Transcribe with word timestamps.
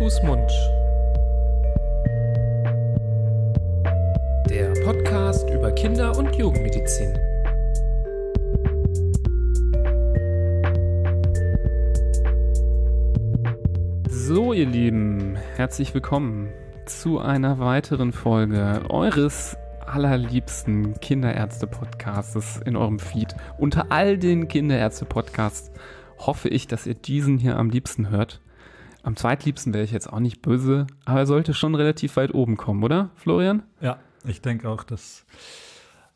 Fußmund. 0.00 0.50
Der 4.48 4.72
Podcast 4.82 5.46
über 5.50 5.70
Kinder- 5.72 6.16
und 6.16 6.34
Jugendmedizin. 6.34 7.18
So, 14.08 14.54
ihr 14.54 14.64
Lieben, 14.64 15.36
herzlich 15.56 15.92
willkommen 15.92 16.48
zu 16.86 17.18
einer 17.18 17.58
weiteren 17.58 18.12
Folge 18.12 18.80
eures 18.88 19.58
allerliebsten 19.84 20.98
Kinderärzte-Podcasts 21.00 22.62
in 22.64 22.74
eurem 22.74 23.00
Feed. 23.00 23.36
Unter 23.58 23.92
all 23.92 24.16
den 24.16 24.48
Kinderärzte-Podcasts 24.48 25.70
hoffe 26.16 26.48
ich, 26.48 26.66
dass 26.66 26.86
ihr 26.86 26.94
diesen 26.94 27.36
hier 27.36 27.58
am 27.58 27.68
liebsten 27.68 28.08
hört. 28.08 28.40
Am 29.02 29.16
zweitliebsten 29.16 29.72
wäre 29.72 29.84
ich 29.84 29.92
jetzt 29.92 30.12
auch 30.12 30.20
nicht 30.20 30.42
böse, 30.42 30.86
aber 31.04 31.20
er 31.20 31.26
sollte 31.26 31.54
schon 31.54 31.74
relativ 31.74 32.16
weit 32.16 32.34
oben 32.34 32.56
kommen, 32.56 32.82
oder, 32.82 33.10
Florian? 33.14 33.62
Ja, 33.80 33.98
ich 34.24 34.40
denke 34.40 34.68
auch, 34.68 34.84
dass. 34.84 35.24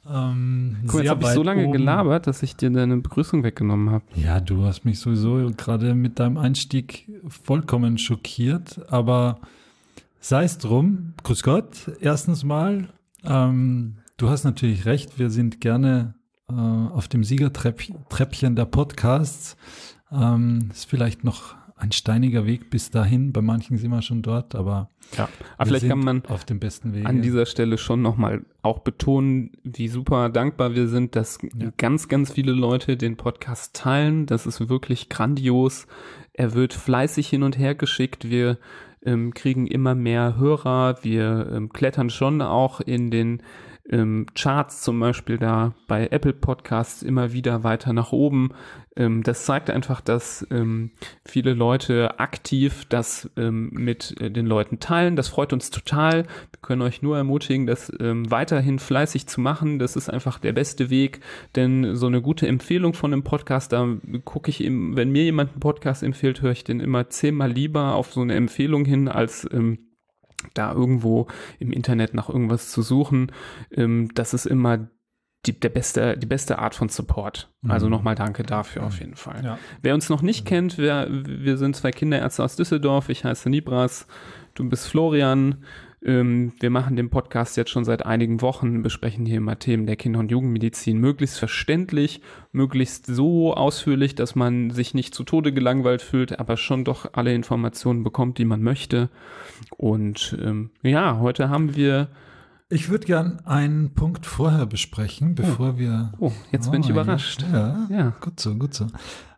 Ähm, 0.06 0.76
Guck 0.86 1.00
jetzt 1.00 1.10
habe 1.10 1.24
ich 1.24 1.30
so 1.30 1.42
lange 1.42 1.64
oben. 1.64 1.72
gelabert, 1.72 2.26
dass 2.26 2.42
ich 2.42 2.56
dir 2.56 2.70
deine 2.70 2.98
Begrüßung 2.98 3.42
weggenommen 3.42 3.90
habe. 3.90 4.04
Ja, 4.14 4.38
du 4.40 4.64
hast 4.64 4.84
mich 4.84 4.98
sowieso 4.98 5.50
gerade 5.56 5.94
mit 5.94 6.18
deinem 6.18 6.36
Einstieg 6.36 7.10
vollkommen 7.26 7.96
schockiert, 7.96 8.80
aber 8.92 9.40
sei 10.20 10.44
es 10.44 10.58
drum. 10.58 11.14
Grüß 11.22 11.42
Gott, 11.42 11.90
erstens 12.00 12.44
mal. 12.44 12.88
Ähm, 13.24 13.96
du 14.18 14.28
hast 14.28 14.44
natürlich 14.44 14.84
recht, 14.84 15.18
wir 15.18 15.30
sind 15.30 15.62
gerne 15.62 16.14
äh, 16.50 16.52
auf 16.52 17.08
dem 17.08 17.24
Siegertreppchen 17.24 18.56
der 18.56 18.66
Podcasts. 18.66 19.56
Ähm, 20.12 20.68
ist 20.70 20.84
vielleicht 20.84 21.24
noch 21.24 21.54
ein 21.76 21.92
steiniger 21.92 22.46
Weg 22.46 22.70
bis 22.70 22.90
dahin. 22.90 23.32
Bei 23.32 23.40
manchen 23.40 23.76
sind 23.78 23.90
wir 23.90 24.02
schon 24.02 24.22
dort, 24.22 24.54
aber 24.54 24.90
ja. 25.16 25.28
Aber 25.58 25.68
vielleicht 25.68 25.88
kann 25.88 26.00
man 26.00 26.24
auf 26.26 26.44
dem 26.44 26.60
besten 26.60 26.94
Weg 26.94 27.06
an 27.06 27.20
dieser 27.20 27.46
Stelle 27.46 27.78
schon 27.78 28.00
nochmal 28.00 28.44
auch 28.62 28.80
betonen, 28.80 29.50
wie 29.64 29.88
super 29.88 30.28
dankbar 30.28 30.74
wir 30.74 30.88
sind, 30.88 31.16
dass 31.16 31.38
ja. 31.42 31.72
ganz, 31.76 32.08
ganz 32.08 32.32
viele 32.32 32.52
Leute 32.52 32.96
den 32.96 33.16
Podcast 33.16 33.74
teilen. 33.74 34.26
Das 34.26 34.46
ist 34.46 34.68
wirklich 34.68 35.08
grandios. 35.08 35.86
Er 36.32 36.54
wird 36.54 36.74
fleißig 36.74 37.28
hin 37.28 37.42
und 37.42 37.58
her 37.58 37.74
geschickt. 37.74 38.30
Wir 38.30 38.58
ähm, 39.04 39.34
kriegen 39.34 39.66
immer 39.66 39.94
mehr 39.94 40.36
Hörer. 40.36 40.98
Wir 41.02 41.50
ähm, 41.52 41.72
klettern 41.72 42.10
schon 42.10 42.40
auch 42.40 42.80
in 42.80 43.10
den 43.10 43.42
ähm, 43.90 44.26
Charts 44.34 44.80
zum 44.80 44.98
Beispiel 44.98 45.38
da 45.38 45.74
bei 45.86 46.08
Apple 46.08 46.32
Podcasts 46.32 47.02
immer 47.02 47.32
wieder 47.32 47.64
weiter 47.64 47.92
nach 47.92 48.12
oben. 48.12 48.50
Ähm, 48.96 49.22
das 49.22 49.44
zeigt 49.44 49.68
einfach, 49.70 50.00
dass 50.00 50.46
ähm, 50.50 50.92
viele 51.24 51.52
Leute 51.52 52.18
aktiv 52.18 52.86
das 52.88 53.30
ähm, 53.36 53.70
mit 53.72 54.18
äh, 54.20 54.30
den 54.30 54.46
Leuten 54.46 54.80
teilen. 54.80 55.16
Das 55.16 55.28
freut 55.28 55.52
uns 55.52 55.70
total. 55.70 56.22
Wir 56.22 56.60
können 56.62 56.82
euch 56.82 57.02
nur 57.02 57.16
ermutigen, 57.16 57.66
das 57.66 57.92
ähm, 58.00 58.30
weiterhin 58.30 58.78
fleißig 58.78 59.26
zu 59.26 59.40
machen. 59.40 59.78
Das 59.78 59.96
ist 59.96 60.08
einfach 60.08 60.38
der 60.38 60.52
beste 60.52 60.88
Weg, 60.88 61.20
denn 61.54 61.94
so 61.94 62.06
eine 62.06 62.22
gute 62.22 62.46
Empfehlung 62.46 62.94
von 62.94 63.12
einem 63.12 63.24
Podcast, 63.24 63.72
da 63.72 63.86
gucke 64.24 64.48
ich 64.48 64.62
eben, 64.62 64.96
wenn 64.96 65.10
mir 65.10 65.24
jemand 65.24 65.52
einen 65.52 65.60
Podcast 65.60 66.02
empfiehlt, 66.02 66.40
höre 66.40 66.52
ich 66.52 66.64
den 66.64 66.80
immer 66.80 67.10
zehnmal 67.10 67.50
lieber 67.50 67.94
auf 67.94 68.12
so 68.12 68.22
eine 68.22 68.34
Empfehlung 68.34 68.84
hin 68.86 69.08
als 69.08 69.46
ähm, 69.52 69.78
da 70.54 70.72
irgendwo 70.72 71.26
im 71.58 71.72
Internet 71.72 72.14
nach 72.14 72.28
irgendwas 72.28 72.70
zu 72.70 72.82
suchen, 72.82 73.32
ähm, 73.70 74.10
das 74.14 74.34
ist 74.34 74.46
immer 74.46 74.88
die, 75.46 75.58
der 75.58 75.68
beste, 75.68 76.16
die 76.16 76.26
beste 76.26 76.58
Art 76.58 76.74
von 76.74 76.88
Support. 76.88 77.48
Also 77.62 77.66
mhm. 77.66 77.70
Also 77.70 77.88
nochmal 77.88 78.14
danke 78.14 78.42
dafür 78.42 78.82
mhm. 78.82 78.88
auf 78.88 78.98
jeden 78.98 79.16
Fall. 79.16 79.44
Ja. 79.44 79.58
Wer 79.82 79.94
uns 79.94 80.08
noch 80.08 80.22
nicht 80.22 80.44
mhm. 80.44 80.48
kennt, 80.48 80.78
wir, 80.78 81.08
wir 81.10 81.56
sind 81.56 81.76
zwei 81.76 81.90
Kinderärzte 81.90 82.42
aus 82.42 82.56
Düsseldorf. 82.56 83.08
Ich 83.08 83.24
heiße 83.24 83.50
Nibras, 83.50 84.06
du 84.54 84.68
bist 84.68 84.88
Florian. 84.88 85.64
Ähm, 86.04 86.52
wir 86.60 86.68
machen 86.70 86.96
den 86.96 87.08
Podcast 87.08 87.56
jetzt 87.56 87.70
schon 87.70 87.84
seit 87.84 88.04
einigen 88.04 88.42
Wochen, 88.42 88.82
besprechen 88.82 89.24
hier 89.24 89.38
immer 89.38 89.58
Themen 89.58 89.86
der 89.86 89.96
Kinder- 89.96 90.20
und 90.20 90.30
Jugendmedizin 90.30 90.98
möglichst 90.98 91.38
verständlich, 91.38 92.20
möglichst 92.52 93.06
so 93.06 93.54
ausführlich, 93.54 94.14
dass 94.14 94.34
man 94.34 94.70
sich 94.70 94.92
nicht 94.92 95.14
zu 95.14 95.24
Tode 95.24 95.52
gelangweilt 95.52 96.02
fühlt, 96.02 96.38
aber 96.38 96.58
schon 96.58 96.84
doch 96.84 97.14
alle 97.14 97.34
Informationen 97.34 98.02
bekommt, 98.04 98.36
die 98.36 98.44
man 98.44 98.62
möchte. 98.62 99.08
Und 99.76 100.36
ähm, 100.42 100.70
ja, 100.82 101.18
heute 101.18 101.48
haben 101.48 101.74
wir 101.74 102.08
ich 102.70 102.88
würde 102.88 103.06
gern 103.06 103.40
einen 103.44 103.94
Punkt 103.94 104.26
vorher 104.26 104.66
besprechen, 104.66 105.34
bevor 105.34 105.74
oh. 105.74 105.78
wir. 105.78 106.12
Oh, 106.18 106.32
jetzt 106.50 106.68
oh, 106.68 106.70
bin 106.70 106.80
ich 106.80 106.88
überrascht. 106.88 107.44
Ja, 107.52 107.86
ja, 107.90 108.16
gut 108.20 108.40
so, 108.40 108.54
gut 108.56 108.74
so. 108.74 108.86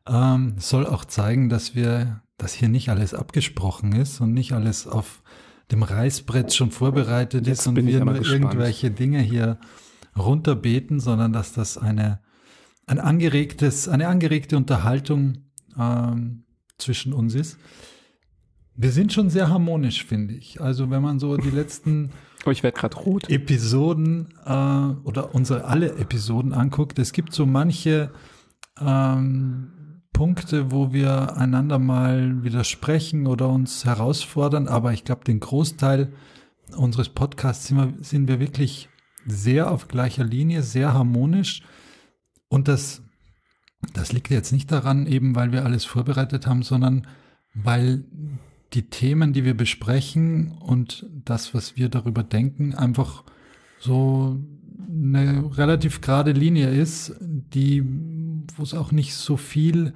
Ähm, 0.06 0.54
soll 0.58 0.86
auch 0.86 1.04
zeigen, 1.04 1.48
dass 1.48 1.74
wir, 1.74 2.22
dass 2.38 2.54
hier 2.54 2.68
nicht 2.68 2.88
alles 2.88 3.14
abgesprochen 3.14 3.92
ist 3.92 4.20
und 4.20 4.32
nicht 4.32 4.52
alles 4.52 4.86
auf 4.86 5.22
dem 5.70 5.82
Reißbrett 5.82 6.54
schon 6.54 6.70
vorbereitet 6.70 7.46
Jetzt 7.46 7.60
ist 7.60 7.66
und 7.66 7.76
wir 7.76 8.04
nur 8.04 8.14
gespannt. 8.14 8.44
irgendwelche 8.44 8.90
Dinge 8.90 9.20
hier 9.20 9.58
runterbeten, 10.16 11.00
sondern 11.00 11.32
dass 11.32 11.52
das 11.52 11.76
eine, 11.76 12.20
ein 12.86 12.98
angeregtes, 12.98 13.88
eine 13.88 14.08
angeregte 14.08 14.56
Unterhaltung 14.56 15.38
ähm, 15.78 16.44
zwischen 16.78 17.12
uns 17.12 17.34
ist. 17.34 17.58
Wir 18.74 18.92
sind 18.92 19.12
schon 19.12 19.30
sehr 19.30 19.48
harmonisch, 19.48 20.04
finde 20.04 20.34
ich. 20.34 20.60
Also 20.60 20.90
wenn 20.90 21.02
man 21.02 21.18
so 21.18 21.36
die 21.36 21.50
letzten 21.50 22.10
oh, 22.44 22.50
ich 22.50 22.62
werde 22.62 22.78
gerade 22.78 22.96
rot. 22.96 23.28
Episoden 23.30 24.28
äh, 24.44 24.50
oder 24.50 25.34
unsere 25.34 25.64
alle 25.64 25.96
Episoden 25.96 26.52
anguckt, 26.52 26.98
es 26.98 27.12
gibt 27.12 27.32
so 27.32 27.46
manche 27.46 28.12
ähm, 28.78 29.72
Punkte, 30.16 30.70
wo 30.70 30.94
wir 30.94 31.36
einander 31.36 31.78
mal 31.78 32.42
widersprechen 32.42 33.26
oder 33.26 33.50
uns 33.50 33.84
herausfordern, 33.84 34.66
aber 34.66 34.94
ich 34.94 35.04
glaube, 35.04 35.24
den 35.24 35.40
Großteil 35.40 36.10
unseres 36.74 37.10
Podcasts 37.10 37.66
sind 37.66 37.76
wir, 37.76 38.02
sind 38.02 38.26
wir 38.26 38.40
wirklich 38.40 38.88
sehr 39.26 39.70
auf 39.70 39.88
gleicher 39.88 40.24
Linie, 40.24 40.62
sehr 40.62 40.94
harmonisch. 40.94 41.64
Und 42.48 42.66
das, 42.66 43.02
das 43.92 44.14
liegt 44.14 44.30
jetzt 44.30 44.52
nicht 44.52 44.72
daran, 44.72 45.06
eben 45.06 45.34
weil 45.34 45.52
wir 45.52 45.66
alles 45.66 45.84
vorbereitet 45.84 46.46
haben, 46.46 46.62
sondern 46.62 47.06
weil 47.52 48.06
die 48.72 48.88
Themen, 48.88 49.34
die 49.34 49.44
wir 49.44 49.54
besprechen 49.54 50.52
und 50.52 51.04
das, 51.26 51.52
was 51.52 51.76
wir 51.76 51.90
darüber 51.90 52.22
denken, 52.22 52.74
einfach 52.74 53.22
so 53.78 54.40
eine 54.88 55.56
relativ 55.56 56.00
gerade 56.00 56.32
Linie 56.32 56.70
ist, 56.70 57.16
die 57.20 57.84
wo 58.56 58.62
es 58.62 58.74
auch 58.74 58.92
nicht 58.92 59.14
so 59.14 59.36
viel 59.36 59.92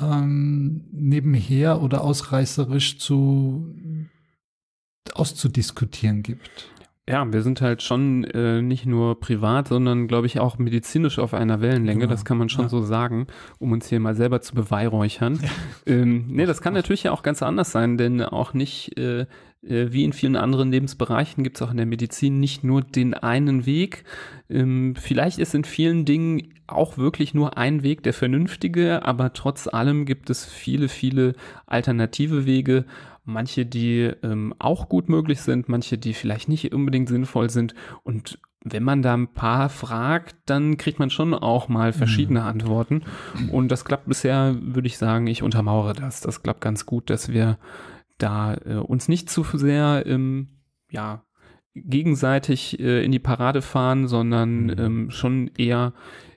ähm, 0.00 0.84
nebenher 0.92 1.82
oder 1.82 2.02
ausreißerisch 2.02 2.98
zu 2.98 3.74
auszudiskutieren 5.14 6.22
gibt. 6.22 6.70
Ja, 7.08 7.32
wir 7.32 7.42
sind 7.42 7.60
halt 7.60 7.82
schon 7.82 8.24
äh, 8.24 8.60
nicht 8.60 8.84
nur 8.84 9.20
privat, 9.20 9.68
sondern 9.68 10.08
glaube 10.08 10.26
ich 10.26 10.40
auch 10.40 10.58
medizinisch 10.58 11.20
auf 11.20 11.34
einer 11.34 11.60
Wellenlänge, 11.60 12.00
genau. 12.00 12.10
das 12.10 12.24
kann 12.24 12.36
man 12.36 12.48
schon 12.48 12.64
ja. 12.64 12.68
so 12.68 12.82
sagen, 12.82 13.28
um 13.60 13.70
uns 13.70 13.88
hier 13.88 14.00
mal 14.00 14.16
selber 14.16 14.40
zu 14.40 14.54
beweihräuchern. 14.54 15.38
Ja. 15.40 15.48
Ähm, 15.86 16.26
nee, 16.26 16.46
das 16.46 16.60
kann 16.60 16.74
natürlich 16.74 17.04
ja 17.04 17.12
auch 17.12 17.22
ganz 17.22 17.44
anders 17.44 17.70
sein, 17.70 17.96
denn 17.96 18.20
auch 18.20 18.54
nicht 18.54 18.98
äh, 18.98 19.26
wie 19.68 20.04
in 20.04 20.12
vielen 20.12 20.36
anderen 20.36 20.70
Lebensbereichen 20.70 21.42
gibt 21.42 21.56
es 21.56 21.62
auch 21.62 21.70
in 21.70 21.76
der 21.76 21.86
Medizin 21.86 22.40
nicht 22.40 22.64
nur 22.64 22.82
den 22.82 23.14
einen 23.14 23.66
Weg. 23.66 24.04
Ähm, 24.48 24.94
vielleicht 24.96 25.38
ist 25.38 25.54
in 25.54 25.64
vielen 25.64 26.04
Dingen 26.04 26.54
auch 26.66 26.98
wirklich 26.98 27.34
nur 27.34 27.56
ein 27.58 27.82
Weg 27.82 28.02
der 28.02 28.12
vernünftige, 28.12 29.04
aber 29.04 29.32
trotz 29.32 29.66
allem 29.66 30.04
gibt 30.04 30.30
es 30.30 30.44
viele, 30.44 30.88
viele 30.88 31.34
alternative 31.66 32.46
Wege 32.46 32.84
manche, 33.24 33.66
die 33.66 34.12
ähm, 34.22 34.54
auch 34.58 34.88
gut 34.88 35.08
möglich 35.08 35.40
sind, 35.40 35.68
manche, 35.68 35.98
die 35.98 36.14
vielleicht 36.14 36.48
nicht 36.48 36.72
unbedingt 36.72 37.08
sinnvoll 37.08 37.50
sind. 37.50 37.74
Und 38.04 38.38
wenn 38.64 38.82
man 38.82 39.02
da 39.02 39.14
ein 39.14 39.28
paar 39.28 39.68
fragt, 39.68 40.36
dann 40.46 40.76
kriegt 40.76 40.98
man 40.98 41.10
schon 41.10 41.34
auch 41.34 41.68
mal 41.68 41.92
verschiedene 41.92 42.40
mhm. 42.40 42.46
Antworten. 42.46 43.02
Und 43.52 43.68
das 43.68 43.84
klappt 43.84 44.06
bisher, 44.06 44.56
würde 44.60 44.88
ich 44.88 44.98
sagen, 44.98 45.26
ich 45.26 45.42
untermauere 45.42 45.94
das. 45.94 46.20
Das 46.20 46.42
klappt 46.42 46.60
ganz 46.60 46.86
gut, 46.86 47.10
dass 47.10 47.32
wir 47.32 47.58
da 48.18 48.54
äh, 48.54 48.74
uns 48.74 49.08
nicht 49.08 49.30
zu 49.30 49.44
sehr, 49.44 50.04
ähm, 50.06 50.48
ja, 50.90 51.24
gegenseitig 51.74 52.80
äh, 52.80 53.04
in 53.04 53.12
die 53.12 53.18
Parade 53.18 53.62
fahren, 53.62 54.08
sondern 54.08 54.64
mhm. 54.64 54.74
ähm, 54.78 55.10
schon 55.10 55.50
eher 55.58 55.92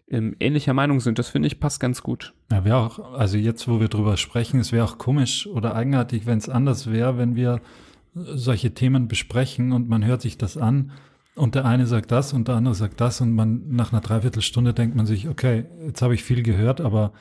ähm, 0.10 0.36
ähnlicher 0.40 0.74
Meinung 0.74 1.00
sind. 1.00 1.20
Das 1.20 1.30
finde 1.30 1.48
ich 1.48 1.60
passt 1.60 1.80
ganz 1.80 2.02
gut. 2.02 2.34
Ja, 2.52 2.66
wäre 2.66 2.78
auch, 2.78 3.14
also 3.14 3.38
jetzt, 3.38 3.68
wo 3.68 3.80
wir 3.80 3.88
drüber 3.88 4.18
sprechen, 4.18 4.60
es 4.60 4.72
wäre 4.72 4.84
auch 4.84 4.98
komisch 4.98 5.48
oder 5.48 5.76
eigenartig, 5.76 6.26
wenn 6.26 6.38
es 6.38 6.50
anders 6.50 6.92
wäre, 6.92 7.18
wenn 7.18 7.36
wir 7.36 7.62
solche 8.14 8.74
Themen 8.74 9.08
besprechen 9.08 9.72
und 9.72 9.88
man 9.88 10.04
hört 10.04 10.22
sich 10.22 10.38
das 10.38 10.58
an 10.58 10.92
und 11.36 11.56
der 11.56 11.66
eine 11.66 11.86
sagt 11.86 12.12
das 12.12 12.34
und 12.34 12.48
der 12.48 12.56
andere 12.56 12.76
sagt 12.76 13.00
das 13.00 13.22
und 13.22 13.34
man 13.34 13.70
nach 13.70 13.94
einer 13.94 14.02
Dreiviertelstunde 14.02 14.74
denkt 14.74 14.96
man 14.96 15.06
sich, 15.06 15.30
okay, 15.30 15.66
jetzt 15.86 16.02
habe 16.02 16.16
ich 16.16 16.24
viel 16.24 16.44
gehört, 16.44 16.82
aber 16.82 17.14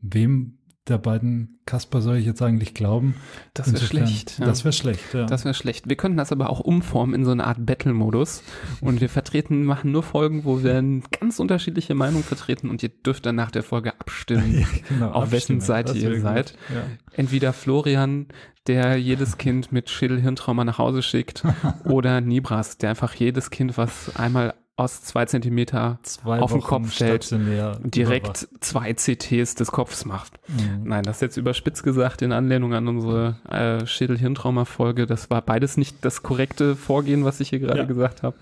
wem 0.00 0.58
der 0.88 0.98
beiden 0.98 1.58
Kasper 1.64 2.02
soll 2.02 2.16
ich 2.16 2.26
jetzt 2.26 2.42
eigentlich 2.42 2.74
glauben? 2.74 3.14
Das 3.54 3.72
wäre 3.72 3.82
schlecht. 3.82 4.38
Ja. 4.38 4.44
Das 4.44 4.64
wäre 4.64 4.72
schlecht, 4.74 5.14
ja. 5.14 5.24
Das 5.24 5.44
wäre 5.44 5.54
schlecht. 5.54 5.88
Wir 5.88 5.96
könnten 5.96 6.18
das 6.18 6.30
aber 6.30 6.50
auch 6.50 6.60
umformen 6.60 7.14
in 7.14 7.24
so 7.24 7.30
eine 7.30 7.46
Art 7.46 7.64
Battle-Modus. 7.64 8.42
Und 8.82 9.00
wir 9.00 9.08
vertreten, 9.08 9.64
machen 9.64 9.92
nur 9.92 10.02
Folgen, 10.02 10.44
wo 10.44 10.62
wir 10.62 10.74
ganz 11.18 11.40
unterschiedliche 11.40 11.94
Meinungen 11.94 12.22
vertreten 12.22 12.68
und 12.68 12.82
ihr 12.82 12.90
dürft 12.90 13.24
dann 13.24 13.36
nach 13.36 13.50
der 13.50 13.62
Folge 13.62 13.98
abstimmen, 13.98 14.58
ja, 14.60 14.66
genau, 14.88 15.12
auf 15.12 15.32
wessen 15.32 15.60
Seite 15.60 15.96
ihr 15.96 16.20
seid. 16.20 16.54
Ja. 16.74 16.82
Entweder 17.12 17.54
Florian, 17.54 18.26
der 18.66 18.98
jedes 18.98 19.38
Kind 19.38 19.72
mit 19.72 19.88
Schädel-Hirntrauma 19.88 20.64
nach 20.64 20.78
Hause 20.78 21.02
schickt, 21.02 21.44
oder 21.84 22.20
Nibras, 22.20 22.76
der 22.76 22.90
einfach 22.90 23.14
jedes 23.14 23.48
Kind, 23.48 23.78
was 23.78 24.14
einmal 24.16 24.54
aus 24.76 25.02
zwei 25.02 25.24
Zentimeter 25.26 25.98
zwei 26.02 26.40
auf 26.40 26.50
den 26.50 26.60
Kopf 26.60 26.94
fällt, 26.94 27.30
direkt 27.30 28.42
überwacht. 28.42 28.64
zwei 28.64 28.92
CTs 28.92 29.54
des 29.54 29.70
Kopfs 29.70 30.04
macht. 30.04 30.40
Mhm. 30.48 30.88
Nein, 30.88 31.04
das 31.04 31.18
ist 31.18 31.22
jetzt 31.22 31.36
überspitzt 31.36 31.84
gesagt 31.84 32.22
in 32.22 32.32
Anlehnung 32.32 32.74
an 32.74 32.88
unsere 32.88 33.36
äh, 33.48 33.86
Schädel-Hirntrauma-Folge. 33.86 35.06
Das 35.06 35.30
war 35.30 35.42
beides 35.42 35.76
nicht 35.76 36.04
das 36.04 36.24
korrekte 36.24 36.74
Vorgehen, 36.74 37.24
was 37.24 37.38
ich 37.38 37.50
hier 37.50 37.60
gerade 37.60 37.80
ja. 37.80 37.84
gesagt 37.84 38.24
habe. 38.24 38.36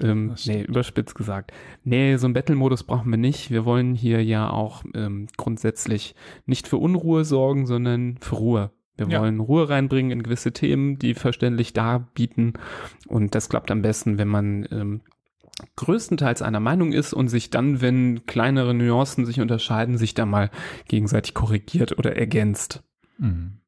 Ähm, 0.00 0.34
nee, 0.46 0.62
überspitzt 0.62 1.14
gesagt. 1.14 1.52
Nee, 1.84 2.16
so 2.16 2.26
einen 2.26 2.34
Battle-Modus 2.34 2.84
brauchen 2.84 3.10
wir 3.10 3.18
nicht. 3.18 3.50
Wir 3.50 3.66
wollen 3.66 3.94
hier 3.94 4.24
ja 4.24 4.48
auch 4.48 4.82
ähm, 4.94 5.28
grundsätzlich 5.36 6.14
nicht 6.46 6.68
für 6.68 6.78
Unruhe 6.78 7.26
sorgen, 7.26 7.66
sondern 7.66 8.16
für 8.20 8.36
Ruhe. 8.36 8.70
Wir 8.96 9.08
ja. 9.08 9.20
wollen 9.20 9.40
Ruhe 9.40 9.68
reinbringen 9.68 10.10
in 10.10 10.22
gewisse 10.22 10.52
Themen, 10.52 10.98
die 10.98 11.12
verständlich 11.12 11.74
darbieten. 11.74 12.54
Und 13.06 13.34
das 13.34 13.50
klappt 13.50 13.70
am 13.70 13.82
besten, 13.82 14.16
wenn 14.16 14.28
man 14.28 14.66
ähm, 14.70 15.00
größtenteils 15.76 16.42
einer 16.42 16.60
Meinung 16.60 16.92
ist 16.92 17.12
und 17.12 17.28
sich 17.28 17.50
dann, 17.50 17.80
wenn 17.80 18.26
kleinere 18.26 18.74
Nuancen 18.74 19.24
sich 19.24 19.40
unterscheiden, 19.40 19.96
sich 19.98 20.14
da 20.14 20.26
mal 20.26 20.50
gegenseitig 20.88 21.34
korrigiert 21.34 21.98
oder 21.98 22.16
ergänzt. 22.16 22.82
Mhm. 23.18 23.58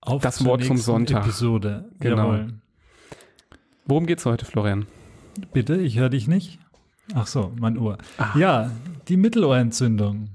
Auf 0.00 0.22
das 0.22 0.44
Wort 0.44 0.64
zum 0.64 0.78
Sonntag. 0.78 1.22
Episode. 1.22 1.90
Genau. 2.00 2.32
Jawohl. 2.32 2.54
Worum 3.86 4.06
geht's 4.06 4.26
heute, 4.26 4.44
Florian? 4.44 4.86
Bitte, 5.52 5.76
ich 5.76 5.98
höre 5.98 6.10
dich 6.10 6.28
nicht. 6.28 6.58
Ach 7.14 7.26
so, 7.26 7.52
mein 7.58 7.78
Ohr. 7.78 7.98
Ah. 8.18 8.36
Ja, 8.36 8.70
die 9.08 9.16
Mittelohrentzündung. 9.16 10.28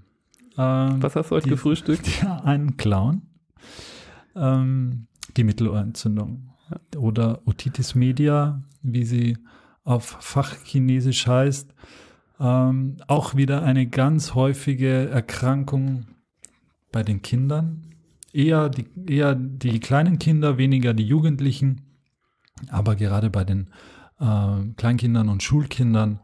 Ähm, 0.58 1.04
Was 1.04 1.16
hast 1.16 1.32
du 1.32 1.36
heute 1.36 1.50
gefrühstückt? 1.50 2.08
Ja, 2.22 2.44
einen 2.44 2.78
Clown. 2.78 3.22
Ähm, 4.36 5.08
die 5.36 5.44
Mittelohrentzündung. 5.44 6.50
Oder 6.98 7.42
Otitis 7.46 7.96
media, 7.96 8.62
wie 8.82 9.06
sie 9.06 9.38
auf 9.88 10.18
Fachchinesisch 10.20 11.28
heißt. 11.28 11.74
Ähm, 12.40 12.98
auch 13.08 13.36
wieder 13.36 13.64
eine 13.64 13.88
ganz 13.88 14.36
häufige 14.36 15.10
Erkrankung 15.10 16.06
bei 16.92 17.04
den 17.04 17.22
Kindern. 17.22 17.84
Eher 18.34 18.70
die, 18.70 18.86
eher 19.08 19.34
die 19.34 19.80
kleinen 19.80 20.20
Kinder, 20.20 20.58
weniger 20.58 20.94
die 20.94 21.08
Jugendlichen. 21.08 21.84
Aber 22.68 22.96
gerade 22.96 23.30
bei 23.30 23.46
den 23.46 23.70
äh, 24.20 24.74
Kleinkindern 24.76 25.30
und 25.30 25.42
Schulkindern 25.42 26.20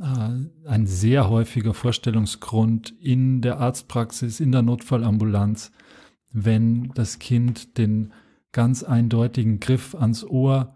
äh, 0.00 0.68
ein 0.68 0.86
sehr 0.86 1.30
häufiger 1.30 1.74
Vorstellungsgrund 1.74 2.92
in 3.00 3.40
der 3.40 3.60
Arztpraxis, 3.60 4.40
in 4.40 4.50
der 4.50 4.62
Notfallambulanz, 4.62 5.70
wenn 6.32 6.90
das 6.94 7.20
Kind 7.20 7.78
den 7.78 8.12
ganz 8.50 8.82
eindeutigen 8.82 9.60
Griff 9.60 9.94
ans 9.94 10.24
Ohr 10.24 10.74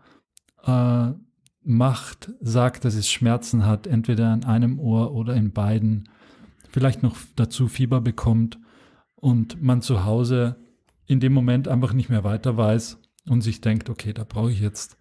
äh, 0.65 1.11
macht, 1.71 2.33
sagt, 2.41 2.85
dass 2.85 2.95
es 2.95 3.11
Schmerzen 3.11 3.65
hat, 3.65 3.87
entweder 3.87 4.35
in 4.35 4.45
einem 4.45 4.79
Ohr 4.79 5.13
oder 5.13 5.35
in 5.35 5.53
beiden, 5.53 6.09
vielleicht 6.69 7.03
noch 7.03 7.17
dazu 7.37 7.69
Fieber 7.69 8.01
bekommt 8.01 8.59
und 9.15 9.63
man 9.63 9.81
zu 9.81 10.05
Hause 10.05 10.57
in 11.07 11.21
dem 11.21 11.33
Moment 11.33 11.69
einfach 11.69 11.93
nicht 11.93 12.09
mehr 12.09 12.25
weiter 12.25 12.57
weiß 12.57 12.99
und 13.29 13.43
sich 13.43 13.61
denkt, 13.61 13.89
okay, 13.89 14.13
da 14.13 14.25
brauche 14.25 14.51
ich 14.51 14.61
jetzt 14.61 14.97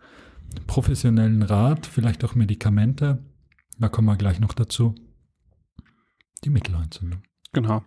professionellen 0.67 1.43
Rat, 1.43 1.85
vielleicht 1.85 2.23
auch 2.23 2.35
Medikamente. 2.35 3.23
Da 3.79 3.89
kommen 3.89 4.07
wir 4.07 4.17
gleich 4.17 4.39
noch 4.39 4.53
dazu. 4.53 4.95
Die 6.43 6.49
Mittelohrentzündung. 6.49 7.23
Genau. 7.53 7.83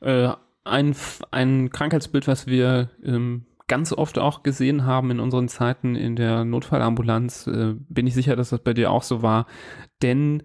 Äh, 0.00 0.32
ein, 0.64 0.96
ein 1.30 1.70
Krankheitsbild, 1.70 2.26
was 2.26 2.46
wir 2.46 2.90
ähm, 3.02 3.46
ganz 3.66 3.92
oft 3.92 4.18
auch 4.18 4.42
gesehen 4.42 4.84
haben 4.84 5.10
in 5.10 5.20
unseren 5.20 5.48
Zeiten 5.48 5.96
in 5.96 6.16
der 6.16 6.44
Notfallambulanz. 6.44 7.46
Äh, 7.46 7.74
bin 7.88 8.06
ich 8.06 8.14
sicher, 8.14 8.36
dass 8.36 8.50
das 8.50 8.60
bei 8.60 8.74
dir 8.74 8.90
auch 8.90 9.02
so 9.02 9.22
war. 9.22 9.46
Denn 10.02 10.42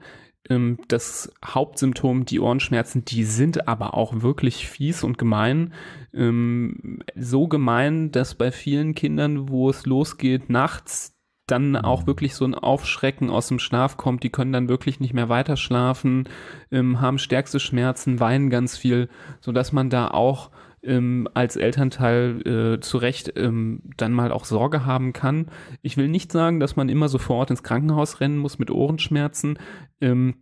ähm, 0.50 0.80
das 0.88 1.32
Hauptsymptom, 1.46 2.26
die 2.26 2.40
Ohrenschmerzen, 2.40 3.04
die 3.06 3.24
sind 3.24 3.68
aber 3.68 3.94
auch 3.94 4.22
wirklich 4.22 4.68
fies 4.68 5.04
und 5.04 5.18
gemein. 5.18 5.74
Ähm, 6.14 7.02
so 7.16 7.48
gemein, 7.48 8.12
dass 8.12 8.36
bei 8.36 8.52
vielen 8.52 8.96
Kindern, 8.96 9.50
wo 9.50 9.70
es 9.70 9.86
losgeht, 9.86 10.50
nachts 10.50 11.16
dann 11.48 11.76
auch 11.76 12.06
wirklich 12.06 12.36
so 12.36 12.46
ein 12.46 12.54
Aufschrecken 12.56 13.30
aus 13.30 13.48
dem 13.48 13.60
Schlaf 13.60 13.98
kommt. 13.98 14.24
Die 14.24 14.30
können 14.30 14.54
dann 14.54 14.70
wirklich 14.70 15.00
nicht 15.00 15.14
mehr 15.14 15.30
weiter 15.30 15.58
schlafen, 15.58 16.30
ähm, 16.72 17.02
haben 17.02 17.18
stärkste 17.18 17.60
Schmerzen, 17.60 18.20
weinen 18.20 18.50
ganz 18.50 18.78
viel, 18.78 19.10
so 19.42 19.52
dass 19.52 19.72
man 19.72 19.90
da 19.90 20.10
auch 20.10 20.52
ähm, 20.84 21.28
als 21.34 21.56
Elternteil 21.56 22.42
äh, 22.48 22.80
zu 22.80 22.98
Recht 22.98 23.34
ähm, 23.36 23.82
dann 23.98 24.14
mal 24.14 24.32
auch 24.32 24.46
Sorge 24.46 24.86
haben 24.86 25.14
kann. 25.14 25.48
Ich 25.82 25.98
will 25.98 26.08
nicht 26.08 26.32
sagen, 26.32 26.60
dass 26.60 26.76
man 26.76 26.90
immer 26.90 27.10
sofort 27.10 27.50
ins 27.50 27.64
Krankenhaus 27.64 28.20
rennen 28.20 28.38
muss 28.38 28.60
mit 28.60 28.72
Ohrenschmerzen. 28.72 29.60
Ähm, 30.02 30.36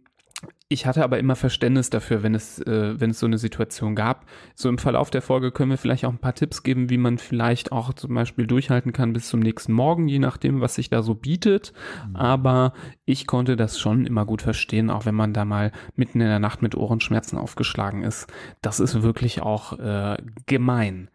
ich 0.69 0.85
hatte 0.85 1.03
aber 1.03 1.17
immer 1.17 1.37
Verständnis 1.37 1.89
dafür, 1.89 2.23
wenn 2.23 2.35
es, 2.35 2.59
äh, 2.59 2.99
wenn 2.99 3.11
es 3.11 3.19
so 3.19 3.25
eine 3.25 3.37
Situation 3.37 3.95
gab. 3.95 4.25
So 4.53 4.67
im 4.67 4.77
Verlauf 4.77 5.09
der 5.09 5.21
Folge 5.21 5.51
können 5.51 5.71
wir 5.71 5.77
vielleicht 5.77 6.03
auch 6.03 6.11
ein 6.11 6.17
paar 6.17 6.35
Tipps 6.35 6.61
geben, 6.61 6.89
wie 6.89 6.97
man 6.97 7.17
vielleicht 7.19 7.71
auch 7.71 7.93
zum 7.93 8.13
Beispiel 8.13 8.47
durchhalten 8.47 8.91
kann 8.91 9.13
bis 9.13 9.29
zum 9.29 9.39
nächsten 9.39 9.71
Morgen, 9.71 10.09
je 10.09 10.19
nachdem, 10.19 10.59
was 10.59 10.75
sich 10.75 10.89
da 10.89 11.03
so 11.03 11.15
bietet. 11.15 11.71
Mhm. 12.09 12.15
Aber 12.17 12.73
ich 13.05 13.27
konnte 13.27 13.55
das 13.55 13.79
schon 13.79 14.05
immer 14.05 14.25
gut 14.25 14.41
verstehen, 14.41 14.89
auch 14.89 15.05
wenn 15.05 15.15
man 15.15 15.31
da 15.31 15.45
mal 15.45 15.71
mitten 15.95 16.19
in 16.19 16.27
der 16.27 16.39
Nacht 16.39 16.61
mit 16.61 16.75
Ohrenschmerzen 16.75 17.37
aufgeschlagen 17.37 18.03
ist. 18.03 18.27
Das 18.61 18.81
ist 18.81 19.01
wirklich 19.01 19.41
auch 19.41 19.79
äh, 19.79 20.17
gemein. 20.47 21.09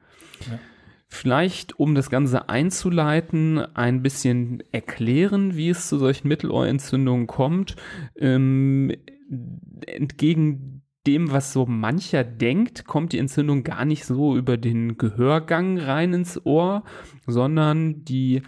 Ja. 0.50 0.58
Vielleicht, 1.08 1.78
um 1.78 1.94
das 1.94 2.08
Ganze 2.08 2.48
einzuleiten, 2.48 3.58
ein 3.74 4.02
bisschen 4.02 4.62
erklären, 4.72 5.56
wie 5.56 5.68
es 5.68 5.88
zu 5.88 5.98
solchen 5.98 6.26
Mittelohrentzündungen 6.26 7.26
kommt. 7.26 7.76
Ähm, 8.16 8.90
entgegen 9.86 10.82
dem, 11.06 11.32
was 11.32 11.52
so 11.52 11.66
mancher 11.66 12.24
denkt, 12.24 12.84
kommt 12.84 13.12
die 13.12 13.18
Entzündung 13.18 13.64
gar 13.64 13.84
nicht 13.84 14.04
so 14.04 14.36
über 14.36 14.56
den 14.56 14.98
Gehörgang 14.98 15.78
rein 15.78 16.12
ins 16.12 16.44
Ohr, 16.46 16.84
sondern 17.26 18.04
die 18.04 18.42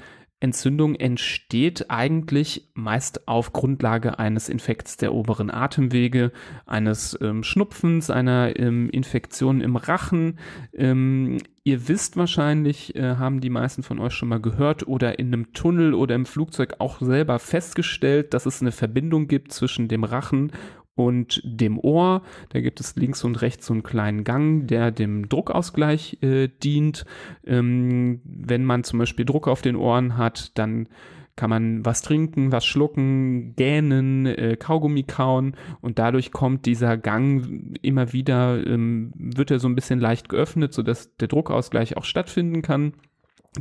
Entzündung 0.44 0.94
entsteht 0.94 1.90
eigentlich 1.90 2.70
meist 2.74 3.26
auf 3.28 3.52
Grundlage 3.52 4.18
eines 4.18 4.48
Infekts 4.48 4.98
der 4.98 5.14
oberen 5.14 5.50
Atemwege, 5.50 6.32
eines 6.66 7.18
ähm, 7.22 7.42
Schnupfens, 7.42 8.10
einer 8.10 8.58
ähm, 8.58 8.90
Infektion 8.90 9.62
im 9.62 9.76
Rachen. 9.76 10.38
Ähm, 10.74 11.38
ihr 11.64 11.88
wisst 11.88 12.16
wahrscheinlich, 12.16 12.94
äh, 12.94 13.16
haben 13.16 13.40
die 13.40 13.50
meisten 13.50 13.82
von 13.82 13.98
euch 13.98 14.12
schon 14.12 14.28
mal 14.28 14.40
gehört 14.40 14.86
oder 14.86 15.18
in 15.18 15.28
einem 15.28 15.52
Tunnel 15.52 15.94
oder 15.94 16.14
im 16.14 16.26
Flugzeug 16.26 16.76
auch 16.78 17.00
selber 17.00 17.38
festgestellt, 17.38 18.34
dass 18.34 18.46
es 18.46 18.60
eine 18.60 18.72
Verbindung 18.72 19.26
gibt 19.26 19.50
zwischen 19.52 19.88
dem 19.88 20.04
Rachen 20.04 20.52
und 20.94 21.40
dem 21.44 21.78
Ohr. 21.78 22.22
Da 22.50 22.60
gibt 22.60 22.80
es 22.80 22.96
links 22.96 23.24
und 23.24 23.40
rechts 23.40 23.66
so 23.66 23.72
einen 23.72 23.82
kleinen 23.82 24.24
Gang, 24.24 24.66
der 24.66 24.90
dem 24.90 25.28
Druckausgleich 25.28 26.18
äh, 26.22 26.48
dient. 26.48 27.06
Ähm, 27.44 28.20
wenn 28.24 28.64
man 28.64 28.84
zum 28.84 28.98
Beispiel 28.98 29.24
Druck 29.24 29.48
auf 29.48 29.62
den 29.62 29.76
Ohren 29.76 30.18
hat, 30.18 30.56
dann 30.58 30.88
kann 31.36 31.50
man 31.50 31.84
was 31.84 32.02
trinken, 32.02 32.52
was 32.52 32.64
schlucken, 32.64 33.54
gähnen, 33.56 34.26
äh, 34.26 34.56
Kaugummi 34.56 35.02
kauen 35.02 35.56
und 35.80 35.98
dadurch 35.98 36.30
kommt 36.30 36.66
dieser 36.66 36.96
Gang 36.96 37.76
immer 37.82 38.12
wieder, 38.12 38.64
ähm, 38.66 39.12
wird 39.16 39.50
er 39.50 39.58
so 39.58 39.68
ein 39.68 39.74
bisschen 39.74 39.98
leicht 40.00 40.28
geöffnet, 40.28 40.72
sodass 40.72 41.16
der 41.16 41.28
Druckausgleich 41.28 41.96
auch 41.96 42.04
stattfinden 42.04 42.62
kann. 42.62 42.94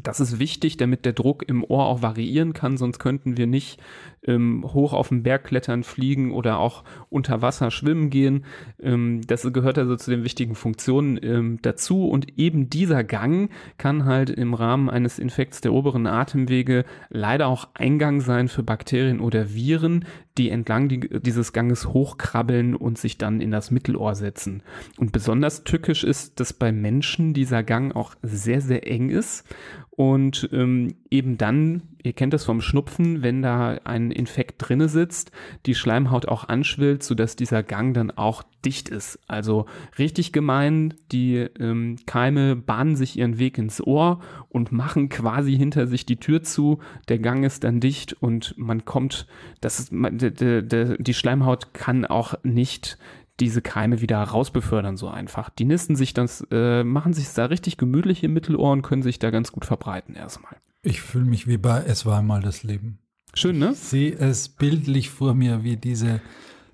Das 0.02 0.20
ist 0.20 0.40
wichtig, 0.40 0.78
damit 0.78 1.06
der 1.06 1.14
Druck 1.14 1.48
im 1.48 1.64
Ohr 1.64 1.86
auch 1.86 2.02
variieren 2.02 2.54
kann, 2.54 2.78
sonst 2.78 2.98
könnten 2.98 3.38
wir 3.38 3.46
nicht 3.46 3.80
ähm, 4.26 4.64
hoch 4.74 4.94
auf 4.94 5.10
den 5.10 5.24
Berg 5.24 5.46
klettern, 5.46 5.84
fliegen 5.84 6.32
oder 6.32 6.60
auch 6.60 6.84
unter 7.10 7.42
Wasser 7.42 7.72
schwimmen 7.72 8.10
gehen. 8.10 8.46
Ähm, 8.82 9.22
das 9.28 9.52
gehört 9.52 9.78
also 9.78 9.96
zu 9.96 10.12
den 10.12 10.24
wichtigen 10.24 10.56
Funktionen 10.56 11.20
ähm, 11.22 11.60
dazu 11.62 12.08
und 12.08 12.38
eben 12.38 12.70
dieser 12.70 13.04
Gang 13.04 13.50
kann 13.78 14.06
halt 14.06 14.30
im 14.30 14.54
Rahmen 14.54 14.90
eines 14.90 15.20
Infekts 15.20 15.62
der 15.62 15.74
oberen 15.74 16.08
Atemwege 16.08 16.86
leider 17.10 17.48
auch 17.48 17.70
Eingang 17.74 18.22
sein 18.22 18.48
für 18.48 18.64
Bakterien 18.64 19.20
oder 19.20 19.54
Viren, 19.54 20.06
die 20.38 20.50
entlang 20.50 20.90
die, 20.90 21.00
dieses 21.00 21.54
Ganges 21.54 21.88
hochkrabbeln 21.88 22.76
und 22.76 22.98
sich 22.98 23.18
dann 23.18 23.42
in 23.42 23.52
das 23.52 23.72
Mittelohr 23.72 24.16
setzen. 24.16 24.64
Und 24.98 25.12
besonders 25.12 25.64
tückisch 25.64 26.04
ist, 26.04 26.40
dass 26.40 26.54
bei 26.54 26.72
Menschen 26.72 27.34
dieser 27.34 27.64
Gang 27.64 27.96
auch 27.96 28.16
sehr, 28.22 28.62
sehr 28.62 28.90
eng 28.90 29.10
ist 29.10 29.46
und 29.92 30.50
ähm, 30.52 30.96
eben 31.12 31.38
dann 31.38 31.84
ihr 32.04 32.14
kennt 32.14 32.34
das 32.34 32.44
vom 32.44 32.62
Schnupfen, 32.62 33.24
wenn 33.24 33.42
da 33.42 33.80
ein 33.86 34.12
Infekt 34.12 34.56
drinne 34.58 34.90
sitzt, 34.90 35.32
die 35.66 35.74
Schleimhaut 35.74 36.28
auch 36.28 36.48
anschwillt, 36.48 37.02
sodass 37.02 37.36
dieser 37.36 37.64
Gang 37.64 37.94
dann 37.94 38.12
auch 38.12 38.44
dicht 38.66 38.90
ist. 38.90 39.20
Also 39.28 39.66
richtig 39.98 40.34
gemein, 40.34 40.94
die 41.12 41.38
ähm, 41.60 41.96
Keime 42.06 42.56
bahnen 42.56 42.96
sich 42.96 43.18
ihren 43.18 43.40
Weg 43.40 43.58
ins 43.58 43.82
Ohr 43.82 44.20
und 44.50 44.72
machen 44.72 45.10
quasi 45.10 45.58
hinter 45.58 45.88
sich 45.88 46.06
die 46.06 46.18
Tür 46.18 46.44
zu. 46.44 46.80
Der 47.08 47.20
Gang 47.20 47.46
ist 47.46 47.64
dann 47.64 47.80
dicht 47.80 48.14
und 48.14 48.54
man 48.58 48.86
kommt, 48.86 49.28
das 49.62 49.80
ist, 49.80 49.92
die 49.92 51.14
Schleimhaut 51.14 51.74
kann 51.74 52.06
auch 52.06 52.36
nicht 52.44 52.98
diese 53.40 53.62
Keime 53.62 54.02
wieder 54.02 54.22
rausbefördern 54.22 54.98
so 54.98 55.08
einfach. 55.08 55.50
Die 55.50 55.66
nisten 55.66 55.96
sich 55.96 56.14
das, 56.14 56.46
äh, 56.52 56.84
machen 56.84 57.14
sich 57.14 57.34
da 57.34 57.46
richtig 57.46 57.78
gemütlich 57.78 58.24
im 58.24 58.34
Mittelohr 58.34 58.72
und 58.72 58.84
können 58.84 59.02
sich 59.02 59.20
da 59.20 59.32
ganz 59.32 59.52
gut 59.52 59.66
verbreiten 59.66 60.16
erstmal. 60.16 60.56
Ich 60.86 61.02
fühle 61.02 61.24
mich 61.24 61.48
wie 61.48 61.56
bei 61.56 61.82
Es 61.86 62.06
war 62.06 62.20
einmal 62.20 62.42
das 62.42 62.64
Leben. 62.64 63.00
Schön, 63.34 63.58
ne? 63.58 63.72
Ich 63.72 63.80
sehe 63.80 64.14
es 64.18 64.50
bildlich 64.50 65.10
vor 65.10 65.34
mir, 65.34 65.64
wie 65.64 65.78
diese 65.78 66.20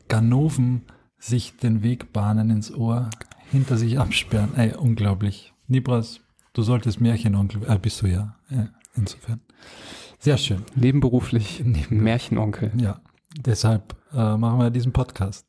Ganoven 0.08 0.82
sich 1.20 1.58
den 1.58 1.84
Weg 1.84 2.12
bahnen 2.12 2.50
ins 2.50 2.74
Ohr, 2.74 3.12
hinter 3.52 3.78
sich 3.78 4.00
absperren. 4.00 4.56
Ey, 4.56 4.74
unglaublich. 4.76 5.54
Nibras, 5.68 6.22
du 6.54 6.64
solltest 6.64 7.00
Märchenonkel, 7.00 7.62
äh, 7.68 7.78
bist 7.78 8.02
du 8.02 8.08
ja, 8.08 8.36
ja 8.50 8.70
insofern. 8.96 9.42
Sehr 10.18 10.38
schön. 10.38 10.64
Nebenberuflich 10.74 11.64
Märchenonkel. 11.92 12.72
Ja, 12.78 13.02
deshalb 13.38 13.96
äh, 14.12 14.36
machen 14.38 14.60
wir 14.60 14.72
diesen 14.72 14.92
Podcast. 14.92 15.46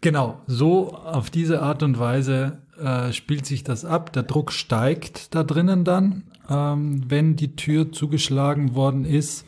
Genau, 0.00 0.40
so 0.48 0.94
auf 0.96 1.30
diese 1.30 1.62
Art 1.62 1.84
und 1.84 1.96
Weise 2.00 2.62
äh, 2.80 3.12
spielt 3.12 3.46
sich 3.46 3.64
das 3.64 3.84
ab. 3.84 4.12
Der 4.12 4.22
Druck 4.22 4.52
steigt 4.52 5.34
da 5.34 5.44
drinnen 5.44 5.84
dann, 5.84 6.24
ähm, 6.48 7.04
wenn 7.08 7.36
die 7.36 7.56
Tür 7.56 7.92
zugeschlagen 7.92 8.74
worden 8.74 9.04
ist. 9.04 9.46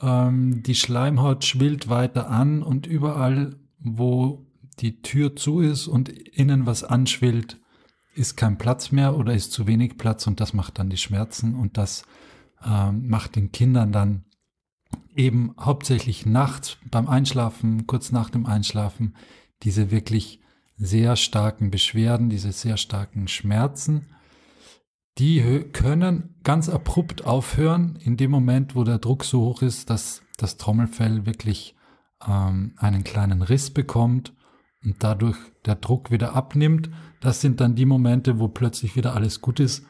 Ähm, 0.00 0.62
die 0.62 0.74
Schleimhaut 0.74 1.44
schwillt 1.44 1.88
weiter 1.88 2.30
an 2.30 2.62
und 2.62 2.86
überall, 2.86 3.56
wo 3.78 4.46
die 4.80 5.02
Tür 5.02 5.36
zu 5.36 5.60
ist 5.60 5.86
und 5.86 6.08
innen 6.08 6.66
was 6.66 6.84
anschwillt, 6.84 7.58
ist 8.14 8.36
kein 8.36 8.58
Platz 8.58 8.92
mehr 8.92 9.16
oder 9.16 9.34
ist 9.34 9.52
zu 9.52 9.66
wenig 9.66 9.96
Platz 9.96 10.26
und 10.26 10.40
das 10.40 10.52
macht 10.52 10.78
dann 10.78 10.90
die 10.90 10.96
Schmerzen 10.96 11.54
und 11.54 11.78
das 11.78 12.04
ähm, 12.64 13.08
macht 13.08 13.36
den 13.36 13.52
Kindern 13.52 13.92
dann 13.92 14.24
eben 15.14 15.54
hauptsächlich 15.58 16.26
nachts 16.26 16.76
beim 16.90 17.08
Einschlafen, 17.08 17.86
kurz 17.86 18.12
nach 18.12 18.30
dem 18.30 18.46
Einschlafen, 18.46 19.14
diese 19.62 19.90
wirklich 19.90 20.40
sehr 20.78 21.16
starken 21.16 21.70
Beschwerden, 21.70 22.30
diese 22.30 22.52
sehr 22.52 22.76
starken 22.76 23.28
Schmerzen, 23.28 24.06
die 25.18 25.64
können 25.72 26.36
ganz 26.44 26.68
abrupt 26.68 27.26
aufhören 27.26 27.96
in 27.96 28.16
dem 28.16 28.30
Moment, 28.30 28.76
wo 28.76 28.84
der 28.84 28.98
Druck 28.98 29.24
so 29.24 29.40
hoch 29.40 29.62
ist, 29.62 29.90
dass 29.90 30.22
das 30.36 30.56
Trommelfell 30.56 31.26
wirklich 31.26 31.74
ähm, 32.26 32.74
einen 32.76 33.02
kleinen 33.02 33.42
Riss 33.42 33.70
bekommt 33.70 34.32
und 34.84 35.02
dadurch 35.02 35.36
der 35.66 35.74
Druck 35.74 36.12
wieder 36.12 36.34
abnimmt. 36.36 36.88
Das 37.20 37.40
sind 37.40 37.60
dann 37.60 37.74
die 37.74 37.84
Momente, 37.84 38.38
wo 38.38 38.46
plötzlich 38.46 38.94
wieder 38.94 39.14
alles 39.16 39.40
gut 39.40 39.58
ist, 39.58 39.84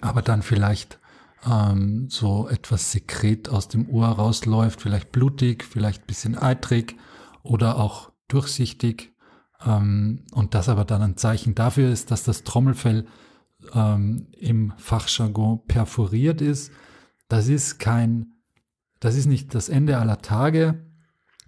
aber 0.00 0.22
dann 0.22 0.42
vielleicht 0.42 1.00
ähm, 1.44 2.08
so 2.08 2.48
etwas 2.48 2.92
Sekret 2.92 3.48
aus 3.48 3.66
dem 3.66 3.88
Ohr 3.88 4.08
rausläuft, 4.08 4.80
vielleicht 4.80 5.10
blutig, 5.10 5.64
vielleicht 5.64 6.06
bisschen 6.06 6.36
eitrig 6.38 6.96
oder 7.42 7.78
auch 7.78 8.12
durchsichtig. 8.28 9.09
Ähm, 9.64 10.24
und 10.32 10.54
das 10.54 10.68
aber 10.68 10.84
dann 10.84 11.02
ein 11.02 11.16
Zeichen 11.16 11.54
dafür 11.54 11.90
ist, 11.90 12.10
dass 12.10 12.24
das 12.24 12.44
Trommelfell 12.44 13.06
ähm, 13.74 14.28
im 14.32 14.72
Fachjargon 14.78 15.66
perforiert 15.66 16.40
ist. 16.40 16.72
Das 17.28 17.48
ist 17.48 17.78
kein, 17.78 18.32
das 19.00 19.16
ist 19.16 19.26
nicht 19.26 19.54
das 19.54 19.68
Ende 19.68 19.98
aller 19.98 20.18
Tage. 20.18 20.86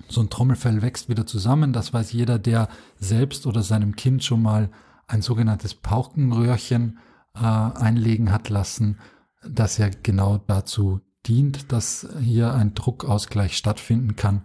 So 0.08 0.20
ein 0.20 0.30
Trommelfell 0.30 0.82
wächst 0.82 1.08
wieder 1.08 1.26
zusammen. 1.26 1.72
Das 1.72 1.92
weiß 1.92 2.12
jeder, 2.12 2.38
der 2.38 2.68
selbst 2.98 3.46
oder 3.46 3.62
seinem 3.62 3.96
Kind 3.96 4.24
schon 4.24 4.42
mal 4.42 4.70
ein 5.06 5.22
sogenanntes 5.22 5.74
Paukenröhrchen 5.74 6.98
äh, 7.34 7.40
einlegen 7.40 8.32
hat 8.32 8.48
lassen, 8.48 8.98
das 9.42 9.78
ja 9.78 9.88
genau 10.02 10.38
dazu 10.38 11.00
dient, 11.26 11.72
dass 11.72 12.06
hier 12.20 12.52
ein 12.54 12.74
Druckausgleich 12.74 13.56
stattfinden 13.56 14.16
kann 14.16 14.42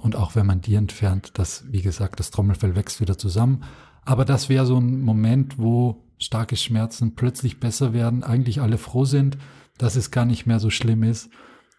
und 0.00 0.16
auch 0.16 0.34
wenn 0.34 0.46
man 0.46 0.60
die 0.60 0.74
entfernt, 0.74 1.32
das, 1.34 1.64
wie 1.70 1.82
gesagt, 1.82 2.20
das 2.20 2.30
Trommelfell 2.30 2.74
wächst 2.74 3.00
wieder 3.00 3.18
zusammen. 3.18 3.64
Aber 4.04 4.24
das 4.24 4.48
wäre 4.48 4.66
so 4.66 4.78
ein 4.78 5.02
Moment, 5.02 5.58
wo 5.58 6.04
starke 6.18 6.56
Schmerzen 6.56 7.14
plötzlich 7.14 7.60
besser 7.60 7.92
werden, 7.92 8.24
eigentlich 8.24 8.60
alle 8.60 8.78
froh 8.78 9.04
sind, 9.04 9.38
dass 9.78 9.96
es 9.96 10.10
gar 10.10 10.24
nicht 10.24 10.46
mehr 10.46 10.58
so 10.58 10.70
schlimm 10.70 11.02
ist, 11.02 11.30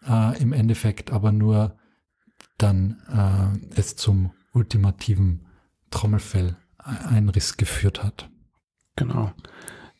äh, 0.08 0.40
im 0.40 0.52
Endeffekt 0.52 1.12
aber 1.12 1.32
nur 1.32 1.76
dann 2.58 3.02
äh, 3.08 3.78
es 3.78 3.96
zum 3.96 4.30
ultimativen 4.52 5.46
Trommelfell-Einriss 5.90 7.56
geführt 7.56 8.02
hat. 8.02 8.28
Genau. 8.96 9.32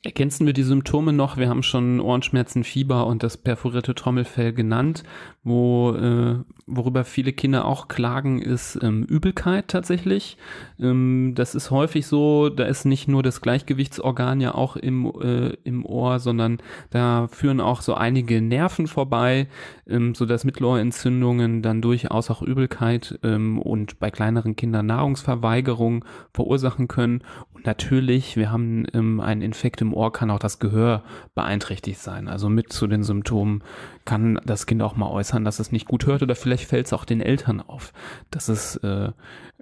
Ergänzen 0.04 0.46
wir 0.46 0.52
die 0.52 0.64
Symptome 0.64 1.12
noch. 1.12 1.36
Wir 1.36 1.48
haben 1.48 1.62
schon 1.62 2.00
Ohrenschmerzen, 2.00 2.64
Fieber 2.64 3.06
und 3.06 3.22
das 3.22 3.36
perforierte 3.36 3.94
Trommelfell 3.94 4.52
genannt. 4.52 5.04
Wo, 5.44 5.92
äh, 5.92 6.40
worüber 6.66 7.04
viele 7.04 7.32
Kinder 7.32 7.64
auch 7.64 7.86
klagen, 7.86 8.42
ist 8.42 8.76
ähm, 8.82 9.04
Übelkeit 9.04 9.68
tatsächlich. 9.68 10.38
Ähm, 10.80 11.34
das 11.36 11.54
ist 11.54 11.70
häufig 11.70 12.08
so, 12.08 12.48
da 12.48 12.64
ist 12.64 12.84
nicht 12.84 13.06
nur 13.06 13.22
das 13.22 13.40
Gleichgewichtsorgan 13.40 14.40
ja 14.40 14.56
auch 14.56 14.74
im, 14.74 15.06
äh, 15.20 15.56
im 15.62 15.86
Ohr, 15.86 16.18
sondern 16.18 16.58
da 16.90 17.28
führen 17.28 17.60
auch 17.60 17.80
so 17.80 17.94
einige 17.94 18.40
Nerven 18.40 18.88
vorbei, 18.88 19.46
ähm, 19.88 20.16
so 20.16 20.26
dass 20.26 20.44
Mittelohrentzündungen 20.44 21.62
dann 21.62 21.80
durchaus 21.80 22.28
auch 22.28 22.42
Übelkeit 22.42 23.20
ähm, 23.22 23.60
und 23.60 24.00
bei 24.00 24.10
kleineren 24.10 24.56
Kindern 24.56 24.86
Nahrungsverweigerung 24.86 26.04
verursachen 26.32 26.88
können. 26.88 27.22
Natürlich, 27.64 28.36
wir 28.36 28.50
haben 28.50 28.86
ähm, 28.92 29.20
einen 29.20 29.42
Infekt 29.42 29.80
im 29.80 29.94
Ohr, 29.94 30.12
kann 30.12 30.30
auch 30.30 30.38
das 30.38 30.58
Gehör 30.58 31.04
beeinträchtigt 31.34 32.00
sein. 32.00 32.28
Also 32.28 32.48
mit 32.48 32.72
zu 32.72 32.86
den 32.86 33.02
Symptomen 33.02 33.62
kann 34.04 34.40
das 34.44 34.66
Kind 34.66 34.82
auch 34.82 34.96
mal 34.96 35.10
äußern, 35.10 35.44
dass 35.44 35.60
es 35.60 35.70
nicht 35.70 35.86
gut 35.86 36.06
hört 36.06 36.22
oder 36.22 36.34
vielleicht 36.34 36.64
fällt 36.64 36.86
es 36.86 36.92
auch 36.92 37.04
den 37.04 37.20
Eltern 37.20 37.60
auf, 37.60 37.92
dass 38.30 38.48
es 38.48 38.76
äh, 38.76 39.12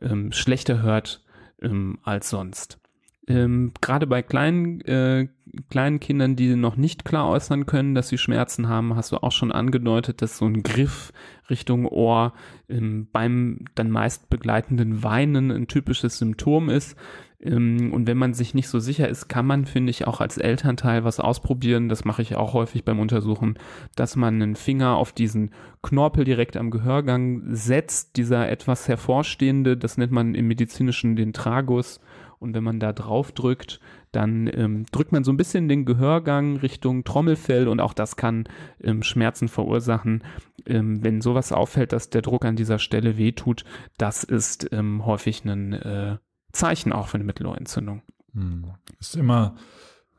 ähm, 0.01 0.33
schlechter 0.33 0.83
hört 0.83 1.23
ähm, 1.61 1.99
als 2.03 2.31
sonst. 2.31 2.79
Ähm, 3.31 3.73
Gerade 3.81 4.07
bei 4.07 4.23
kleinen, 4.23 4.81
äh, 4.81 5.29
kleinen 5.69 6.01
Kindern, 6.01 6.37
die 6.37 6.57
noch 6.57 6.77
nicht 6.77 7.05
klar 7.05 7.29
äußern 7.29 7.67
können, 7.67 7.95
dass 7.95 8.09
sie 8.09 8.19
Schmerzen 8.19 8.69
haben, 8.69 8.97
hast 8.97 9.13
du 9.13 9.19
auch 9.19 9.33
schon 9.33 9.53
angedeutet, 9.53 10.23
dass 10.23 10.39
so 10.39 10.47
ein 10.47 10.63
Griff 10.63 11.13
Richtung 11.49 11.87
Ohr 11.87 12.33
ähm, 12.69 13.09
beim 13.13 13.67
dann 13.75 13.91
meist 13.91 14.31
begleitenden 14.31 15.03
Weinen 15.03 15.51
ein 15.51 15.69
typisches 15.69 16.19
Symptom 16.19 16.71
ist. 16.71 16.97
Ähm, 17.43 17.93
und 17.93 18.07
wenn 18.07 18.19
man 18.19 18.35
sich 18.35 18.55
nicht 18.55 18.69
so 18.69 18.79
sicher 18.79 19.09
ist, 19.09 19.29
kann 19.29 19.47
man, 19.47 19.65
finde 19.65 19.91
ich, 19.91 20.07
auch 20.07 20.21
als 20.21 20.39
Elternteil 20.39 21.05
was 21.05 21.21
ausprobieren. 21.21 21.89
Das 21.89 22.05
mache 22.05 22.23
ich 22.23 22.37
auch 22.37 22.53
häufig 22.53 22.85
beim 22.85 23.01
Untersuchen, 23.01 23.59
dass 23.97 24.17
man 24.17 24.43
einen 24.43 24.57
Finger 24.57 24.97
auf 24.97 25.13
diesen 25.13 25.51
Knorpel 25.83 26.25
direkt 26.25 26.57
am 26.57 26.71
Gehörgang 26.71 27.43
setzt. 27.55 28.17
Dieser 28.17 28.49
etwas 28.49 28.89
hervorstehende, 28.89 29.77
das 29.77 29.97
nennt 29.97 30.13
man 30.13 30.35
im 30.35 30.49
medizinischen 30.49 31.17
den 31.17 31.33
Tragus. 31.33 32.01
Und 32.39 32.55
wenn 32.55 32.65
man 32.65 32.81
da 32.81 32.95
drauf 32.95 33.33
drückt, 33.33 33.81
dann 34.13 34.51
ähm, 34.55 34.87
drückt 34.93 35.13
man 35.13 35.25
so 35.25 35.33
ein 35.33 35.37
bisschen 35.37 35.69
den 35.69 35.85
Gehörgang 35.85 36.57
Richtung 36.57 37.05
Trommelfell 37.05 37.69
und 37.69 37.81
auch 37.81 37.93
das 37.93 38.17
kann 38.17 38.45
ähm, 38.83 39.03
Schmerzen 39.03 39.47
verursachen. 39.49 40.25
Ähm, 40.67 41.05
wenn 41.05 41.21
sowas 41.21 41.53
auffällt, 41.53 41.93
dass 41.93 42.09
der 42.09 42.23
Druck 42.23 42.47
an 42.47 42.57
dieser 42.57 42.79
Stelle 42.79 43.19
wehtut, 43.19 43.65
das 43.99 44.25
ist 44.25 44.73
ähm, 44.73 45.05
häufig 45.05 45.45
ein 45.45 45.75
äh, 45.75 46.17
Zeichen 46.53 46.93
auch 46.93 47.09
für 47.09 47.17
eine 47.17 47.25
Mittelohrentzündung. 47.25 48.03
Hm. 48.35 48.65
Ist 48.99 49.17
immer 49.17 49.55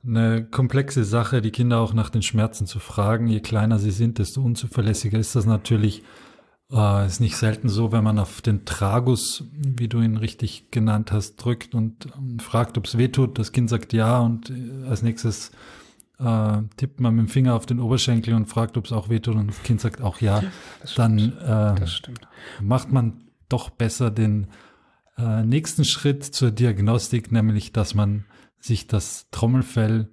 eine 0.03 0.45
komplexe 0.45 1.03
Sache, 1.03 1.41
die 1.41 1.51
Kinder 1.51 1.79
auch 1.79 1.93
nach 1.93 2.09
den 2.09 2.21
Schmerzen 2.21 2.65
zu 2.65 2.79
fragen. 2.79 3.27
Je 3.27 3.39
kleiner 3.39 3.79
sie 3.79 3.91
sind, 3.91 4.17
desto 4.17 4.41
unzuverlässiger 4.41 5.19
ist 5.19 5.35
das 5.35 5.45
natürlich. 5.45 6.03
Äh, 6.71 7.05
ist 7.05 7.19
nicht 7.19 7.35
selten 7.35 7.69
so, 7.69 7.91
wenn 7.91 8.03
man 8.03 8.17
auf 8.17 8.41
den 8.41 8.65
Tragus, 8.65 9.43
wie 9.51 9.89
du 9.89 9.99
ihn 9.99 10.17
richtig 10.17 10.71
genannt 10.71 11.11
hast, 11.11 11.35
drückt 11.35 11.75
und 11.75 12.07
ähm, 12.17 12.39
fragt, 12.39 12.77
ob 12.77 12.85
es 12.85 12.97
wehtut. 12.97 13.37
Das 13.37 13.51
Kind 13.51 13.69
sagt 13.69 13.93
ja 13.93 14.19
und 14.19 14.49
äh, 14.49 14.87
als 14.87 15.01
nächstes 15.01 15.51
äh, 16.17 16.61
tippt 16.77 16.99
man 17.01 17.15
mit 17.15 17.27
dem 17.27 17.29
Finger 17.29 17.55
auf 17.55 17.65
den 17.65 17.79
Oberschenkel 17.79 18.33
und 18.33 18.45
fragt, 18.45 18.77
ob 18.77 18.85
es 18.85 18.93
auch 18.93 19.09
wehtut 19.09 19.35
und 19.35 19.47
das 19.47 19.61
Kind 19.63 19.81
sagt 19.81 20.01
auch 20.01 20.21
ja. 20.21 20.41
Dann 20.95 21.37
äh, 21.39 21.75
macht 22.61 22.91
man 22.91 23.25
doch 23.49 23.69
besser 23.69 24.09
den 24.09 24.47
äh, 25.17 25.43
nächsten 25.43 25.85
Schritt 25.85 26.23
zur 26.23 26.51
Diagnostik, 26.51 27.31
nämlich 27.31 27.71
dass 27.71 27.93
man 27.95 28.25
sich 28.59 28.87
das 28.87 29.27
Trommelfell 29.31 30.09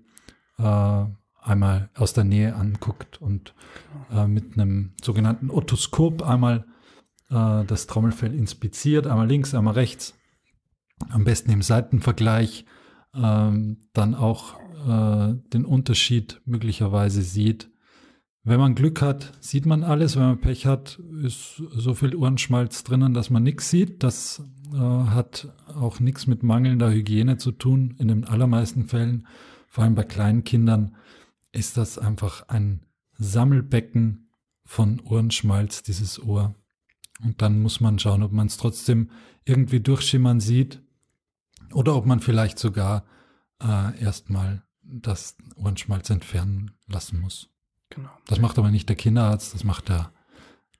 äh, 0.58 1.04
einmal 1.42 1.90
aus 1.94 2.12
der 2.12 2.24
Nähe 2.24 2.54
anguckt 2.54 3.20
und 3.20 3.54
äh, 4.10 4.26
mit 4.26 4.54
einem 4.54 4.92
sogenannten 5.02 5.50
Otoskop 5.50 6.22
einmal 6.22 6.66
äh, 7.30 7.64
das 7.64 7.86
Trommelfell 7.86 8.34
inspiziert, 8.34 9.06
einmal 9.06 9.28
links, 9.28 9.54
einmal 9.54 9.74
rechts, 9.74 10.14
am 11.08 11.24
besten 11.24 11.50
im 11.50 11.62
Seitenvergleich, 11.62 12.64
ähm, 13.14 13.88
dann 13.92 14.14
auch 14.14 14.58
äh, 14.86 15.34
den 15.52 15.64
Unterschied 15.64 16.40
möglicherweise 16.44 17.22
sieht, 17.22 17.70
wenn 18.48 18.60
man 18.60 18.74
Glück 18.74 19.02
hat, 19.02 19.34
sieht 19.40 19.66
man 19.66 19.84
alles. 19.84 20.16
Wenn 20.16 20.22
man 20.22 20.40
Pech 20.40 20.64
hat, 20.64 20.98
ist 21.22 21.56
so 21.56 21.92
viel 21.92 22.16
Ohrenschmalz 22.16 22.82
drinnen, 22.82 23.12
dass 23.12 23.28
man 23.28 23.42
nichts 23.42 23.68
sieht. 23.68 24.02
Das 24.02 24.42
äh, 24.72 24.76
hat 24.76 25.48
auch 25.66 26.00
nichts 26.00 26.26
mit 26.26 26.42
mangelnder 26.42 26.90
Hygiene 26.90 27.38
zu 27.38 27.52
tun. 27.52 27.94
In 27.98 28.08
den 28.08 28.24
allermeisten 28.24 28.86
Fällen, 28.86 29.26
vor 29.68 29.84
allem 29.84 29.94
bei 29.94 30.04
kleinen 30.04 30.44
Kindern, 30.44 30.96
ist 31.52 31.76
das 31.76 31.98
einfach 31.98 32.48
ein 32.48 32.86
Sammelbecken 33.14 34.30
von 34.64 35.00
Ohrenschmalz, 35.00 35.82
dieses 35.82 36.22
Ohr. 36.22 36.54
Und 37.22 37.42
dann 37.42 37.60
muss 37.60 37.80
man 37.80 37.98
schauen, 37.98 38.22
ob 38.22 38.32
man 38.32 38.46
es 38.46 38.56
trotzdem 38.56 39.10
irgendwie 39.44 39.80
durchschimmern 39.80 40.40
sieht 40.40 40.82
oder 41.72 41.96
ob 41.96 42.06
man 42.06 42.20
vielleicht 42.20 42.58
sogar 42.58 43.04
äh, 43.62 44.00
erstmal 44.00 44.62
das 44.82 45.36
Ohrenschmalz 45.56 46.10
entfernen 46.10 46.72
lassen 46.86 47.20
muss. 47.20 47.50
Genau. 47.90 48.10
Das 48.26 48.40
macht 48.40 48.58
aber 48.58 48.70
nicht 48.70 48.88
der 48.88 48.96
Kinderarzt, 48.96 49.54
das 49.54 49.64
macht 49.64 49.88
der, 49.88 50.12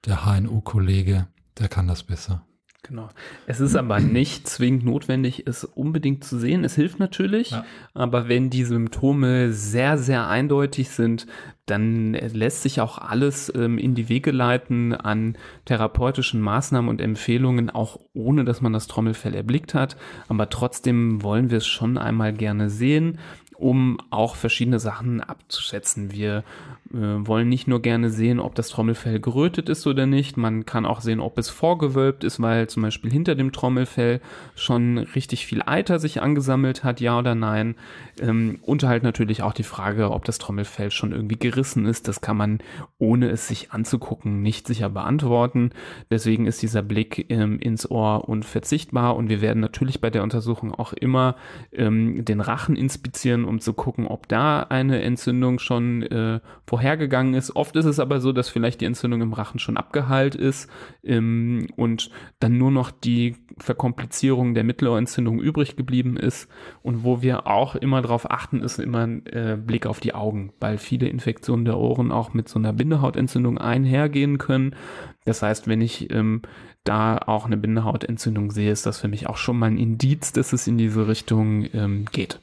der 0.05 0.25
HNO-Kollege, 0.25 1.29
der 1.59 1.69
kann 1.69 1.89
das 1.89 2.05
besser. 2.05 2.47
Genau. 2.85 3.09
Es 3.47 3.59
ist 3.61 3.75
aber 3.75 3.99
nicht 3.99 4.49
zwingend 4.49 4.85
notwendig, 4.85 5.47
es 5.47 5.65
unbedingt 5.65 6.23
zu 6.23 6.39
sehen. 6.39 6.65
Es 6.65 6.77
hilft 6.77 7.01
natürlich, 7.01 7.51
ja. 7.51 7.65
aber 7.93 8.29
wenn 8.29 8.51
die 8.51 8.65
Symptome 8.65 9.53
sehr, 9.53 9.99
sehr 9.99 10.29
eindeutig 10.29 10.89
sind, 10.91 11.27
dann 11.67 12.15
lässt 12.15 12.63
sich 12.63 12.81
auch 12.81 12.99
alles 12.99 13.53
ähm, 13.55 13.79
in 13.79 13.95
die 13.95 14.09
Wege 14.09 14.31
leiten 14.31 14.95
an 14.95 15.37
therapeutischen 15.65 16.41
Maßnahmen 16.41 16.89
und 16.89 17.01
Empfehlungen, 17.01 17.69
auch 17.69 17.99
ohne 18.15 18.45
dass 18.45 18.61
man 18.61 18.73
das 18.73 18.87
Trommelfell 18.87 19.35
erblickt 19.35 19.75
hat. 19.75 19.97
Aber 20.29 20.49
trotzdem 20.49 21.23
wollen 21.23 21.51
wir 21.51 21.59
es 21.59 21.67
schon 21.67 21.99
einmal 21.99 22.33
gerne 22.33 22.71
sehen 22.71 23.19
um 23.59 23.99
auch 24.11 24.37
verschiedene 24.37 24.79
Sachen 24.79 25.21
abzuschätzen. 25.21 26.13
Wir 26.13 26.45
äh, 26.93 26.97
wollen 26.97 27.49
nicht 27.49 27.67
nur 27.67 27.83
gerne 27.83 28.09
sehen, 28.09 28.39
ob 28.39 28.55
das 28.55 28.69
Trommelfell 28.69 29.21
gerötet 29.21 29.69
ist 29.69 29.87
oder 29.87 30.07
nicht. 30.07 30.37
Man 30.37 30.65
kann 30.65 30.87
auch 30.87 31.01
sehen, 31.01 31.21
ob 31.21 31.37
es 31.39 31.51
vorgewölbt 31.51 32.23
ist, 32.25 32.41
weil 32.41 32.69
zum 32.69 32.85
Beispiel 32.85 33.11
hinter 33.11 33.35
dem 33.35 33.53
Trommelfell 33.53 34.21
schon 34.55 34.99
richtig 34.99 35.45
viel 35.45 35.63
Eiter 35.67 35.99
sich 35.99 36.23
angesammelt 36.23 36.85
hat, 36.85 37.01
ja 37.01 37.19
oder 37.19 37.35
nein. 37.35 37.75
Ähm, 38.21 38.61
und 38.63 38.85
halt 38.85 39.03
natürlich 39.03 39.43
auch 39.43 39.53
die 39.53 39.65
Frage, 39.65 40.13
ob 40.13 40.25
das 40.25 40.39
Trommelfell 40.39 40.93
schon 40.93 41.13
irgendwie 41.13 41.39
gerissen 41.39 41.85
ist. 41.85 42.07
Das 42.07 42.21
kann 42.21 42.37
man, 42.37 42.61
ohne 42.99 43.29
es 43.29 43.49
sich 43.49 43.73
anzugucken, 43.73 44.41
nicht 44.41 44.69
sicher 44.69 44.89
beantworten. 44.89 45.71
Deswegen 46.11 46.47
ist 46.47 46.63
dieser 46.63 46.83
Blick 46.83 47.27
ähm, 47.29 47.59
ins 47.59 47.91
Ohr 47.91 48.29
unverzichtbar 48.29 49.17
und 49.17 49.29
wir 49.29 49.41
werden 49.41 49.61
natürlich 49.61 50.01
bei 50.01 50.11
der 50.11 50.23
Untersuchung 50.23 50.73
auch 50.73 50.93
immer 50.93 51.35
ähm, 51.73 52.25
den 52.25 52.41
Rachen 52.41 52.77
inspizieren 52.77 53.48
um 53.49 53.61
zu 53.61 53.73
gucken, 53.73 54.07
ob 54.07 54.29
da 54.29 54.61
eine 54.61 55.03
Entzündung 55.03 55.59
schon 55.59 56.03
äh, 56.03 56.41
vorhergegangen 56.67 57.35
ist. 57.35 57.57
Oft 57.57 57.75
ist 57.77 57.87
es 57.87 57.99
aber 57.99 58.21
so, 58.21 58.33
dass 58.33 58.49
vielleicht 58.49 58.81
die 58.81 58.85
Entzündung 58.85 59.23
im 59.23 59.33
Rachen 59.33 59.59
schon 59.59 59.77
abgeheilt 59.77 60.35
ist 60.35 60.71
ähm, 61.03 61.67
und 61.77 62.11
dann 62.41 62.59
nur 62.59 62.71
noch 62.71 62.91
die 62.91 63.37
Verkomplizierung 63.59 64.55
der 64.55 64.65
Mittelohrentzündung 64.65 65.41
übrig 65.41 65.77
geblieben 65.77 66.17
ist. 66.17 66.49
Und 66.83 67.05
wo 67.05 67.23
wir 67.23 67.47
auch 67.47 67.75
immer 67.75 68.03
darauf 68.03 68.31
achten, 68.31 68.61
ist 68.61 68.79
immer 68.79 69.07
ein 69.07 69.27
äh, 69.27 69.59
Blick 69.61 69.87
auf 69.87 70.01
die 70.01 70.15
Augen, 70.15 70.53
weil 70.61 70.79
viele 70.79 71.09
Infektionen 71.09 71.65
der 71.65 71.79
Ohren 71.79 72.13
auch 72.13 72.35
mit 72.35 72.49
so 72.49 72.59
einer 72.59 72.73
Bindehautentzündung 72.73 73.59
einhergehen 73.59 74.39
können. 74.39 74.77
Das 75.25 75.43
heißt, 75.43 75.69
wenn 75.69 75.81
ich 75.81 76.11
ähm, 76.13 76.43
da 76.85 77.19
auch 77.19 77.47
eine 77.47 77.57
Bindehautentzündung 77.57 78.51
sehe, 78.51 78.73
ist 78.73 78.87
das 78.87 78.99
für 78.99 79.09
mich 79.09 79.29
auch 79.29 79.37
schon 79.37 79.59
mal 79.59 79.67
ein 79.67 79.79
Indiz, 79.79 80.33
dass 80.33 80.53
es 80.53 80.67
in 80.67 80.79
diese 80.79 81.07
Richtung 81.07 81.67
ähm, 81.75 82.07
geht. 82.11 82.41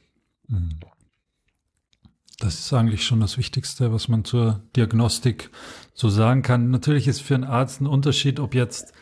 Mhm. 0.48 0.80
Das 2.39 2.60
ist 2.60 2.74
eigentlich 2.74 3.06
schon 3.06 3.22
das 3.22 3.38
Wichtigste, 3.38 3.94
was 3.94 4.08
man 4.08 4.25
zur 4.25 4.62
Diagnostik 4.75 5.51
so 5.94 6.10
sagen 6.10 6.42
kann. 6.42 6.70
Natürlich 6.70 7.08
ist 7.08 7.22
für 7.22 7.36
einen 7.36 7.46
Arzt 7.46 7.82
ein 7.82 7.88
Unterschied, 7.88 8.39
ob 8.39 8.54
jetzt 8.54 8.94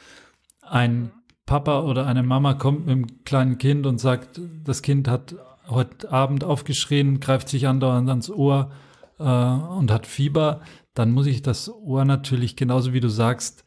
ein 0.61 1.11
Papa 1.45 1.81
oder 1.81 2.05
eine 2.05 2.23
Mama 2.23 2.53
kommt 2.53 2.85
mit 2.85 2.95
einem 2.95 3.23
kleinen 3.25 3.57
Kind 3.57 3.85
und 3.85 3.99
sagt, 3.99 4.39
das 4.63 4.81
Kind 4.81 5.07
hat 5.07 5.35
heute 5.67 6.11
Abend 6.11 6.43
aufgeschrien, 6.43 7.19
greift 7.19 7.49
sich 7.49 7.67
andauernd 7.67 8.09
ans 8.09 8.29
Ohr 8.29 8.71
äh, 9.19 9.23
und 9.23 9.91
hat 9.91 10.07
Fieber, 10.07 10.61
dann 10.93 11.11
muss 11.11 11.25
ich 11.25 11.41
das 11.41 11.69
Ohr 11.69 12.05
natürlich 12.05 12.55
genauso 12.55 12.93
wie 12.93 12.99
du 12.99 13.09
sagst 13.09 13.65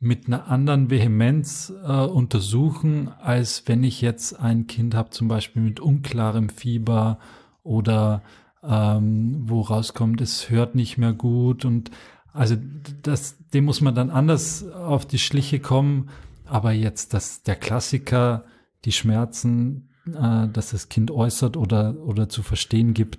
mit 0.00 0.26
einer 0.26 0.48
anderen 0.48 0.90
Vehemenz 0.90 1.72
äh, 1.84 1.92
untersuchen, 1.92 3.08
als 3.20 3.64
wenn 3.66 3.82
ich 3.82 4.00
jetzt 4.00 4.38
ein 4.38 4.66
Kind 4.66 4.94
habe, 4.94 5.10
zum 5.10 5.26
Beispiel 5.28 5.62
mit 5.62 5.80
unklarem 5.80 6.50
Fieber 6.50 7.18
oder 7.62 8.22
ähm, 8.62 9.48
wo 9.48 9.60
rauskommt, 9.60 10.20
es 10.20 10.50
hört 10.50 10.74
nicht 10.74 10.98
mehr 10.98 11.12
gut 11.12 11.64
und 11.64 11.90
also 12.32 12.56
das, 13.02 13.36
dem 13.48 13.64
muss 13.64 13.80
man 13.80 13.94
dann 13.94 14.10
anders 14.10 14.68
auf 14.70 15.06
die 15.06 15.18
Schliche 15.18 15.60
kommen. 15.60 16.10
Aber 16.44 16.72
jetzt, 16.72 17.12
dass 17.14 17.42
der 17.42 17.56
Klassiker, 17.56 18.44
die 18.84 18.92
Schmerzen, 18.92 19.90
äh, 20.06 20.48
dass 20.48 20.70
das 20.70 20.88
Kind 20.88 21.10
äußert 21.10 21.56
oder, 21.56 21.96
oder 21.98 22.28
zu 22.28 22.42
verstehen 22.42 22.94
gibt 22.94 23.18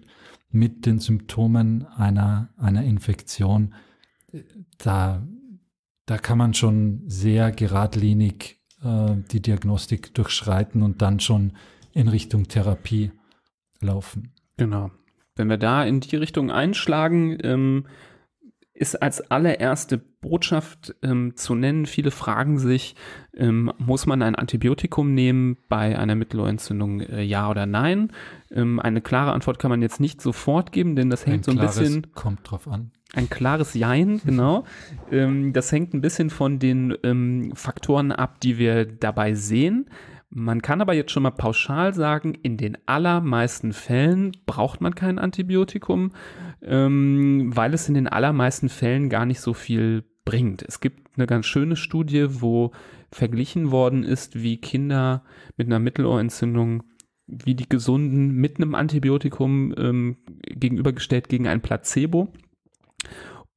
mit 0.51 0.85
den 0.85 0.99
Symptomen 0.99 1.85
einer, 1.85 2.49
einer 2.57 2.83
Infektion, 2.83 3.73
da, 4.77 5.27
da 6.05 6.17
kann 6.17 6.37
man 6.37 6.53
schon 6.53 7.03
sehr 7.07 7.51
geradlinig 7.51 8.59
äh, 8.83 9.15
die 9.31 9.41
Diagnostik 9.41 10.13
durchschreiten 10.13 10.81
und 10.81 11.01
dann 11.01 11.19
schon 11.19 11.53
in 11.93 12.07
Richtung 12.07 12.47
Therapie 12.47 13.11
laufen. 13.81 14.33
Genau. 14.57 14.91
Wenn 15.39 15.49
wir 15.49 15.57
da 15.57 15.85
in 15.85 16.01
die 16.01 16.17
Richtung 16.17 16.51
einschlagen, 16.51 17.37
ähm, 17.43 17.85
ist 18.73 19.01
als 19.01 19.31
allererste 19.31 19.97
Botschaft 19.97 20.93
ähm, 21.01 21.37
zu 21.37 21.55
nennen. 21.55 21.85
Viele 21.85 22.11
fragen 22.11 22.59
sich, 22.59 22.97
ähm, 23.37 23.71
muss 23.77 24.05
man 24.05 24.21
ein 24.21 24.35
Antibiotikum 24.35 25.13
nehmen 25.13 25.55
bei 25.69 25.97
einer 25.97 26.15
Mittelohrentzündung, 26.15 26.99
äh, 26.99 27.21
ja 27.21 27.49
oder 27.49 27.65
nein? 27.65 28.11
Ähm, 28.51 28.81
eine 28.81 28.99
klare 28.99 29.31
Antwort 29.31 29.59
kann 29.59 29.69
man 29.69 29.81
jetzt 29.81 30.01
nicht 30.01 30.19
sofort 30.19 30.73
geben, 30.73 30.97
denn 30.97 31.09
das 31.09 31.25
hängt 31.25 31.47
ein 31.47 31.55
so 31.55 31.61
ein 31.61 31.67
bisschen. 31.67 32.13
Kommt 32.15 32.51
drauf 32.51 32.67
an. 32.67 32.91
Ein 33.13 33.29
klares 33.29 33.75
Jein, 33.75 34.19
genau. 34.25 34.65
Ähm, 35.09 35.53
das 35.53 35.71
hängt 35.71 35.93
ein 35.93 36.01
bisschen 36.01 36.31
von 36.31 36.59
den 36.59 36.97
ähm, 37.03 37.53
Faktoren 37.55 38.11
ab, 38.11 38.41
die 38.41 38.57
wir 38.57 38.83
dabei 38.83 39.35
sehen. 39.35 39.89
Man 40.31 40.61
kann 40.61 40.81
aber 40.81 40.93
jetzt 40.93 41.11
schon 41.11 41.23
mal 41.23 41.31
pauschal 41.31 41.93
sagen, 41.95 42.35
in 42.43 42.55
den 42.57 42.77
allermeisten 42.85 43.73
Fällen 43.73 44.31
braucht 44.45 44.79
man 44.79 44.93
kein 44.93 45.17
Antibiotikum, 45.17 46.11
ähm, 46.61 47.49
weil 47.55 47.73
es 47.73 47.87
in 47.87 47.95
den 47.95 48.07
allermeisten 48.07 48.69
Fällen 48.69 49.09
gar 49.09 49.25
nicht 49.25 49.41
so 49.41 49.53
viel 49.53 50.03
bringt. 50.25 50.61
Es 50.61 50.81
gibt 50.81 51.17
eine 51.17 51.25
ganz 51.25 51.47
schöne 51.47 51.75
Studie, 51.75 52.41
wo 52.41 52.71
verglichen 53.11 53.71
worden 53.71 54.03
ist, 54.03 54.41
wie 54.43 54.57
Kinder 54.57 55.23
mit 55.57 55.65
einer 55.65 55.79
Mittelohrentzündung, 55.79 56.83
wie 57.25 57.55
die 57.55 57.67
Gesunden 57.67 58.31
mit 58.31 58.57
einem 58.57 58.75
Antibiotikum 58.75 59.73
ähm, 59.77 60.17
gegenübergestellt 60.43 61.27
gegen 61.27 61.47
ein 61.47 61.61
Placebo. 61.61 62.31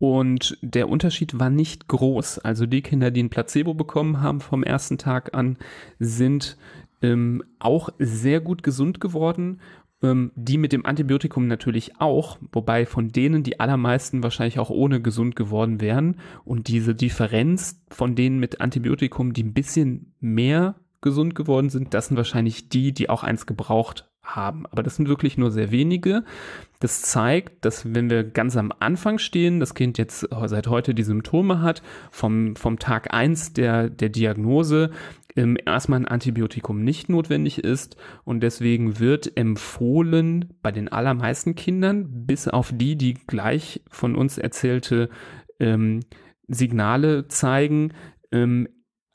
Und 0.02 0.58
der 0.62 0.88
Unterschied 0.88 1.38
war 1.38 1.48
nicht 1.48 1.86
groß. 1.86 2.40
Also 2.40 2.66
die 2.66 2.82
Kinder, 2.82 3.12
die 3.12 3.22
ein 3.22 3.30
Placebo 3.30 3.72
bekommen 3.72 4.20
haben 4.20 4.40
vom 4.40 4.64
ersten 4.64 4.98
Tag 4.98 5.32
an, 5.32 5.58
sind 6.00 6.56
ähm, 7.02 7.44
auch 7.60 7.88
sehr 8.00 8.40
gut 8.40 8.64
gesund 8.64 9.00
geworden. 9.00 9.60
Ähm, 10.02 10.32
die 10.34 10.58
mit 10.58 10.72
dem 10.72 10.84
Antibiotikum 10.84 11.46
natürlich 11.46 12.00
auch, 12.00 12.38
wobei 12.50 12.84
von 12.84 13.12
denen 13.12 13.44
die 13.44 13.60
allermeisten 13.60 14.24
wahrscheinlich 14.24 14.58
auch 14.58 14.70
ohne 14.70 15.00
gesund 15.00 15.36
geworden 15.36 15.80
wären. 15.80 16.16
Und 16.44 16.66
diese 16.66 16.96
Differenz 16.96 17.80
von 17.88 18.16
denen 18.16 18.40
mit 18.40 18.60
Antibiotikum, 18.60 19.32
die 19.32 19.44
ein 19.44 19.54
bisschen 19.54 20.16
mehr 20.18 20.74
gesund 21.00 21.36
geworden 21.36 21.70
sind, 21.70 21.94
das 21.94 22.08
sind 22.08 22.16
wahrscheinlich 22.16 22.68
die, 22.68 22.92
die 22.92 23.08
auch 23.08 23.22
eins 23.22 23.46
gebraucht 23.46 24.12
haben. 24.22 24.66
Aber 24.70 24.82
das 24.82 24.96
sind 24.96 25.08
wirklich 25.08 25.37
nur 25.37 25.50
sehr 25.50 25.70
wenige. 25.70 26.24
Das 26.80 27.02
zeigt, 27.02 27.64
dass 27.64 27.94
wenn 27.94 28.11
wir 28.11 28.24
ganz 28.24 28.56
am 28.56 28.72
Anfang 28.80 29.18
stehen, 29.18 29.61
das 29.61 29.74
Kind 29.74 29.98
jetzt 29.98 30.28
seit 30.46 30.66
heute 30.66 30.94
die 30.94 31.02
Symptome 31.02 31.61
hat, 31.61 31.82
vom, 32.11 32.56
vom 32.56 32.78
Tag 32.78 33.12
eins 33.14 33.52
der, 33.52 33.88
der 33.88 34.08
Diagnose, 34.08 34.90
ähm, 35.37 35.56
erstmal 35.64 36.00
ein 36.00 36.08
Antibiotikum 36.08 36.82
nicht 36.82 37.08
notwendig 37.08 37.58
ist 37.64 37.96
und 38.24 38.42
deswegen 38.42 38.98
wird 38.98 39.37
empfohlen 39.37 40.52
bei 40.62 40.72
den 40.72 40.88
allermeisten 40.88 41.54
Kindern, 41.54 42.26
bis 42.26 42.48
auf 42.48 42.70
die, 42.74 42.96
die 42.96 43.14
gleich 43.14 43.80
von 43.88 44.14
uns 44.14 44.38
erzählte 44.38 45.08
ähm, 45.58 46.00
Signale 46.48 47.28
zeigen, 47.28 47.92
ähm, 48.30 48.68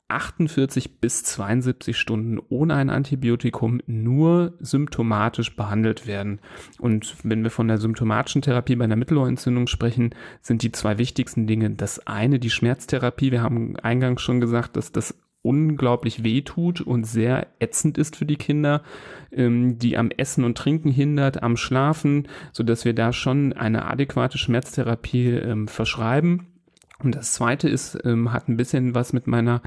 48 0.08 1.00
bis 1.00 1.22
72 1.22 1.98
Stunden 1.98 2.38
ohne 2.48 2.74
ein 2.74 2.88
Antibiotikum 2.88 3.80
nur 3.86 4.54
symptomatisch 4.58 5.54
behandelt 5.54 6.06
werden. 6.06 6.40
Und 6.78 7.16
wenn 7.22 7.42
wir 7.42 7.50
von 7.50 7.68
der 7.68 7.78
symptomatischen 7.78 8.42
Therapie 8.42 8.76
bei 8.76 8.84
einer 8.84 8.96
Mittelohrentzündung 8.96 9.66
sprechen, 9.66 10.14
sind 10.40 10.62
die 10.62 10.72
zwei 10.72 10.98
wichtigsten 10.98 11.46
Dinge 11.46 11.70
das 11.70 12.06
eine 12.06 12.38
die 12.38 12.50
Schmerztherapie. 12.50 13.32
Wir 13.32 13.42
haben 13.42 13.76
eingangs 13.76 14.22
schon 14.22 14.40
gesagt, 14.40 14.76
dass 14.76 14.92
das 14.92 15.14
unglaublich 15.42 16.24
weh 16.24 16.42
tut 16.42 16.80
und 16.80 17.04
sehr 17.04 17.46
ätzend 17.60 17.96
ist 17.96 18.16
für 18.16 18.26
die 18.26 18.36
Kinder, 18.36 18.82
ähm, 19.30 19.78
die 19.78 19.96
am 19.96 20.10
Essen 20.10 20.44
und 20.44 20.58
Trinken 20.58 20.90
hindert, 20.90 21.42
am 21.42 21.56
Schlafen, 21.56 22.28
so 22.52 22.62
dass 22.62 22.84
wir 22.84 22.94
da 22.94 23.12
schon 23.12 23.52
eine 23.52 23.86
adäquate 23.86 24.38
Schmerztherapie 24.38 25.28
ähm, 25.28 25.68
verschreiben. 25.68 26.48
Und 27.02 27.14
das 27.14 27.32
zweite 27.32 27.68
ist, 27.68 27.98
ähm, 28.04 28.32
hat 28.32 28.48
ein 28.48 28.56
bisschen 28.56 28.94
was 28.94 29.12
mit 29.12 29.26
meiner 29.26 29.62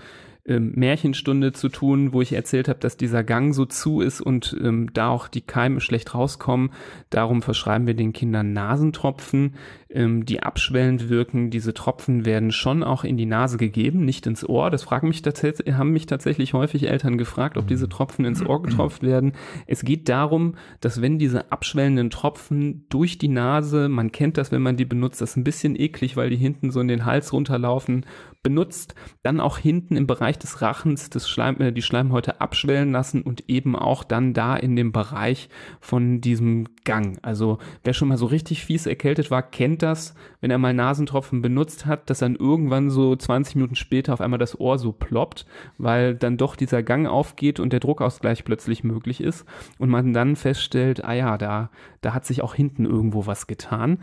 ähm, 0.45 0.73
Märchenstunde 0.75 1.51
zu 1.51 1.69
tun, 1.69 2.13
wo 2.13 2.21
ich 2.21 2.33
erzählt 2.33 2.67
habe, 2.67 2.79
dass 2.79 2.97
dieser 2.97 3.23
Gang 3.23 3.53
so 3.53 3.65
zu 3.65 4.01
ist 4.01 4.21
und 4.21 4.55
ähm, 4.61 4.89
da 4.93 5.09
auch 5.09 5.27
die 5.27 5.41
Keime 5.41 5.81
schlecht 5.81 6.15
rauskommen. 6.15 6.71
Darum 7.09 7.41
verschreiben 7.41 7.85
wir 7.85 7.93
den 7.93 8.11
Kindern 8.11 8.53
Nasentropfen, 8.53 9.55
ähm, 9.89 10.25
die 10.25 10.41
abschwellend 10.41 11.09
wirken. 11.09 11.51
Diese 11.51 11.73
Tropfen 11.73 12.25
werden 12.25 12.51
schon 12.51 12.83
auch 12.83 13.03
in 13.03 13.17
die 13.17 13.25
Nase 13.25 13.57
gegeben, 13.57 14.03
nicht 14.03 14.25
ins 14.25 14.47
Ohr. 14.47 14.71
Das 14.71 14.83
fragen 14.83 15.09
mich 15.09 15.21
tatsächlich, 15.21 15.75
haben 15.75 15.91
mich 15.91 16.07
tatsächlich 16.07 16.53
häufig 16.53 16.87
Eltern 16.87 17.17
gefragt, 17.17 17.57
ob 17.57 17.67
diese 17.67 17.87
Tropfen 17.87 18.25
ins 18.25 18.43
Ohr 18.43 18.63
getropft 18.63 19.03
werden. 19.03 19.33
Es 19.67 19.83
geht 19.83 20.09
darum, 20.09 20.55
dass 20.79 21.01
wenn 21.01 21.19
diese 21.19 21.51
abschwellenden 21.51 22.09
Tropfen 22.09 22.85
durch 22.89 23.17
die 23.17 23.27
Nase, 23.27 23.89
man 23.89 24.11
kennt 24.11 24.37
das, 24.37 24.51
wenn 24.51 24.61
man 24.61 24.77
die 24.77 24.85
benutzt, 24.85 25.21
das 25.21 25.31
ist 25.31 25.37
ein 25.37 25.43
bisschen 25.43 25.79
eklig, 25.79 26.17
weil 26.17 26.29
die 26.29 26.35
hinten 26.37 26.71
so 26.71 26.79
in 26.79 26.87
den 26.87 27.05
Hals 27.05 27.31
runterlaufen, 27.31 28.05
benutzt, 28.43 28.95
dann 29.23 29.39
auch 29.39 29.57
hinten 29.57 29.95
im 29.95 30.07
Bereich 30.07 30.39
des 30.39 30.61
Rachens 30.61 31.09
das 31.09 31.29
Schleim, 31.29 31.59
äh, 31.61 31.71
die 31.71 31.81
Schleimhäute 31.81 32.41
abschwellen 32.41 32.91
lassen 32.91 33.21
und 33.21 33.49
eben 33.49 33.75
auch 33.75 34.03
dann 34.03 34.33
da 34.33 34.55
in 34.55 34.75
dem 34.75 34.91
Bereich 34.91 35.49
von 35.79 36.21
diesem 36.21 36.67
Gang. 36.83 37.19
Also 37.21 37.59
wer 37.83 37.93
schon 37.93 38.07
mal 38.07 38.17
so 38.17 38.25
richtig 38.25 38.65
fies 38.65 38.85
erkältet 38.85 39.31
war, 39.31 39.43
kennt 39.43 39.83
das, 39.83 40.15
wenn 40.41 40.51
er 40.51 40.57
mal 40.57 40.73
Nasentropfen 40.73 41.41
benutzt 41.41 41.85
hat, 41.85 42.09
dass 42.09 42.19
dann 42.19 42.35
irgendwann 42.35 42.89
so 42.89 43.15
20 43.15 43.55
Minuten 43.55 43.75
später 43.75 44.13
auf 44.13 44.21
einmal 44.21 44.39
das 44.39 44.59
Ohr 44.59 44.77
so 44.77 44.91
ploppt, 44.91 45.45
weil 45.77 46.15
dann 46.15 46.37
doch 46.37 46.55
dieser 46.55 46.83
Gang 46.83 47.07
aufgeht 47.07 47.59
und 47.59 47.71
der 47.71 47.79
Druckausgleich 47.79 48.43
plötzlich 48.43 48.83
möglich 48.83 49.21
ist 49.21 49.45
und 49.77 49.89
man 49.89 50.13
dann 50.13 50.35
feststellt, 50.35 51.05
ah 51.05 51.13
ja, 51.13 51.37
da, 51.37 51.69
da 52.01 52.13
hat 52.13 52.25
sich 52.25 52.41
auch 52.41 52.55
hinten 52.55 52.85
irgendwo 52.85 53.27
was 53.27 53.47
getan. 53.47 53.99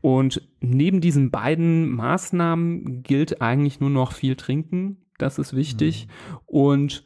Und 0.00 0.48
neben 0.60 1.00
diesen 1.00 1.30
beiden 1.30 1.90
Maßnahmen 1.90 3.02
gilt 3.02 3.42
eigentlich 3.42 3.80
nur 3.80 3.90
noch 3.90 4.12
viel 4.12 4.36
trinken. 4.36 4.98
Das 5.18 5.38
ist 5.38 5.54
wichtig. 5.54 6.06
Mhm. 6.06 6.38
Und 6.46 7.04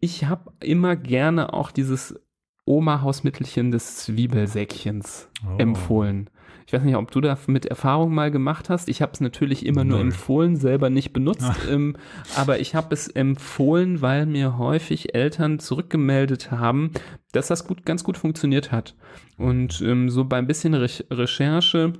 ich 0.00 0.26
habe 0.26 0.52
immer 0.60 0.96
gerne 0.96 1.52
auch 1.54 1.70
dieses 1.70 2.20
Oma-Hausmittelchen 2.66 3.70
des 3.70 3.96
Zwiebelsäckchens 3.96 5.30
oh. 5.42 5.56
empfohlen. 5.56 6.28
Ich 6.68 6.74
weiß 6.74 6.82
nicht, 6.82 6.96
ob 6.96 7.10
du 7.10 7.22
da 7.22 7.38
mit 7.46 7.64
Erfahrung 7.64 8.14
mal 8.14 8.30
gemacht 8.30 8.68
hast. 8.68 8.90
Ich 8.90 9.00
habe 9.00 9.12
es 9.14 9.22
natürlich 9.22 9.64
immer 9.64 9.84
nur 9.84 10.00
empfohlen, 10.00 10.54
selber 10.54 10.90
nicht 10.90 11.14
benutzt. 11.14 11.50
Ähm, 11.70 11.96
aber 12.36 12.60
ich 12.60 12.74
habe 12.74 12.94
es 12.94 13.08
empfohlen, 13.08 14.02
weil 14.02 14.26
mir 14.26 14.58
häufig 14.58 15.14
Eltern 15.14 15.60
zurückgemeldet 15.60 16.50
haben, 16.50 16.92
dass 17.32 17.46
das 17.46 17.66
gut, 17.66 17.86
ganz 17.86 18.04
gut 18.04 18.18
funktioniert 18.18 18.70
hat. 18.70 18.96
Und 19.38 19.80
ähm, 19.80 20.10
so 20.10 20.26
bei 20.26 20.36
ein 20.36 20.46
bisschen 20.46 20.74
Re 20.74 20.90
Recherche 21.10 21.94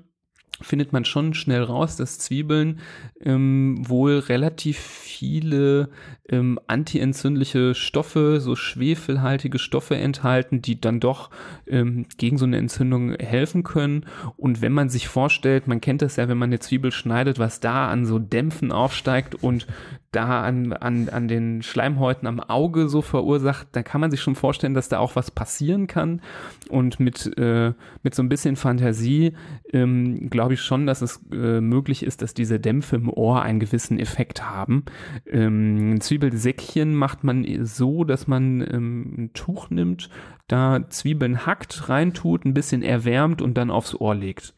findet 0.60 0.92
man 0.92 1.04
schon 1.04 1.34
schnell 1.34 1.62
raus, 1.62 1.96
dass 1.96 2.18
Zwiebeln 2.18 2.80
ähm, 3.20 3.88
wohl 3.88 4.18
relativ 4.18 4.78
viele 4.78 5.90
ähm, 6.28 6.58
antientzündliche 6.66 7.74
Stoffe, 7.74 8.40
so 8.40 8.56
schwefelhaltige 8.56 9.58
Stoffe 9.58 9.96
enthalten, 9.96 10.60
die 10.60 10.80
dann 10.80 11.00
doch 11.00 11.30
ähm, 11.66 12.06
gegen 12.16 12.38
so 12.38 12.44
eine 12.44 12.58
Entzündung 12.58 13.14
helfen 13.14 13.62
können. 13.62 14.06
Und 14.36 14.60
wenn 14.60 14.72
man 14.72 14.88
sich 14.88 15.08
vorstellt, 15.08 15.66
man 15.66 15.80
kennt 15.80 16.02
das 16.02 16.16
ja, 16.16 16.28
wenn 16.28 16.38
man 16.38 16.50
eine 16.50 16.60
Zwiebel 16.60 16.92
schneidet, 16.92 17.38
was 17.38 17.60
da 17.60 17.88
an 17.88 18.04
so 18.04 18.18
Dämpfen 18.18 18.72
aufsteigt 18.72 19.36
und 19.42 19.66
da 20.10 20.42
an, 20.42 20.72
an, 20.72 21.10
an 21.10 21.28
den 21.28 21.62
Schleimhäuten 21.62 22.26
am 22.26 22.40
Auge 22.40 22.88
so 22.88 23.02
verursacht, 23.02 23.68
da 23.72 23.82
kann 23.82 24.00
man 24.00 24.10
sich 24.10 24.20
schon 24.20 24.36
vorstellen, 24.36 24.72
dass 24.72 24.88
da 24.88 24.98
auch 24.98 25.16
was 25.16 25.30
passieren 25.30 25.86
kann. 25.86 26.22
Und 26.70 26.98
mit, 26.98 27.36
äh, 27.36 27.72
mit 28.02 28.14
so 28.14 28.22
ein 28.22 28.30
bisschen 28.30 28.56
Fantasie 28.56 29.34
ähm, 29.72 30.30
glaube 30.30 30.54
ich 30.54 30.62
schon, 30.62 30.86
dass 30.86 31.02
es 31.02 31.20
äh, 31.30 31.60
möglich 31.60 32.02
ist, 32.02 32.22
dass 32.22 32.32
diese 32.32 32.58
Dämpfe 32.58 32.96
im 32.96 33.10
Ohr 33.10 33.42
einen 33.42 33.60
gewissen 33.60 33.98
Effekt 33.98 34.48
haben. 34.48 34.84
Ähm, 35.26 36.00
Zwiebelsäckchen 36.00 36.94
macht 36.94 37.22
man 37.22 37.46
so, 37.66 38.04
dass 38.04 38.26
man 38.26 38.62
ähm, 38.62 39.14
ein 39.18 39.32
Tuch 39.34 39.68
nimmt, 39.68 40.08
da 40.46 40.88
Zwiebeln 40.88 41.44
hackt, 41.44 41.90
reintut, 41.90 42.46
ein 42.46 42.54
bisschen 42.54 42.82
erwärmt 42.82 43.42
und 43.42 43.58
dann 43.58 43.70
aufs 43.70 43.94
Ohr 43.94 44.14
legt. 44.14 44.54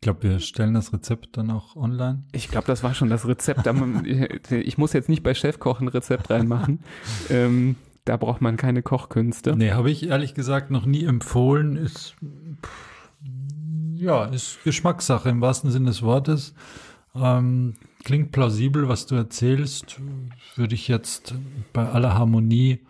Ich 0.00 0.06
glaube, 0.06 0.22
wir 0.22 0.40
stellen 0.40 0.72
das 0.72 0.94
Rezept 0.94 1.36
dann 1.36 1.50
auch 1.50 1.76
online. 1.76 2.24
Ich 2.32 2.48
glaube, 2.48 2.66
das 2.66 2.82
war 2.82 2.94
schon 2.94 3.10
das 3.10 3.28
Rezept. 3.28 3.66
ich 4.50 4.78
muss 4.78 4.94
jetzt 4.94 5.10
nicht 5.10 5.22
bei 5.22 5.34
Chefkoch 5.34 5.82
ein 5.82 5.88
Rezept 5.88 6.30
reinmachen. 6.30 6.78
ähm, 7.28 7.76
da 8.06 8.16
braucht 8.16 8.40
man 8.40 8.56
keine 8.56 8.82
Kochkünste. 8.82 9.54
Nee, 9.54 9.72
habe 9.72 9.90
ich 9.90 10.08
ehrlich 10.08 10.32
gesagt 10.32 10.70
noch 10.70 10.86
nie 10.86 11.04
empfohlen. 11.04 11.76
Ist, 11.76 12.16
ja, 13.94 14.24
ist 14.24 14.64
Geschmackssache 14.64 15.28
im 15.28 15.42
wahrsten 15.42 15.70
Sinne 15.70 15.90
des 15.90 16.00
Wortes. 16.00 16.54
Ähm, 17.14 17.74
klingt 18.02 18.32
plausibel, 18.32 18.88
was 18.88 19.04
du 19.04 19.16
erzählst. 19.16 20.00
Würde 20.56 20.76
ich 20.76 20.88
jetzt 20.88 21.34
bei 21.74 21.86
aller 21.86 22.14
Harmonie 22.14 22.86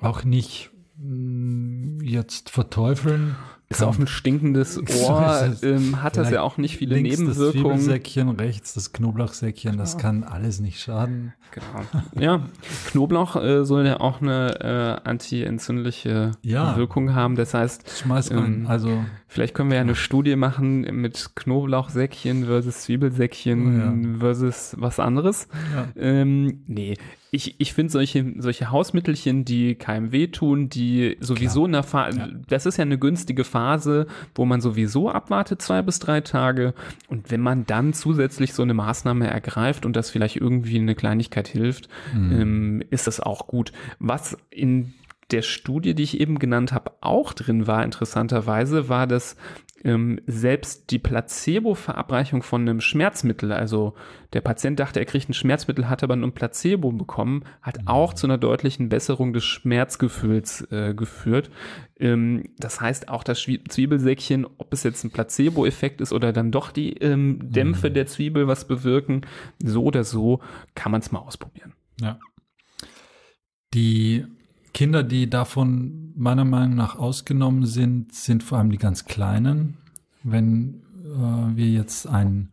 auch 0.00 0.24
nicht 0.24 0.72
mh, 0.96 1.06
mm, 1.06 2.00
jetzt 2.02 2.50
verteufeln. 2.50 3.36
Ist 3.72 3.82
auf 3.82 3.98
ein 3.98 4.06
stinkendes 4.06 4.78
Ohr, 5.04 5.56
ähm, 5.62 6.02
hat 6.02 6.16
das 6.16 6.30
ja 6.30 6.42
auch 6.42 6.56
nicht 6.56 6.76
viele 6.76 6.94
links 6.94 7.18
Nebenwirkungen. 7.18 7.52
Das 7.52 7.52
Zwiebelsäckchen, 7.52 8.28
rechts 8.30 8.74
das 8.74 8.92
Knoblauchsäckchen, 8.92 9.72
genau. 9.72 9.82
das 9.82 9.98
kann 9.98 10.24
alles 10.24 10.60
nicht 10.60 10.80
schaden. 10.80 11.32
Genau. 11.52 11.84
Ja, 12.18 12.46
Knoblauch 12.86 13.36
äh, 13.36 13.64
soll 13.64 13.86
ja 13.86 14.00
auch 14.00 14.22
eine 14.22 15.00
äh, 15.04 15.08
anti-entzündliche 15.08 16.32
ja. 16.42 16.76
Wirkung 16.76 17.14
haben. 17.14 17.36
Das 17.36 17.52
heißt, 17.52 17.90
Schmeiß 18.02 18.30
ähm, 18.30 18.66
also 18.68 19.04
vielleicht 19.28 19.54
können 19.54 19.70
wir 19.70 19.76
ja 19.76 19.82
eine 19.82 19.94
Studie 19.94 20.36
machen 20.36 20.80
mit 20.80 21.32
Knoblauchsäckchen 21.34 22.46
versus 22.46 22.82
Zwiebelsäckchen 22.82 23.66
oh, 23.66 24.12
ja. 24.14 24.18
versus 24.18 24.76
was 24.78 24.98
anderes. 24.98 25.48
Ja. 25.74 25.88
Ähm, 25.96 26.62
nee, 26.66 26.96
ich, 27.34 27.54
ich 27.58 27.72
finde 27.72 27.90
solche, 27.90 28.34
solche 28.36 28.70
Hausmittelchen, 28.70 29.46
die 29.46 29.74
keinem 29.74 30.12
wehtun, 30.12 30.68
die 30.68 31.16
sowieso 31.18 31.64
in 31.64 31.72
der 31.72 31.82
Phase, 31.82 32.18
ja. 32.18 32.28
das 32.46 32.66
ist 32.66 32.76
ja 32.76 32.82
eine 32.82 32.98
günstige 32.98 33.44
Phase, 33.44 34.06
wo 34.34 34.44
man 34.44 34.60
sowieso 34.60 35.10
abwartet, 35.10 35.62
zwei 35.62 35.80
bis 35.80 35.98
drei 35.98 36.20
Tage. 36.20 36.74
Und 37.08 37.30
wenn 37.30 37.40
man 37.40 37.64
dann 37.64 37.94
zusätzlich 37.94 38.52
so 38.52 38.62
eine 38.62 38.74
Maßnahme 38.74 39.28
ergreift 39.28 39.86
und 39.86 39.96
das 39.96 40.10
vielleicht 40.10 40.36
irgendwie 40.36 40.78
eine 40.78 40.94
Kleinigkeit 40.94 41.48
hilft, 41.48 41.88
mhm. 42.14 42.32
ähm, 42.32 42.82
ist 42.90 43.06
das 43.06 43.18
auch 43.18 43.46
gut. 43.46 43.72
Was 43.98 44.36
in 44.50 44.92
der 45.30 45.40
Studie, 45.40 45.94
die 45.94 46.02
ich 46.02 46.20
eben 46.20 46.38
genannt 46.38 46.72
habe, 46.72 46.92
auch 47.00 47.32
drin 47.32 47.66
war, 47.66 47.82
interessanterweise, 47.82 48.90
war, 48.90 49.06
dass 49.06 49.36
ähm, 49.84 50.20
selbst 50.26 50.90
die 50.90 50.98
Placebo-Verabreichung 50.98 52.42
von 52.42 52.62
einem 52.62 52.80
Schmerzmittel, 52.80 53.52
also 53.52 53.94
der 54.32 54.40
Patient 54.40 54.78
dachte, 54.78 55.00
er 55.00 55.06
kriegt 55.06 55.28
ein 55.28 55.34
Schmerzmittel, 55.34 55.88
hat 55.88 56.02
aber 56.02 56.16
nur 56.16 56.28
ein 56.28 56.34
Placebo 56.34 56.92
bekommen, 56.92 57.44
hat 57.60 57.80
mhm. 57.82 57.88
auch 57.88 58.14
zu 58.14 58.26
einer 58.26 58.38
deutlichen 58.38 58.88
Besserung 58.88 59.32
des 59.32 59.44
Schmerzgefühls 59.44 60.62
äh, 60.70 60.94
geführt. 60.94 61.50
Ähm, 61.98 62.44
das 62.58 62.80
heißt, 62.80 63.08
auch 63.08 63.24
das 63.24 63.40
Zwiebelsäckchen, 63.40 64.46
ob 64.58 64.72
es 64.72 64.84
jetzt 64.84 65.04
ein 65.04 65.10
Placebo-Effekt 65.10 66.00
ist 66.00 66.12
oder 66.12 66.32
dann 66.32 66.52
doch 66.52 66.70
die 66.70 66.94
ähm, 66.98 67.38
Dämpfe 67.42 67.90
mhm. 67.90 67.94
der 67.94 68.06
Zwiebel 68.06 68.46
was 68.46 68.66
bewirken, 68.66 69.22
so 69.62 69.84
oder 69.84 70.04
so 70.04 70.40
kann 70.74 70.92
man 70.92 71.00
es 71.00 71.12
mal 71.12 71.20
ausprobieren. 71.20 71.72
Ja. 72.00 72.18
Die 73.74 74.26
Kinder, 74.74 75.02
die 75.02 75.28
davon 75.28 76.01
meiner 76.22 76.44
Meinung 76.44 76.76
nach 76.76 76.96
ausgenommen 76.96 77.66
sind, 77.66 78.14
sind 78.14 78.44
vor 78.44 78.58
allem 78.58 78.70
die 78.70 78.78
ganz 78.78 79.06
Kleinen. 79.06 79.76
Wenn 80.22 80.82
äh, 81.04 81.56
wir 81.56 81.68
jetzt 81.68 82.06
einen, 82.06 82.52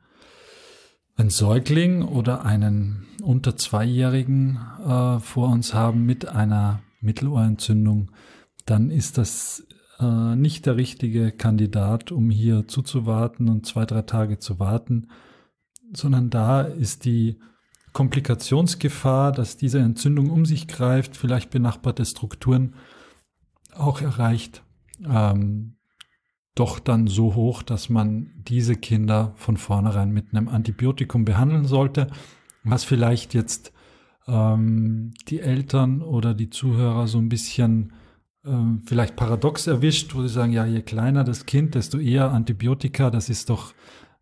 einen 1.15 1.29
Säugling 1.29 2.01
oder 2.01 2.43
einen 2.43 3.05
unter 3.21 3.55
Zweijährigen 3.55 4.59
äh, 4.83 5.19
vor 5.19 5.49
uns 5.49 5.75
haben 5.75 6.05
mit 6.05 6.27
einer 6.27 6.81
Mittelohrentzündung, 6.99 8.09
dann 8.65 8.89
ist 8.89 9.19
das 9.19 9.63
äh, 9.99 10.35
nicht 10.35 10.65
der 10.65 10.75
richtige 10.75 11.31
Kandidat, 11.31 12.11
um 12.11 12.31
hier 12.31 12.67
zuzuwarten 12.67 13.49
und 13.49 13.67
zwei, 13.67 13.85
drei 13.85 14.01
Tage 14.01 14.39
zu 14.39 14.59
warten, 14.59 15.09
sondern 15.93 16.31
da 16.31 16.61
ist 16.61 17.05
die 17.05 17.39
Komplikationsgefahr, 17.93 19.31
dass 19.31 19.57
diese 19.57 19.79
Entzündung 19.79 20.31
um 20.31 20.45
sich 20.45 20.67
greift, 20.67 21.15
vielleicht 21.15 21.51
benachbarte 21.51 22.05
Strukturen 22.05 22.73
auch 23.75 24.01
erreicht, 24.01 24.63
ähm, 25.07 25.75
doch 26.55 26.79
dann 26.79 27.07
so 27.07 27.35
hoch, 27.35 27.63
dass 27.63 27.89
man 27.89 28.31
diese 28.35 28.75
Kinder 28.75 29.33
von 29.35 29.57
vornherein 29.57 30.11
mit 30.11 30.33
einem 30.33 30.49
Antibiotikum 30.49 31.23
behandeln 31.23 31.65
sollte, 31.65 32.07
was 32.63 32.83
vielleicht 32.83 33.33
jetzt 33.33 33.71
ähm, 34.27 35.13
die 35.27 35.39
Eltern 35.39 36.01
oder 36.01 36.33
die 36.33 36.49
Zuhörer 36.49 37.07
so 37.07 37.17
ein 37.17 37.29
bisschen 37.29 37.93
ähm, 38.45 38.81
vielleicht 38.85 39.15
paradox 39.15 39.67
erwischt, 39.67 40.15
wo 40.15 40.21
sie 40.21 40.29
sagen, 40.29 40.51
ja, 40.51 40.65
je 40.65 40.81
kleiner 40.81 41.23
das 41.23 41.45
Kind, 41.45 41.75
desto 41.75 41.97
eher 41.97 42.31
Antibiotika, 42.31 43.09
das 43.09 43.29
ist 43.29 43.49
doch 43.49 43.73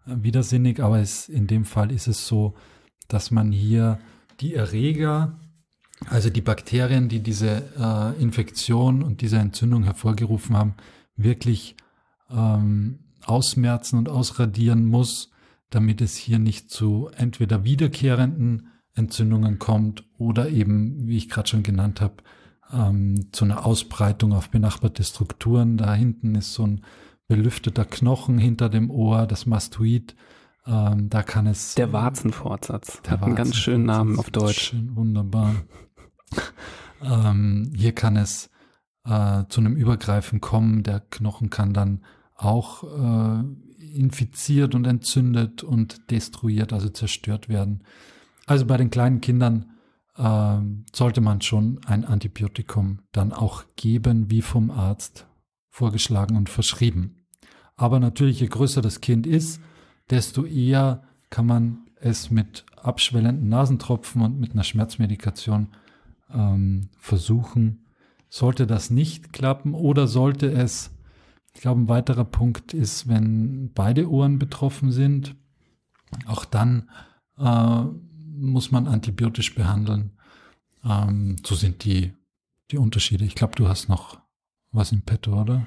äh, 0.05 0.15
widersinnig, 0.17 0.81
aber 0.81 0.99
es, 0.99 1.29
in 1.29 1.47
dem 1.47 1.65
Fall 1.65 1.91
ist 1.91 2.07
es 2.07 2.27
so, 2.27 2.55
dass 3.07 3.31
man 3.31 3.51
hier 3.51 3.99
die 4.39 4.53
Erreger, 4.53 5.39
Also 6.05 6.29
die 6.29 6.41
Bakterien, 6.41 7.09
die 7.09 7.21
diese 7.21 7.63
äh, 7.77 8.21
Infektion 8.21 9.01
und 9.03 9.21
diese 9.21 9.37
Entzündung 9.37 9.83
hervorgerufen 9.83 10.55
haben, 10.55 10.75
wirklich 11.15 11.75
ähm, 12.29 12.99
ausmerzen 13.25 13.97
und 13.97 14.09
ausradieren 14.09 14.85
muss, 14.85 15.31
damit 15.69 16.01
es 16.01 16.15
hier 16.15 16.39
nicht 16.39 16.69
zu 16.69 17.09
entweder 17.15 17.63
wiederkehrenden 17.63 18.69
Entzündungen 18.93 19.59
kommt 19.59 20.03
oder 20.17 20.49
eben, 20.49 21.07
wie 21.07 21.17
ich 21.17 21.29
gerade 21.29 21.49
schon 21.49 21.63
genannt 21.63 21.99
habe, 22.01 22.15
ähm, 22.71 23.29
zu 23.31 23.45
einer 23.45 23.65
Ausbreitung 23.65 24.33
auf 24.33 24.49
benachbarte 24.49 25.03
Strukturen. 25.03 25.77
Da 25.77 25.93
hinten 25.93 26.35
ist 26.35 26.53
so 26.53 26.65
ein 26.65 26.81
belüfteter 27.27 27.85
Knochen 27.85 28.37
hinter 28.37 28.69
dem 28.69 28.89
Ohr, 28.89 29.27
das 29.27 29.45
Mastoid. 29.45 30.15
Ähm, 30.65 31.09
da 31.09 31.23
kann 31.23 31.47
es. 31.47 31.75
Der 31.75 31.93
Warzenfortsatz. 31.93 33.01
Der 33.03 33.13
hat 33.13 33.23
einen 33.23 33.35
ganz 33.35 33.55
schönen 33.55 33.85
Namen 33.85 34.19
auf 34.19 34.29
Deutsch. 34.31 34.69
Schön, 34.69 34.95
wunderbar. 34.95 35.55
Ähm, 37.01 37.71
hier 37.75 37.93
kann 37.93 38.15
es 38.15 38.49
äh, 39.05 39.43
zu 39.49 39.61
einem 39.61 39.75
Übergreifen 39.75 40.41
kommen. 40.41 40.83
Der 40.83 40.99
Knochen 40.99 41.49
kann 41.49 41.73
dann 41.73 42.03
auch 42.35 42.83
äh, 42.83 43.43
infiziert 43.95 44.75
und 44.75 44.85
entzündet 44.85 45.63
und 45.63 46.11
destruiert, 46.11 46.73
also 46.73 46.89
zerstört 46.89 47.49
werden. 47.49 47.83
Also 48.45 48.65
bei 48.65 48.77
den 48.77 48.89
kleinen 48.89 49.21
Kindern 49.21 49.71
äh, 50.17 50.59
sollte 50.93 51.21
man 51.21 51.41
schon 51.41 51.79
ein 51.85 52.05
Antibiotikum 52.05 52.99
dann 53.11 53.33
auch 53.33 53.63
geben, 53.75 54.29
wie 54.29 54.41
vom 54.41 54.71
Arzt 54.71 55.25
vorgeschlagen 55.69 56.35
und 56.35 56.49
verschrieben. 56.49 57.25
Aber 57.75 57.99
natürlich, 57.99 58.39
je 58.39 58.47
größer 58.47 58.81
das 58.81 59.01
Kind 59.01 59.27
ist, 59.27 59.61
desto 60.09 60.45
eher 60.45 61.03
kann 61.29 61.45
man 61.45 61.87
es 61.99 62.31
mit 62.31 62.65
abschwellenden 62.75 63.49
Nasentropfen 63.49 64.21
und 64.21 64.39
mit 64.39 64.53
einer 64.53 64.63
Schmerzmedikation 64.63 65.69
ähm, 66.33 66.89
versuchen. 66.97 67.85
Sollte 68.29 68.67
das 68.67 68.89
nicht 68.89 69.33
klappen 69.33 69.73
oder 69.73 70.07
sollte 70.07 70.51
es, 70.51 70.91
ich 71.53 71.61
glaube, 71.61 71.81
ein 71.81 71.89
weiterer 71.89 72.25
Punkt 72.25 72.73
ist, 72.73 73.07
wenn 73.07 73.71
beide 73.73 74.09
Ohren 74.09 74.37
betroffen 74.37 74.91
sind, 74.91 75.35
auch 76.25 76.45
dann 76.45 76.89
äh, 77.37 77.83
muss 78.37 78.71
man 78.71 78.87
antibiotisch 78.87 79.55
behandeln. 79.55 80.11
Ähm, 80.83 81.37
so 81.45 81.55
sind 81.55 81.83
die, 81.83 82.13
die 82.71 82.77
Unterschiede. 82.77 83.25
Ich 83.25 83.35
glaube, 83.35 83.55
du 83.55 83.67
hast 83.67 83.89
noch 83.89 84.19
was 84.71 84.91
im 84.91 85.01
Petto, 85.01 85.41
oder? 85.41 85.65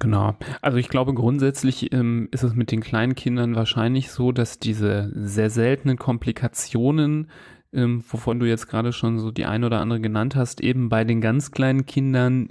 Genau. 0.00 0.34
Also 0.62 0.78
ich 0.78 0.88
glaube 0.88 1.12
grundsätzlich 1.12 1.92
ähm, 1.92 2.28
ist 2.30 2.42
es 2.42 2.54
mit 2.54 2.70
den 2.70 2.80
kleinen 2.80 3.14
Kindern 3.14 3.54
wahrscheinlich 3.54 4.10
so, 4.10 4.32
dass 4.32 4.58
diese 4.58 5.12
sehr 5.14 5.50
seltenen 5.50 5.98
Komplikationen, 5.98 7.30
ähm, 7.72 8.02
wovon 8.08 8.40
du 8.40 8.46
jetzt 8.46 8.68
gerade 8.68 8.92
schon 8.92 9.18
so 9.18 9.30
die 9.30 9.44
ein 9.44 9.64
oder 9.64 9.80
andere 9.80 10.00
genannt 10.00 10.36
hast, 10.36 10.60
eben 10.60 10.88
bei 10.88 11.04
den 11.04 11.20
ganz 11.20 11.50
kleinen 11.50 11.86
Kindern 11.86 12.48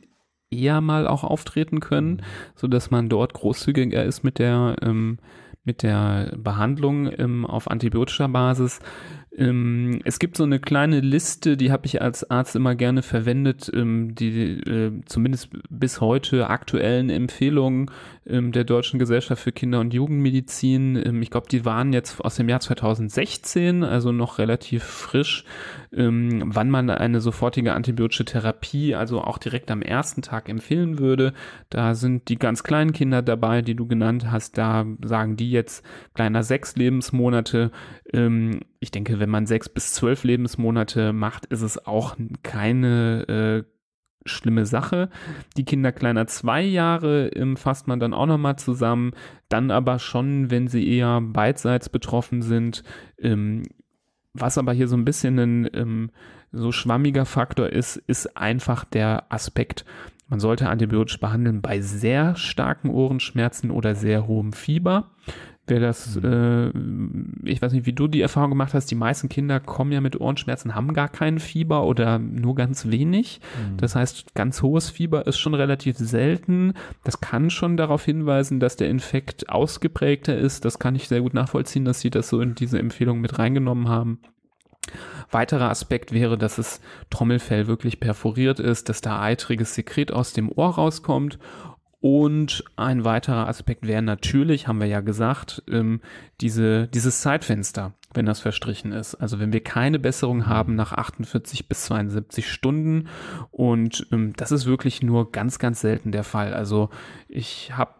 eher 0.51 0.81
mal 0.81 1.07
auch 1.07 1.23
auftreten 1.23 1.79
können, 1.79 2.11
mhm. 2.11 2.21
so 2.55 2.67
dass 2.67 2.91
man 2.91 3.09
dort 3.09 3.33
großzügiger 3.33 4.03
ist 4.03 4.23
mit 4.23 4.39
der 4.39 4.75
ähm, 4.81 5.19
mit 5.63 5.83
der 5.83 6.33
Behandlung 6.37 7.11
ähm, 7.17 7.45
auf 7.45 7.69
antibiotischer 7.69 8.27
Basis. 8.27 8.79
Ähm, 9.37 10.01
es 10.05 10.17
gibt 10.17 10.37
so 10.37 10.43
eine 10.43 10.59
kleine 10.59 11.01
Liste, 11.01 11.55
die 11.55 11.71
habe 11.71 11.85
ich 11.85 12.01
als 12.01 12.29
Arzt 12.29 12.55
immer 12.55 12.73
gerne 12.73 13.03
verwendet, 13.03 13.71
ähm, 13.73 14.15
die 14.15 14.59
äh, 14.59 14.91
zumindest 15.05 15.49
bis 15.69 16.01
heute 16.01 16.49
aktuellen 16.49 17.09
Empfehlungen 17.09 17.91
ähm, 18.25 18.51
der 18.51 18.63
Deutschen 18.63 18.97
Gesellschaft 18.97 19.43
für 19.43 19.51
Kinder- 19.51 19.81
und 19.81 19.93
Jugendmedizin. 19.93 21.01
Ähm, 21.05 21.21
ich 21.21 21.29
glaube, 21.29 21.47
die 21.47 21.63
waren 21.63 21.93
jetzt 21.93 22.19
aus 22.21 22.35
dem 22.35 22.49
Jahr 22.49 22.59
2016, 22.59 23.83
also 23.83 24.11
noch 24.11 24.39
relativ 24.39 24.83
frisch, 24.83 25.45
ähm, 25.93 26.43
wann 26.45 26.69
man 26.69 26.89
eine 26.89 27.21
sofortige 27.21 27.73
antibiotische 27.73 28.25
Therapie, 28.25 28.95
also 28.95 29.21
auch 29.21 29.37
direkt 29.37 29.71
am 29.71 29.81
ersten 29.81 30.21
Tag 30.21 30.49
empfehlen 30.49 30.99
würde. 30.99 31.33
Da 31.69 31.95
sind 31.95 32.29
die 32.29 32.37
ganz 32.37 32.63
kleinen 32.63 32.93
Kinder 32.93 33.21
dabei, 33.21 33.61
die 33.61 33.75
du 33.75 33.87
genannt 33.87 34.31
hast. 34.31 34.57
Da 34.57 34.85
sagen 35.03 35.35
die 35.35 35.51
jetzt 35.51 35.85
kleiner 36.13 36.43
sechs 36.43 36.75
Lebensmonate. 36.75 37.71
Ähm, 38.13 38.61
ich 38.79 38.91
denke, 38.91 39.19
wenn 39.19 39.29
man 39.29 39.45
sechs 39.45 39.69
bis 39.69 39.93
zwölf 39.93 40.23
Lebensmonate 40.23 41.13
macht, 41.13 41.45
ist 41.47 41.61
es 41.61 41.85
auch 41.85 42.15
keine 42.43 43.65
äh, 43.65 43.79
schlimme 44.25 44.65
Sache. 44.65 45.09
Die 45.57 45.65
Kinder 45.65 45.91
kleiner 45.91 46.27
zwei 46.27 46.61
Jahre 46.61 47.29
ähm, 47.29 47.57
fasst 47.57 47.87
man 47.87 47.99
dann 47.99 48.13
auch 48.13 48.25
nochmal 48.25 48.57
zusammen. 48.57 49.11
Dann 49.49 49.71
aber 49.71 49.99
schon, 49.99 50.51
wenn 50.51 50.67
sie 50.67 50.87
eher 50.87 51.21
beidseits 51.21 51.89
betroffen 51.89 52.41
sind. 52.41 52.83
Ähm, 53.17 53.63
was 54.33 54.57
aber 54.57 54.73
hier 54.73 54.87
so 54.87 54.95
ein 54.95 55.05
bisschen 55.05 55.39
ein 55.39 55.69
ähm, 55.73 56.11
so 56.51 56.71
schwammiger 56.71 57.25
Faktor 57.25 57.69
ist, 57.69 57.97
ist 57.97 58.37
einfach 58.37 58.83
der 58.83 59.25
Aspekt, 59.29 59.85
man 60.29 60.39
sollte 60.39 60.69
antibiotisch 60.69 61.19
behandeln 61.19 61.61
bei 61.61 61.81
sehr 61.81 62.35
starken 62.35 62.89
Ohrenschmerzen 62.89 63.71
oder 63.71 63.95
sehr 63.95 64.27
hohem 64.27 64.53
Fieber. 64.53 65.09
Wer 65.69 65.79
das, 65.79 66.15
mhm. 66.15 67.41
äh, 67.43 67.49
ich 67.49 67.61
weiß 67.61 67.73
nicht, 67.73 67.85
wie 67.85 67.93
du 67.93 68.07
die 68.07 68.21
Erfahrung 68.21 68.49
gemacht 68.49 68.73
hast, 68.73 68.89
die 68.89 68.95
meisten 68.95 69.29
Kinder 69.29 69.59
kommen 69.59 69.91
ja 69.91 70.01
mit 70.01 70.19
Ohrenschmerzen, 70.19 70.73
haben 70.73 70.93
gar 70.93 71.09
keinen 71.09 71.39
Fieber 71.39 71.83
oder 71.85 72.17
nur 72.17 72.55
ganz 72.55 72.89
wenig. 72.89 73.39
Mhm. 73.71 73.77
Das 73.77 73.95
heißt, 73.95 74.33
ganz 74.33 74.63
hohes 74.63 74.89
Fieber 74.89 75.27
ist 75.27 75.37
schon 75.37 75.53
relativ 75.53 75.97
selten. 75.97 76.73
Das 77.03 77.21
kann 77.21 77.51
schon 77.51 77.77
darauf 77.77 78.03
hinweisen, 78.03 78.59
dass 78.59 78.77
der 78.77 78.89
Infekt 78.89 79.49
ausgeprägter 79.49 80.35
ist. 80.35 80.65
Das 80.65 80.79
kann 80.79 80.95
ich 80.95 81.07
sehr 81.07 81.21
gut 81.21 81.35
nachvollziehen, 81.35 81.85
dass 81.85 82.01
sie 82.01 82.09
das 82.09 82.29
so 82.29 82.41
in 82.41 82.55
diese 82.55 82.79
Empfehlung 82.79 83.21
mit 83.21 83.37
reingenommen 83.37 83.87
haben. 83.89 84.19
Weiterer 85.29 85.69
Aspekt 85.69 86.13
wäre, 86.13 86.37
dass 86.37 86.55
das 86.55 86.81
Trommelfell 87.11 87.67
wirklich 87.67 87.99
perforiert 87.99 88.59
ist, 88.59 88.89
dass 88.89 89.01
da 89.01 89.21
eitriges 89.21 89.75
Sekret 89.75 90.11
aus 90.11 90.33
dem 90.33 90.51
Ohr 90.51 90.69
rauskommt 90.69 91.37
und 92.01 92.63
ein 92.77 93.03
weiterer 93.03 93.47
Aspekt 93.47 93.85
wäre 93.85 94.01
natürlich, 94.01 94.67
haben 94.67 94.79
wir 94.79 94.87
ja 94.87 95.01
gesagt, 95.01 95.63
ähm, 95.69 95.99
diese, 96.39 96.87
dieses 96.87 97.19
Zeitfenster, 97.19 97.93
wenn 98.13 98.25
das 98.25 98.39
verstrichen 98.39 98.93
ist. 98.93 99.15
Also 99.15 99.39
wenn 99.39 99.51
wir 99.51 99.61
keine 99.61 99.99
Besserung 99.99 100.47
haben 100.47 100.75
nach 100.75 100.93
48 100.93 101.67
bis 101.67 101.83
72 101.85 102.49
Stunden 102.49 103.09
und 103.51 104.07
ähm, 104.13 104.33
das 104.37 104.53
ist 104.53 104.65
wirklich 104.65 105.03
nur 105.03 105.31
ganz, 105.31 105.59
ganz 105.59 105.81
selten 105.81 106.13
der 106.13 106.23
Fall. 106.23 106.53
Also 106.53 106.89
ich 107.27 107.73
habe 107.75 107.91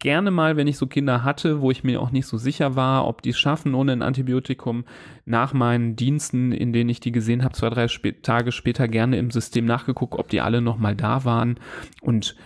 gerne 0.00 0.32
mal, 0.32 0.56
wenn 0.56 0.66
ich 0.66 0.76
so 0.76 0.88
Kinder 0.88 1.22
hatte, 1.22 1.60
wo 1.60 1.70
ich 1.70 1.84
mir 1.84 2.02
auch 2.02 2.10
nicht 2.10 2.26
so 2.26 2.36
sicher 2.36 2.74
war, 2.74 3.06
ob 3.06 3.22
die 3.22 3.30
es 3.30 3.38
schaffen 3.38 3.74
ohne 3.74 3.92
ein 3.92 4.02
Antibiotikum, 4.02 4.84
nach 5.24 5.52
meinen 5.52 5.94
Diensten, 5.94 6.50
in 6.50 6.72
denen 6.72 6.90
ich 6.90 7.00
die 7.00 7.12
gesehen 7.12 7.44
habe, 7.44 7.54
zwei, 7.54 7.70
drei 7.70 7.86
Tage 8.20 8.52
später 8.52 8.88
gerne 8.88 9.16
im 9.16 9.30
System 9.30 9.64
nachgeguckt, 9.64 10.18
ob 10.18 10.28
die 10.28 10.40
alle 10.40 10.60
nochmal 10.60 10.94
da 10.94 11.24
waren. 11.24 11.58
Und 12.02 12.36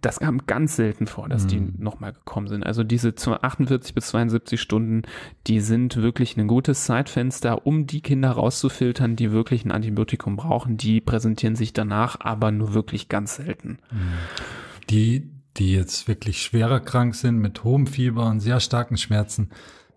das 0.00 0.20
kam 0.20 0.46
ganz 0.46 0.76
selten 0.76 1.06
vor, 1.06 1.28
dass 1.28 1.44
mhm. 1.44 1.48
die 1.48 1.60
nochmal 1.78 2.12
gekommen 2.12 2.48
sind. 2.48 2.64
Also 2.64 2.84
diese 2.84 3.14
48 3.16 3.94
bis 3.94 4.08
72 4.08 4.60
Stunden, 4.60 5.02
die 5.46 5.60
sind 5.60 5.96
wirklich 5.96 6.36
ein 6.36 6.46
gutes 6.46 6.84
Zeitfenster, 6.84 7.66
um 7.66 7.86
die 7.86 8.00
Kinder 8.00 8.32
rauszufiltern, 8.32 9.16
die 9.16 9.32
wirklich 9.32 9.64
ein 9.64 9.72
Antibiotikum 9.72 10.36
brauchen. 10.36 10.76
Die 10.76 11.00
präsentieren 11.00 11.56
sich 11.56 11.72
danach 11.72 12.20
aber 12.20 12.50
nur 12.50 12.74
wirklich 12.74 13.08
ganz 13.08 13.36
selten. 13.36 13.78
Mhm. 13.90 14.12
Die, 14.90 15.30
die 15.56 15.72
jetzt 15.72 16.08
wirklich 16.08 16.42
schwerer 16.42 16.80
krank 16.80 17.14
sind 17.14 17.38
mit 17.38 17.64
hohem 17.64 17.86
Fieber 17.86 18.26
und 18.26 18.40
sehr 18.40 18.60
starken 18.60 18.96
Schmerzen, 18.96 19.50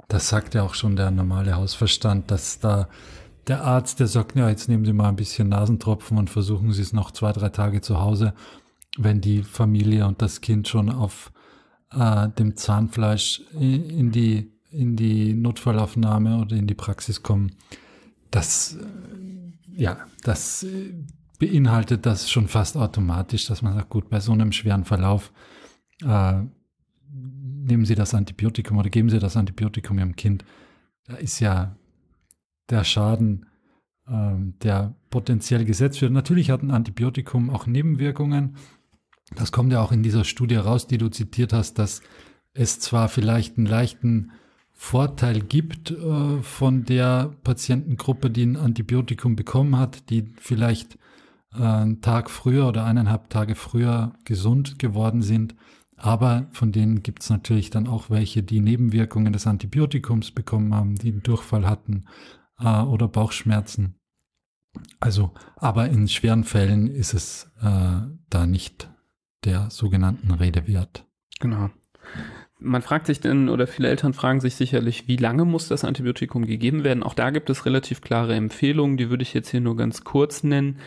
das 0.07 0.29
sagt 0.29 0.55
ja 0.55 0.63
auch 0.63 0.73
schon 0.73 0.95
der 0.95 1.11
normale 1.11 1.55
Hausverstand, 1.55 2.31
dass 2.31 2.59
da 2.59 2.87
der 3.47 3.63
Arzt, 3.63 3.99
der 3.99 4.07
sagt, 4.07 4.35
ja, 4.35 4.47
jetzt 4.49 4.69
nehmen 4.69 4.85
Sie 4.85 4.93
mal 4.93 5.09
ein 5.09 5.15
bisschen 5.15 5.49
Nasentropfen 5.49 6.17
und 6.17 6.29
versuchen 6.29 6.71
Sie 6.71 6.81
es 6.81 6.93
noch 6.93 7.11
zwei, 7.11 7.31
drei 7.31 7.49
Tage 7.49 7.81
zu 7.81 7.99
Hause 7.99 8.33
wenn 8.99 9.21
die 9.21 9.43
Familie 9.43 10.05
und 10.05 10.21
das 10.21 10.41
Kind 10.41 10.67
schon 10.67 10.89
auf 10.89 11.31
äh, 11.91 12.29
dem 12.29 12.55
Zahnfleisch 12.57 13.41
in 13.53 14.11
die, 14.11 14.51
in 14.71 14.95
die 14.95 15.33
Notfallaufnahme 15.33 16.39
oder 16.39 16.55
in 16.55 16.67
die 16.67 16.75
Praxis 16.75 17.23
kommen, 17.23 17.55
das, 18.29 18.75
äh, 18.75 19.81
ja, 19.81 19.97
das 20.23 20.63
äh, 20.63 20.93
beinhaltet 21.39 22.05
das 22.05 22.29
schon 22.29 22.49
fast 22.49 22.75
automatisch, 22.75 23.47
dass 23.47 23.61
man 23.61 23.73
sagt, 23.73 23.89
gut, 23.89 24.09
bei 24.09 24.19
so 24.19 24.33
einem 24.33 24.51
schweren 24.51 24.83
Verlauf 24.83 25.31
äh, 26.03 26.41
nehmen 27.11 27.85
Sie 27.85 27.95
das 27.95 28.13
Antibiotikum 28.13 28.77
oder 28.77 28.89
geben 28.89 29.09
Sie 29.09 29.19
das 29.19 29.37
Antibiotikum 29.37 29.97
Ihrem 29.97 30.15
Kind. 30.17 30.43
Da 31.05 31.15
ist 31.15 31.39
ja 31.39 31.75
der 32.69 32.83
Schaden, 32.83 33.45
äh, 34.07 34.35
der 34.61 34.93
potenziell 35.09 35.63
gesetzt 35.63 36.01
wird. 36.01 36.11
Natürlich 36.11 36.51
hat 36.51 36.61
ein 36.63 36.71
Antibiotikum 36.71 37.49
auch 37.49 37.65
Nebenwirkungen, 37.65 38.57
das 39.35 39.51
kommt 39.51 39.71
ja 39.71 39.81
auch 39.81 39.91
in 39.91 40.03
dieser 40.03 40.23
Studie 40.23 40.55
raus, 40.55 40.87
die 40.87 40.97
du 40.97 41.09
zitiert 41.09 41.53
hast, 41.53 41.75
dass 41.79 42.01
es 42.53 42.79
zwar 42.79 43.09
vielleicht 43.09 43.57
einen 43.57 43.67
leichten 43.67 44.31
Vorteil 44.71 45.41
gibt 45.41 45.91
äh, 45.91 46.41
von 46.41 46.85
der 46.85 47.35
Patientengruppe, 47.43 48.29
die 48.29 48.45
ein 48.45 48.55
Antibiotikum 48.55 49.35
bekommen 49.35 49.77
hat, 49.77 50.09
die 50.09 50.33
vielleicht 50.37 50.97
äh, 51.53 51.61
einen 51.61 52.01
Tag 52.01 52.29
früher 52.29 52.67
oder 52.67 52.85
eineinhalb 52.85 53.29
Tage 53.29 53.55
früher 53.55 54.13
gesund 54.23 54.79
geworden 54.79 55.21
sind. 55.21 55.55
Aber 55.97 56.47
von 56.53 56.71
denen 56.71 57.03
gibt 57.03 57.23
es 57.23 57.29
natürlich 57.29 57.71
dann 57.71 57.87
auch 57.87 58.09
welche, 58.09 58.41
die 58.41 58.61
Nebenwirkungen 58.61 59.33
des 59.33 59.47
Antibiotikums 59.47 60.31
bekommen 60.31 60.73
haben, 60.73 60.95
die 60.95 61.11
einen 61.11 61.23
Durchfall 61.23 61.67
hatten 61.67 62.05
äh, 62.57 62.81
oder 62.81 63.09
Bauchschmerzen. 63.09 63.95
Also, 64.99 65.33
aber 65.57 65.89
in 65.89 66.07
schweren 66.07 66.45
Fällen 66.45 66.87
ist 66.87 67.13
es 67.13 67.51
äh, 67.61 67.99
da 68.29 68.47
nicht 68.47 68.89
der 69.45 69.69
sogenannten 69.69 70.31
Rede 70.31 70.67
wert. 70.67 71.05
Genau. 71.39 71.69
Man 72.61 72.81
fragt 72.81 73.05
sich 73.07 73.21
denn, 73.21 73.47
oder 73.47 73.67
viele 73.67 73.87
Eltern 73.87 74.13
fragen 74.13 74.41
sich 74.41 74.55
sicherlich, 74.55 75.07
wie 75.07 75.15
lange 75.15 75.45
muss 75.45 75.69
das 75.69 75.85
Antibiotikum 75.85 76.45
gegeben 76.45 76.83
werden? 76.83 77.03
Auch 77.03 77.13
da 77.13 77.29
gibt 77.29 77.49
es 77.49 77.65
relativ 77.65 78.01
klare 78.01 78.35
Empfehlungen, 78.35 78.97
die 78.97 79.09
würde 79.09 79.23
ich 79.23 79.33
jetzt 79.33 79.49
hier 79.49 79.61
nur 79.61 79.77
ganz 79.77 80.03
kurz 80.03 80.43
nennen. 80.43 80.79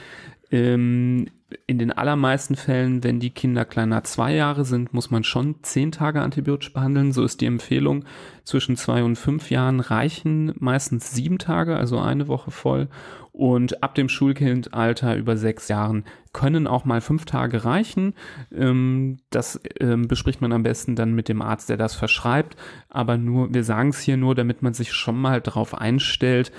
Ähm, 0.52 1.26
in 1.66 1.78
den 1.78 1.92
allermeisten 1.92 2.56
Fällen, 2.56 3.02
wenn 3.04 3.20
die 3.20 3.30
Kinder 3.30 3.64
kleiner 3.64 4.04
zwei 4.04 4.34
Jahre 4.34 4.64
sind, 4.64 4.92
muss 4.92 5.10
man 5.10 5.24
schon 5.24 5.56
zehn 5.62 5.92
Tage 5.92 6.20
antibiotisch 6.20 6.72
behandeln. 6.72 7.12
So 7.12 7.24
ist 7.24 7.40
die 7.40 7.46
Empfehlung. 7.46 8.04
Zwischen 8.44 8.76
zwei 8.76 9.02
und 9.02 9.16
fünf 9.16 9.50
Jahren 9.50 9.80
reichen 9.80 10.52
meistens 10.58 11.12
sieben 11.12 11.38
Tage, 11.38 11.76
also 11.76 11.98
eine 11.98 12.28
Woche 12.28 12.50
voll. 12.50 12.88
Und 13.32 13.82
ab 13.82 13.94
dem 13.94 14.10
Schulkindalter 14.10 15.16
über 15.16 15.38
sechs 15.38 15.68
Jahren 15.68 16.04
können 16.34 16.66
auch 16.66 16.84
mal 16.84 17.00
fünf 17.00 17.24
Tage 17.24 17.64
reichen. 17.64 18.14
Ähm, 18.54 19.18
das 19.30 19.58
ähm, 19.80 20.06
bespricht 20.08 20.42
man 20.42 20.52
am 20.52 20.62
besten 20.62 20.96
dann 20.96 21.14
mit 21.14 21.28
dem 21.28 21.40
Arzt, 21.40 21.70
der 21.70 21.78
das 21.78 21.94
verschreibt. 21.94 22.56
Aber 22.90 23.16
nur, 23.16 23.52
wir 23.54 23.64
sagen 23.64 23.88
es 23.88 24.00
hier 24.00 24.18
nur, 24.18 24.34
damit 24.34 24.60
man 24.62 24.74
sich 24.74 24.92
schon 24.92 25.18
mal 25.18 25.40
darauf 25.40 25.74
einstellt. 25.74 26.52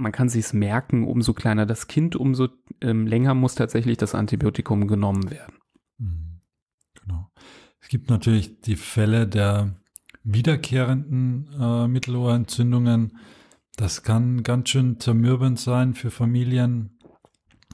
Ähm, 0.00 0.02
man 0.02 0.12
kann 0.12 0.28
sich's 0.28 0.52
merken, 0.52 1.06
umso 1.06 1.34
kleiner 1.34 1.66
das 1.66 1.86
Kind, 1.86 2.16
umso 2.16 2.48
länger 2.82 3.34
muss 3.34 3.54
tatsächlich 3.54 3.98
das 3.98 4.14
Antibiotikum 4.14 4.86
genommen 4.88 5.30
werden. 5.30 5.56
Mhm. 5.98 6.40
Genau. 7.02 7.30
Es 7.80 7.88
gibt 7.88 8.10
natürlich 8.10 8.60
die 8.62 8.76
Fälle 8.76 9.26
der 9.26 9.74
wiederkehrenden 10.22 11.50
äh, 11.58 11.88
Mittelohrentzündungen 11.88 13.12
das 13.80 14.02
kann 14.02 14.42
ganz 14.42 14.68
schön 14.68 15.00
zermürbend 15.00 15.58
sein 15.58 15.94
für 15.94 16.10
Familien, 16.10 16.98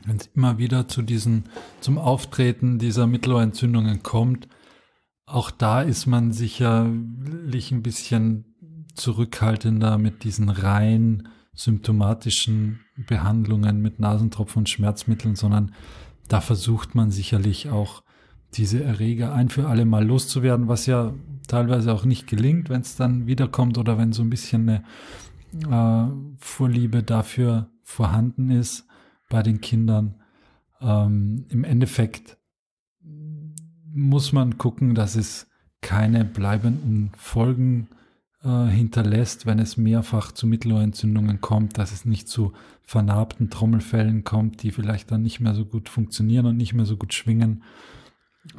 wenn 0.04 0.18
es 0.18 0.28
immer 0.34 0.56
wieder 0.56 0.86
zu 0.86 1.02
diesen, 1.02 1.44
zum 1.80 1.98
Auftreten 1.98 2.78
dieser 2.78 3.08
Mittelohrentzündungen 3.08 4.04
kommt. 4.04 4.46
Auch 5.24 5.50
da 5.50 5.82
ist 5.82 6.06
man 6.06 6.30
sicherlich 6.30 7.72
ein 7.72 7.82
bisschen 7.82 8.54
zurückhaltender 8.94 9.98
mit 9.98 10.22
diesen 10.22 10.48
rein 10.48 11.28
symptomatischen 11.56 12.80
Behandlungen 13.08 13.82
mit 13.82 13.98
Nasentropfen 13.98 14.60
und 14.60 14.68
Schmerzmitteln, 14.68 15.34
sondern 15.34 15.72
da 16.28 16.40
versucht 16.40 16.94
man 16.94 17.10
sicherlich 17.10 17.70
auch 17.70 18.02
diese 18.54 18.84
Erreger 18.84 19.32
ein 19.32 19.48
für 19.48 19.66
alle 19.68 19.84
Mal 19.84 20.04
loszuwerden, 20.04 20.68
was 20.68 20.86
ja 20.86 21.14
teilweise 21.48 21.92
auch 21.92 22.04
nicht 22.04 22.26
gelingt, 22.26 22.68
wenn 22.68 22.82
es 22.82 22.96
dann 22.96 23.26
wiederkommt 23.26 23.78
oder 23.78 23.98
wenn 23.98 24.12
so 24.12 24.22
ein 24.22 24.30
bisschen 24.30 24.68
eine 24.68 26.08
äh, 26.08 26.10
Vorliebe 26.38 27.02
dafür 27.02 27.70
vorhanden 27.82 28.50
ist 28.50 28.86
bei 29.28 29.42
den 29.42 29.60
Kindern. 29.60 30.16
Ähm, 30.80 31.46
Im 31.48 31.64
Endeffekt 31.64 32.38
muss 33.92 34.32
man 34.32 34.58
gucken, 34.58 34.94
dass 34.94 35.16
es 35.16 35.48
keine 35.80 36.24
bleibenden 36.24 37.12
Folgen 37.16 37.88
äh, 38.44 38.66
hinterlässt, 38.66 39.46
wenn 39.46 39.58
es 39.58 39.76
mehrfach 39.76 40.32
zu 40.32 40.46
Mittelohrentzündungen 40.46 41.40
kommt, 41.40 41.78
dass 41.78 41.92
es 41.92 42.04
nicht 42.04 42.28
zu 42.28 42.52
vernarbten 42.82 43.50
Trommelfällen 43.50 44.24
kommt, 44.24 44.62
die 44.62 44.70
vielleicht 44.70 45.10
dann 45.10 45.22
nicht 45.22 45.40
mehr 45.40 45.54
so 45.54 45.64
gut 45.64 45.88
funktionieren 45.88 46.46
und 46.46 46.56
nicht 46.56 46.74
mehr 46.74 46.86
so 46.86 46.96
gut 46.96 47.14
schwingen. 47.14 47.64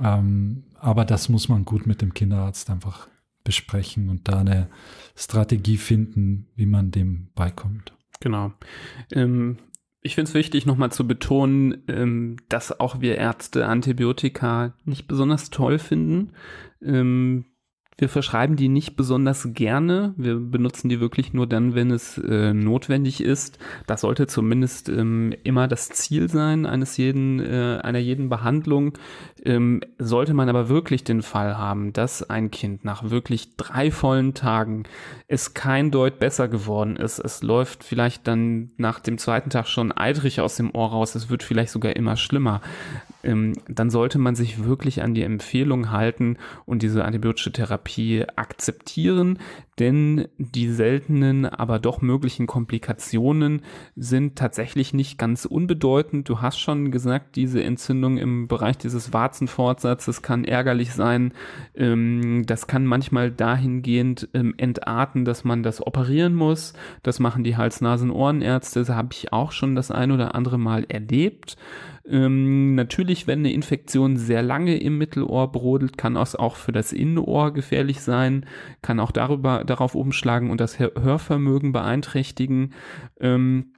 Ähm, 0.02 0.63
aber 0.76 1.06
das 1.06 1.30
muss 1.30 1.50
man 1.50 1.66
gut 1.66 1.88
mit 1.88 2.02
dem 2.02 2.13
Kinderarzt 2.13 2.70
einfach 2.70 3.08
besprechen 3.44 4.10
und 4.10 4.28
da 4.28 4.40
eine 4.40 4.68
Strategie 5.16 5.78
finden, 5.78 6.48
wie 6.56 6.66
man 6.66 6.92
dem 6.92 7.30
beikommt. 7.34 7.94
Genau. 8.20 8.52
Ähm, 9.12 9.58
ich 10.02 10.16
finde 10.16 10.30
es 10.30 10.36
wichtig, 10.36 10.66
nochmal 10.66 10.92
zu 10.92 11.08
betonen, 11.08 11.84
ähm, 11.88 12.38
dass 12.50 12.80
auch 12.80 13.02
wir 13.02 13.18
Ärzte 13.18 13.66
Antibiotika 13.68 14.74
nicht 14.86 15.08
besonders 15.08 15.50
toll 15.50 15.80
finden. 15.80 16.32
Ähm, 16.82 17.46
wir 17.98 18.10
verschreiben 18.10 18.56
die 18.56 18.70
nicht 18.70 18.96
besonders 18.96 19.54
gerne. 19.54 20.14
Wir 20.18 20.36
benutzen 20.36 20.88
die 20.90 21.00
wirklich 21.00 21.34
nur 21.34 21.48
dann, 21.48 21.74
wenn 21.74 21.90
es 21.90 22.18
äh, 22.18 22.54
notwendig 22.54 23.22
ist. 23.22 23.58
Das 23.88 24.02
sollte 24.02 24.28
zumindest 24.28 24.90
ähm, 24.90 25.34
immer 25.44 25.68
das 25.68 25.90
Ziel 25.90 26.30
sein 26.30 26.66
eines 26.66 26.98
jeden, 26.98 27.40
äh, 27.40 27.80
einer 27.82 28.00
jeden 28.00 28.30
Behandlung. 28.30 28.94
Ähm, 29.44 29.82
sollte 29.98 30.34
man 30.34 30.48
aber 30.50 30.70
wirklich 30.70 31.04
den 31.04 31.24
Fall 31.24 31.58
haben, 31.58 31.92
dass 31.94 32.30
ein 32.30 32.52
Kind 32.52 32.86
nach 32.86 33.10
wirklich 33.10 33.56
drei 33.58 33.90
vollen 33.90 34.34
Tagen 34.34 34.84
es 35.28 35.54
kein 35.54 35.92
Deut 35.92 36.20
besser 36.20 36.48
geworden 36.48 36.96
ist, 36.96 37.20
es 37.20 37.44
läuft 37.44 37.84
vielleicht 37.84 38.28
dann 38.28 38.72
nach 38.78 39.00
dem 39.00 39.18
zweiten 39.18 39.50
Tag 39.50 39.68
schon 39.68 39.92
eitrig 39.92 40.40
aus 40.40 40.56
dem 40.56 40.74
Ohr 40.74 40.90
raus, 40.90 41.16
es 41.16 41.30
wird 41.30 41.44
vielleicht 41.44 41.72
sogar 41.72 41.96
immer 41.96 42.16
schlimmer, 42.16 42.62
ähm, 43.28 43.54
dann 43.68 43.90
sollte 43.90 44.18
man 44.18 44.36
sich 44.36 44.63
wirklich 44.63 45.04
an 45.04 45.13
die 45.13 45.22
Empfehlung 45.22 45.92
halten 45.92 46.38
und 46.66 46.82
diese 46.82 47.06
antibiotische 47.06 47.52
Therapie 47.52 48.26
akzeptieren, 48.36 49.38
denn 49.80 50.28
die 50.38 50.70
seltenen, 50.70 51.46
aber 51.46 51.78
doch 51.78 52.02
möglichen 52.02 52.48
Komplikationen 52.48 53.62
sind 53.96 54.38
tatsächlich 54.38 54.94
nicht 54.94 55.20
ganz 55.20 55.46
unbedeutend. 55.46 56.28
Du 56.30 56.42
hast 56.42 56.58
schon 56.58 56.90
gesagt, 56.90 57.36
diese 57.36 57.62
Entzündung 57.62 58.18
im 58.18 58.48
Bereich 58.48 58.78
dieses 58.78 59.13
Warzenfortsatzes 59.13 60.22
kann 60.22 60.46
ärgerlich 60.46 60.94
sein. 60.94 61.34
Ähm, 61.76 62.46
das 62.48 62.66
kann 62.66 62.86
manchmal 62.86 63.30
dahingehend 63.30 64.30
ähm, 64.34 64.56
entarten, 64.58 65.26
dass 65.26 65.44
man 65.44 65.62
das 65.62 65.86
operieren 65.86 66.34
muss. 66.34 66.74
Das 67.04 67.20
machen 67.20 67.44
die 67.44 67.58
Hals-Nasen-Ohrenärzte. 67.58 68.80
Das 68.80 68.90
habe 68.90 69.10
ich 69.12 69.34
auch 69.34 69.52
schon 69.52 69.76
das 69.76 69.92
ein 69.92 70.12
oder 70.12 70.34
andere 70.34 70.58
Mal 70.58 70.86
erlebt. 70.88 71.58
Ähm, 72.10 72.76
natürlich, 72.76 73.28
wenn 73.28 73.39
eine 73.39 73.52
Infektion 73.52 74.17
sehr 74.17 74.41
lange 74.41 74.78
im 74.78 74.98
Mittelohr 74.98 75.52
brodelt, 75.52 75.98
kann 75.98 76.15
es 76.15 76.36
auch 76.36 76.56
für 76.56 76.72
das 76.72 76.93
Innenohr 76.93 77.52
gefährlich 77.54 78.02
sein, 78.02 78.46
kann 78.82 79.00
auch 79.00 79.12
darüber, 79.12 79.63
darauf 79.65 79.93
umschlagen 79.93 80.50
und 80.50 80.62
das 80.62 80.80
Hörvermögen 80.80 81.74
beeinträchtigen. 81.74 82.74
Ähm, 83.20 83.74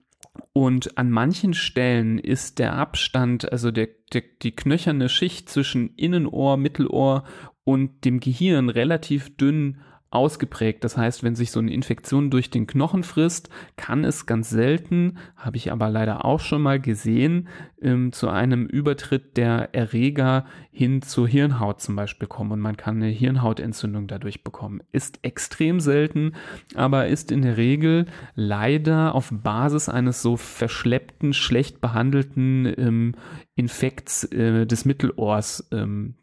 und 0.54 0.98
an 0.98 1.10
manchen 1.10 1.54
Stellen 1.54 2.20
ist 2.20 2.60
der 2.60 2.74
Abstand, 2.74 3.52
also 3.52 3.72
der, 3.72 3.90
der, 4.14 4.24
die 4.42 4.56
knöcherne 4.56 5.10
Schicht 5.10 5.50
zwischen 5.50 5.96
Innenohr, 5.96 6.58
Mittelohr 6.58 7.24
und 7.64 8.06
dem 8.06 8.20
Gehirn 8.20 8.70
relativ 8.70 9.36
dünn 9.38 9.82
ausgeprägt. 10.12 10.84
Das 10.84 10.98
heißt, 10.98 11.24
wenn 11.24 11.36
sich 11.36 11.52
so 11.52 11.60
eine 11.60 11.72
Infektion 11.72 12.30
durch 12.32 12.50
den 12.50 12.66
Knochen 12.66 13.04
frisst, 13.04 13.50
kann 13.78 14.04
es 14.04 14.26
ganz 14.26 14.50
selten, 14.50 15.18
habe 15.36 15.58
ich 15.58 15.72
aber 15.72 15.90
leider 15.90 16.26
auch 16.26 16.40
schon 16.40 16.62
mal 16.62 16.80
gesehen, 16.80 17.48
ähm, 17.82 18.12
zu 18.12 18.30
einem 18.30 18.66
Übertritt 18.66 19.38
der 19.38 19.74
Erreger 19.74 20.46
hin 20.72 21.02
zur 21.02 21.28
Hirnhaut 21.28 21.82
zum 21.82 21.96
Beispiel 21.96 22.28
kommen 22.28 22.52
und 22.54 22.60
man 22.60 22.76
kann 22.76 22.98
eine 22.98 23.08
Hirnhautentzündung 23.08 24.08
dadurch 24.08 24.44
bekommen. 24.44 24.82
Ist 24.92 25.20
extrem 25.22 25.80
selten, 25.80 26.34
aber 26.74 27.08
ist 27.08 27.32
in 27.32 27.44
der 27.44 27.58
Regel 27.58 28.06
leider 28.36 29.14
auf 29.14 29.30
Basis 29.32 29.90
eines 29.90 30.22
so 30.22 30.38
verschleppten, 30.38 31.34
schlecht 31.34 31.82
behandelten 31.82 32.66
ähm, 32.78 33.16
Infekts 33.56 34.24
äh, 34.26 34.66
des 34.66 34.86
Mittelohrs 34.86 35.68
ähm, 35.72 36.16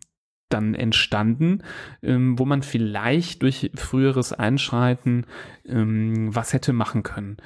dann 0.49 0.75
entstanden, 0.75 1.63
ähm, 2.03 2.39
wo 2.39 2.45
man 2.45 2.63
vielleicht 2.63 3.43
durch 3.43 3.71
früheres 3.75 4.33
Einschreiten 4.33 5.27
ähm, 5.67 6.35
was 6.35 6.53
hätte 6.53 6.73
machen 6.73 7.03
können. 7.03 7.37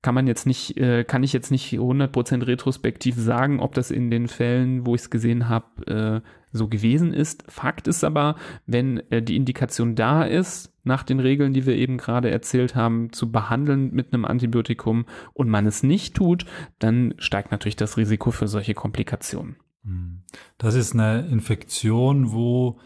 Kann 0.00 0.14
man 0.14 0.28
jetzt 0.28 0.46
nicht, 0.46 0.76
äh, 0.76 1.04
kann 1.04 1.24
ich 1.24 1.32
jetzt 1.32 1.50
nicht 1.50 1.72
100% 1.72 2.46
retrospektiv 2.46 3.16
sagen, 3.16 3.58
ob 3.58 3.74
das 3.74 3.90
in 3.90 4.10
den 4.10 4.28
Fällen, 4.28 4.86
wo 4.86 4.94
ich 4.94 5.02
es 5.02 5.10
gesehen 5.10 5.48
habe, 5.48 6.22
äh, 6.22 6.28
so 6.52 6.68
gewesen 6.68 7.12
ist. 7.12 7.44
Fakt 7.48 7.88
ist 7.88 8.04
aber, 8.04 8.36
wenn 8.66 8.98
äh, 9.10 9.22
die 9.22 9.36
Indikation 9.36 9.96
da 9.96 10.22
ist, 10.22 10.72
nach 10.84 11.02
den 11.02 11.20
Regeln, 11.20 11.52
die 11.52 11.66
wir 11.66 11.74
eben 11.74 11.98
gerade 11.98 12.30
erzählt 12.30 12.74
haben, 12.74 13.12
zu 13.12 13.30
behandeln 13.30 13.92
mit 13.92 14.12
einem 14.12 14.24
Antibiotikum 14.24 15.04
und 15.34 15.48
man 15.48 15.66
es 15.66 15.82
nicht 15.82 16.14
tut, 16.14 16.46
dann 16.78 17.14
steigt 17.18 17.50
natürlich 17.50 17.76
das 17.76 17.96
Risiko 17.96 18.30
für 18.30 18.48
solche 18.48 18.74
Komplikationen. 18.74 19.56
Hm. 19.84 20.22
Das 20.58 20.74
ist 20.74 20.94
eine 20.94 21.26
Infektion, 21.26 22.32
wo 22.32 22.78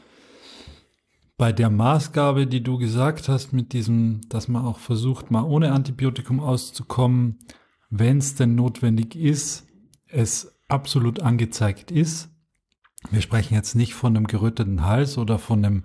bei 1.36 1.52
der 1.52 1.70
Maßgabe, 1.70 2.46
die 2.46 2.62
du 2.62 2.78
gesagt 2.78 3.28
hast, 3.28 3.52
mit 3.52 3.72
diesem, 3.72 4.20
dass 4.28 4.48
man 4.48 4.64
auch 4.64 4.78
versucht, 4.78 5.30
mal 5.30 5.42
ohne 5.42 5.72
Antibiotikum 5.72 6.40
auszukommen, 6.40 7.38
wenn 7.90 8.18
es 8.18 8.34
denn 8.36 8.54
notwendig 8.54 9.16
ist, 9.16 9.66
es 10.06 10.54
absolut 10.68 11.20
angezeigt 11.20 11.90
ist. 11.90 12.30
Wir 13.10 13.20
sprechen 13.20 13.54
jetzt 13.54 13.74
nicht 13.74 13.94
von 13.94 14.16
einem 14.16 14.26
geröteten 14.26 14.84
Hals 14.86 15.18
oder 15.18 15.38
von 15.38 15.64
einem 15.64 15.84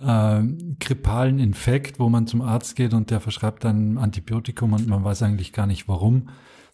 äh, 0.00 0.42
grippalen 0.80 1.38
Infekt, 1.38 1.98
wo 1.98 2.08
man 2.08 2.26
zum 2.26 2.40
Arzt 2.40 2.74
geht 2.74 2.94
und 2.94 3.10
der 3.10 3.20
verschreibt 3.20 3.64
dann 3.64 3.94
ein 3.94 3.98
Antibiotikum 3.98 4.72
und 4.72 4.88
man 4.88 5.04
weiß 5.04 5.22
eigentlich 5.22 5.52
gar 5.52 5.66
nicht 5.66 5.86
warum, 5.86 6.30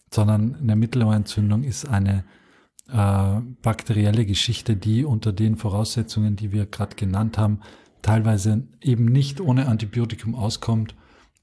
sondern 0.09 0.55
eine 0.55 0.75
Mittelohrentzündung 0.75 1.63
ist 1.63 1.85
eine 1.87 2.23
äh, 2.91 3.41
bakterielle 3.61 4.25
Geschichte, 4.25 4.75
die 4.75 5.05
unter 5.05 5.31
den 5.31 5.55
Voraussetzungen, 5.57 6.35
die 6.35 6.51
wir 6.51 6.65
gerade 6.65 6.95
genannt 6.95 7.37
haben, 7.37 7.61
teilweise 8.01 8.67
eben 8.81 9.05
nicht 9.05 9.39
ohne 9.39 9.67
Antibiotikum 9.67 10.35
auskommt. 10.35 10.95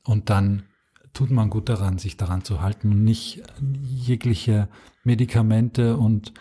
Und 0.05 0.31
dann 0.31 0.65
tut 1.13 1.31
man 1.31 1.51
gut 1.51 1.69
daran, 1.69 1.99
sich 1.99 2.17
daran 2.17 2.45
zu 2.45 2.61
halten 2.61 2.93
und 2.93 3.05
nicht 3.05 3.43
jegliche 3.83 4.69
Medikamente 5.05 5.97
und 5.97 6.33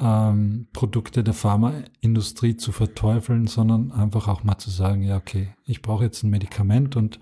ähm, 0.00 0.68
Produkte 0.72 1.22
der 1.22 1.34
Pharmaindustrie 1.34 2.56
zu 2.56 2.72
verteufeln, 2.72 3.46
sondern 3.46 3.92
einfach 3.92 4.28
auch 4.28 4.44
mal 4.44 4.58
zu 4.58 4.70
sagen, 4.70 5.02
ja, 5.02 5.16
okay, 5.16 5.54
ich 5.64 5.82
brauche 5.82 6.04
jetzt 6.04 6.22
ein 6.22 6.30
Medikament 6.30 6.96
und 6.96 7.18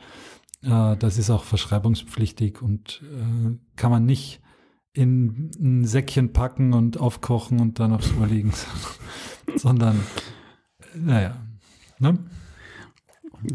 äh, 0.62 0.96
das 0.96 1.18
ist 1.18 1.30
auch 1.30 1.44
verschreibungspflichtig 1.44 2.62
und 2.62 3.02
äh, 3.04 3.56
kann 3.76 3.90
man 3.90 4.06
nicht 4.06 4.40
in 4.92 5.50
ein 5.60 5.84
Säckchen 5.84 6.32
packen 6.32 6.72
und 6.72 6.98
aufkochen 6.98 7.60
und 7.60 7.78
dann 7.78 7.92
aufs 7.92 8.12
Ohr 8.20 8.26
legen, 8.26 8.52
sondern, 9.56 10.00
naja, 10.94 11.36
ne? 11.98 12.18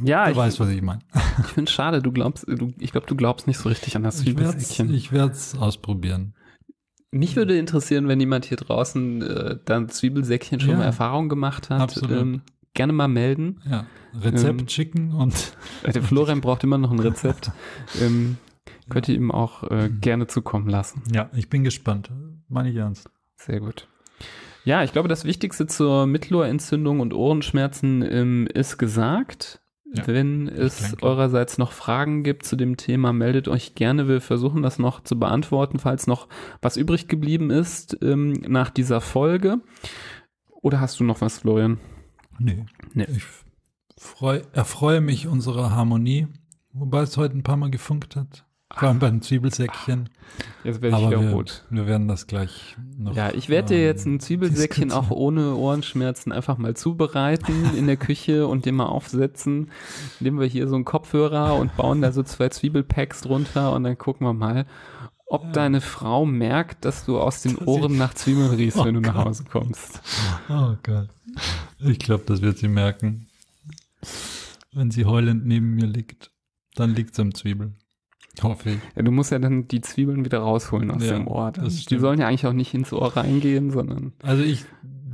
Ja, 0.03 0.25
du 0.25 0.31
ich, 0.31 0.37
weißt, 0.37 0.59
was 0.61 0.69
ich 0.69 0.81
meine. 0.81 1.01
ich 1.39 1.47
finde 1.47 1.67
es 1.69 1.71
schade, 1.73 2.01
du 2.01 2.11
glaubst, 2.13 2.47
du, 2.47 2.73
ich 2.79 2.91
glaube, 2.91 3.07
du 3.07 3.15
glaubst 3.15 3.47
nicht 3.47 3.57
so 3.57 3.67
richtig 3.67 3.95
an 3.97 4.03
das 4.03 4.17
Zwiebelsäckchen. 4.19 4.93
Ich 4.93 5.11
werde 5.11 5.33
es 5.33 5.55
ausprobieren. 5.57 6.33
Mich 7.11 7.35
würde 7.35 7.57
interessieren, 7.57 8.07
wenn 8.07 8.19
jemand 8.19 8.45
hier 8.45 8.57
draußen 8.57 9.21
äh, 9.21 9.57
dann 9.65 9.89
Zwiebelsäckchen 9.89 10.59
schon 10.61 10.71
Ja, 10.71 10.77
mal 10.77 10.85
Erfahrung 10.85 11.27
gemacht 11.29 11.69
hat. 11.69 11.81
absolut. 11.81 12.11
Ähm, 12.11 12.41
gerne 12.73 12.93
mal 12.93 13.07
melden. 13.09 13.59
Ja, 13.69 13.85
Rezept 14.19 14.61
Ähm, 14.61 14.67
schicken 14.69 15.11
und 15.11 15.55
Äh, 15.83 15.91
Der 15.91 16.01
Florian 16.01 16.39
braucht 16.41 16.63
immer 16.63 16.77
noch 16.77 16.91
ein 16.91 16.99
Rezept. 16.99 17.51
ähm, 18.01 18.37
könnt 18.89 19.09
ihr 19.09 19.15
ihm 19.15 19.31
auch 19.31 19.63
äh, 19.69 19.89
Mhm. 19.89 20.01
gerne 20.01 20.27
zukommen 20.27 20.67
lassen. 20.69 21.03
ja, 21.13 21.29
ich 21.33 21.49
bin 21.49 21.63
gespannt. 21.63 22.11
Meine 22.49 22.69
ich 22.69 22.75
ernst. 22.75 23.09
Sehr 23.35 23.59
gut. 23.59 23.87
Ja, 24.65 24.83
ich 24.83 24.91
glaube, 24.93 25.09
das 25.09 25.25
Wichtigste 25.25 25.67
zur 25.67 26.05
Mittelohrentzündung 26.07 26.99
und 27.01 27.13
Ohrenschmerzen 27.13 28.01
ähm, 28.01 28.47
ist 28.53 28.77
gesagt. 28.77 29.59
Ja, 29.95 30.07
Wenn 30.07 30.47
es 30.47 30.95
eurerseits 31.03 31.59
noch 31.59 31.71
Fragen 31.71 32.23
gibt 32.23 32.45
zu 32.45 32.55
dem 32.55 32.77
Thema, 32.77 33.13
meldet 33.13 33.47
euch 33.47 33.75
gerne. 33.75 34.07
Wir 34.07 34.21
versuchen 34.21 34.63
das 34.63 34.79
noch 34.79 35.03
zu 35.03 35.19
beantworten, 35.19 35.77
falls 35.77 36.07
noch 36.07 36.27
was 36.63 36.77
übrig 36.77 37.07
geblieben 37.07 37.51
ist 37.51 37.95
ähm, 38.01 38.31
nach 38.47 38.71
dieser 38.71 39.01
Folge. 39.01 39.57
Oder 40.49 40.79
hast 40.79 40.99
du 40.99 41.03
noch 41.03 41.21
was, 41.21 41.39
Florian? 41.39 41.77
Nee. 42.39 42.65
Nee. 42.93 43.05
Ich 43.15 43.23
freu, 43.97 44.41
erfreue 44.53 44.99
mich 45.01 45.27
unserer 45.27 45.71
Harmonie, 45.75 46.27
wobei 46.71 47.01
es 47.01 47.15
heute 47.17 47.37
ein 47.37 47.43
paar 47.43 47.57
Mal 47.57 47.69
gefunkt 47.69 48.15
hat. 48.15 48.45
Vor 48.75 48.87
allem 48.87 48.97
beim 48.99 49.21
Zwiebelsäckchen. 49.21 50.09
Jetzt 50.63 50.81
werde 50.81 50.97
ich 50.97 51.03
Aber 51.03 51.11
wieder 51.11 51.21
wir, 51.21 51.31
rot. 51.31 51.63
wir 51.69 51.85
werden 51.85 52.07
das 52.07 52.25
gleich 52.25 52.75
noch. 52.97 53.15
Ja, 53.15 53.31
ich 53.31 53.47
werde 53.47 53.67
dir 53.75 53.77
ähm, 53.81 53.85
jetzt 53.85 54.05
ein 54.07 54.19
Zwiebelsäckchen 54.19 54.91
auch 54.91 55.11
ohne 55.11 55.55
Ohrenschmerzen 55.55 56.31
einfach 56.31 56.57
mal 56.57 56.75
zubereiten 56.75 57.69
in 57.77 57.85
der 57.85 57.97
Küche 57.97 58.47
und 58.47 58.65
den 58.65 58.73
mal 58.75 58.87
aufsetzen. 58.87 59.69
Nehmen 60.19 60.39
wir 60.39 60.47
hier 60.47 60.67
so 60.67 60.73
einen 60.75 60.85
Kopfhörer 60.85 61.55
und 61.55 61.75
bauen 61.77 62.01
da 62.01 62.11
so 62.11 62.23
zwei 62.23 62.49
Zwiebelpacks 62.49 63.21
drunter 63.21 63.73
und 63.73 63.83
dann 63.83 63.95
gucken 63.97 64.25
wir 64.25 64.33
mal, 64.33 64.65
ob 65.27 65.43
Ja. 65.45 65.51
deine 65.51 65.79
Frau 65.81 66.25
merkt, 66.25 66.83
dass 66.83 67.05
du 67.05 67.19
aus 67.19 67.43
den 67.43 67.57
Dass 67.57 67.67
Ohren 67.67 67.97
nach 67.97 68.15
Zwiebeln 68.15 68.51
riechst, 68.55 68.77
Oh 68.79 68.85
wenn 68.85 68.95
du 68.95 69.01
nach 69.01 69.13
Gott. 69.13 69.25
Hause 69.25 69.43
kommst. 69.43 70.01
Oh 70.49 70.73
Gott. 70.81 71.09
Ich 71.79 71.99
glaube, 71.99 72.23
das 72.25 72.41
wird 72.41 72.57
sie 72.57 72.67
merken. 72.69 73.27
Wenn 74.71 74.89
sie 74.89 75.05
heulend 75.05 75.45
neben 75.45 75.75
mir 75.75 75.85
liegt, 75.85 76.31
dann 76.75 76.95
liegt 76.95 77.13
sie 77.15 77.21
am 77.21 77.35
Zwiebel. 77.35 77.73
Hoffe 78.41 78.71
ich. 78.71 78.77
Ja, 78.95 79.03
du 79.03 79.11
musst 79.11 79.31
ja 79.31 79.39
dann 79.39 79.67
die 79.67 79.81
Zwiebeln 79.81 80.25
wieder 80.25 80.39
rausholen 80.39 80.89
aus 80.91 81.05
Ja, 81.05 81.13
dem 81.13 81.27
Ohr. 81.27 81.51
das 81.51 81.85
Die 81.85 81.99
sollen 81.99 82.19
ja 82.19 82.27
eigentlich 82.27 82.47
auch 82.47 82.53
nicht 82.53 82.73
ins 82.73 82.91
Ohr 82.91 83.15
reingehen, 83.15 83.69
sondern 83.69 84.13
Also 84.23 84.41
ich 84.43 84.65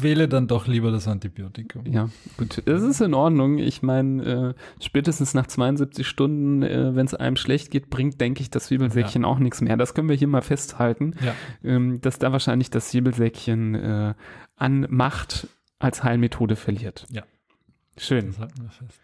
wähle 0.02 0.30
dann 0.30 0.48
doch 0.48 0.68
lieber 0.68 0.92
das 0.92 1.10
Antibiotikum. 1.10 1.86
Ja, 1.86 2.10
gut. 2.38 2.64
Es 2.66 2.82
ist 2.82 3.02
in 3.02 3.14
Ordnung. 3.14 3.58
Ich 3.58 3.82
meine, 3.82 4.56
äh, 4.58 4.84
spätestens 4.84 5.34
nach 5.34 5.48
72 5.48 6.08
Stunden, 6.08 6.64
äh, 6.64 6.96
wenn 6.96 7.06
es 7.06 7.14
einem 7.14 7.36
schlecht 7.36 7.70
geht, 7.72 7.90
bringt, 7.90 8.22
denke 8.22 8.42
ich, 8.42 8.50
das 8.50 8.68
Zwiebelsäckchen 8.68 9.26
auch 9.26 9.40
nichts 9.40 9.60
mehr. 9.60 9.76
Das 9.76 9.94
können 9.94 10.08
wir 10.08 10.16
hier 10.16 10.30
mal 10.30 10.42
festhalten, 10.42 11.16
Ja. 11.22 11.36
ähm, 11.66 12.00
dass 12.00 12.18
da 12.20 12.32
wahrscheinlich 12.32 12.70
das 12.70 12.92
Zwiebelsäckchen 12.92 13.76
äh, 13.76 14.14
an 14.56 14.88
Macht 14.90 15.48
als 15.80 16.04
Heilmethode 16.06 16.56
verliert. 16.56 17.06
Ja. 17.12 17.24
Schön. 17.98 18.28
Das 18.28 18.40
halten 18.40 18.62
wir 18.62 18.70
fest. 18.70 19.02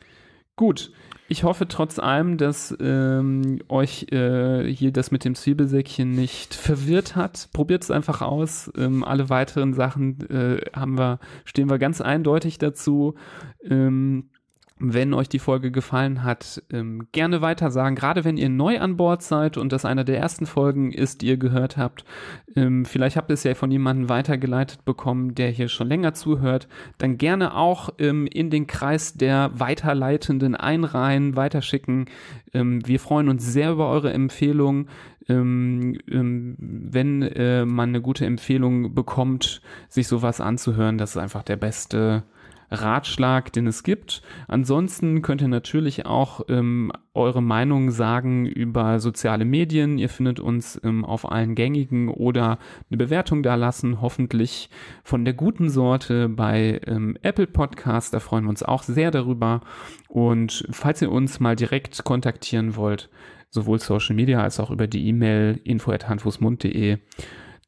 Gut. 0.55 0.91
Ich 1.27 1.43
hoffe 1.43 1.67
trotz 1.67 1.97
allem, 1.97 2.37
dass 2.37 2.75
ähm, 2.79 3.59
euch 3.67 4.11
äh, 4.11 4.63
hier 4.71 4.91
das 4.91 5.09
mit 5.09 5.25
dem 5.25 5.33
Zwiebelsäckchen 5.33 6.11
nicht 6.11 6.53
verwirrt 6.53 7.15
hat. 7.15 7.49
Probiert 7.51 7.83
es 7.83 7.89
einfach 7.89 8.21
aus. 8.21 8.71
Ähm, 8.77 9.03
alle 9.03 9.29
weiteren 9.29 9.73
Sachen 9.73 10.19
äh, 10.29 10.61
haben 10.73 10.99
wir, 10.99 11.19
stehen 11.43 11.67
wir 11.69 11.79
ganz 11.79 11.99
eindeutig 11.99 12.59
dazu. 12.59 13.15
Ähm, 13.63 14.29
wenn 14.77 15.13
euch 15.13 15.29
die 15.29 15.39
Folge 15.39 15.71
gefallen 15.71 16.23
hat, 16.23 16.61
ähm, 16.69 17.07
gerne 17.13 17.41
weiter 17.41 17.71
sagen. 17.71 17.95
Gerade 17.95 18.25
wenn 18.25 18.35
ihr 18.35 18.49
neu 18.49 18.79
an 18.79 18.97
Bord 18.97 19.23
seid 19.23 19.55
und 19.55 19.71
das 19.71 19.85
einer 19.85 20.03
der 20.03 20.19
ersten 20.19 20.45
Folgen 20.45 20.91
ist, 20.91 21.21
die 21.21 21.27
ihr 21.27 21.37
gehört 21.37 21.77
habt. 21.77 22.03
Ähm, 22.57 22.83
vielleicht 22.83 23.15
habt 23.15 23.31
ihr 23.31 23.35
es 23.35 23.43
ja 23.43 23.55
von 23.55 23.71
jemandem 23.71 24.09
weitergeleitet 24.09 24.83
bekommen, 24.83 25.33
der 25.33 25.49
hier 25.49 25.69
schon 25.69 25.87
länger 25.87 26.13
zuhört. 26.13 26.67
Dann 26.97 27.17
gerne 27.17 27.55
auch 27.55 27.89
ähm, 27.99 28.27
in 28.27 28.49
den 28.49 28.67
Kreis 28.67 29.13
der 29.13 29.51
Weiterleitenden 29.53 30.55
einreihen, 30.55 31.37
weiterschicken. 31.37 32.07
Ähm, 32.53 32.85
wir 32.85 32.99
freuen 32.99 33.29
uns 33.29 33.45
sehr 33.45 33.71
über 33.71 33.89
eure 33.89 34.11
Empfehlungen. 34.11 34.89
Ähm, 35.29 35.97
ähm, 36.11 36.55
wenn 36.59 37.21
äh, 37.21 37.65
man 37.65 37.89
eine 37.89 38.01
gute 38.01 38.25
Empfehlung 38.25 38.93
bekommt, 38.93 39.61
sich 39.87 40.07
sowas 40.07 40.41
anzuhören, 40.41 40.97
das 40.97 41.11
ist 41.11 41.17
einfach 41.17 41.43
der 41.43 41.55
beste 41.55 42.23
Ratschlag, 42.71 43.51
den 43.53 43.67
es 43.67 43.83
gibt. 43.83 44.21
Ansonsten 44.47 45.21
könnt 45.21 45.41
ihr 45.41 45.47
natürlich 45.47 46.05
auch 46.05 46.41
ähm, 46.49 46.91
eure 47.13 47.41
Meinung 47.41 47.91
sagen 47.91 48.45
über 48.45 48.99
soziale 48.99 49.45
Medien. 49.45 49.97
Ihr 49.97 50.09
findet 50.09 50.39
uns 50.39 50.79
ähm, 50.83 51.05
auf 51.05 51.31
allen 51.31 51.55
gängigen 51.55 52.09
oder 52.09 52.57
eine 52.89 52.97
Bewertung 52.97 53.43
da 53.43 53.55
lassen, 53.55 54.01
hoffentlich 54.01 54.69
von 55.03 55.25
der 55.25 55.33
guten 55.33 55.69
Sorte 55.69 56.29
bei 56.29 56.81
ähm, 56.85 57.17
Apple 57.21 57.47
Podcast. 57.47 58.13
Da 58.13 58.19
freuen 58.19 58.45
wir 58.45 58.49
uns 58.49 58.63
auch 58.63 58.83
sehr 58.83 59.11
darüber. 59.11 59.61
Und 60.07 60.65
falls 60.71 61.01
ihr 61.01 61.11
uns 61.11 61.39
mal 61.39 61.55
direkt 61.55 62.03
kontaktieren 62.03 62.75
wollt, 62.75 63.09
sowohl 63.49 63.79
Social 63.79 64.15
Media 64.15 64.41
als 64.41 64.59
auch 64.59 64.71
über 64.71 64.87
die 64.87 65.07
E-Mail 65.07 65.59
info@handfußmund.de, 65.63 66.97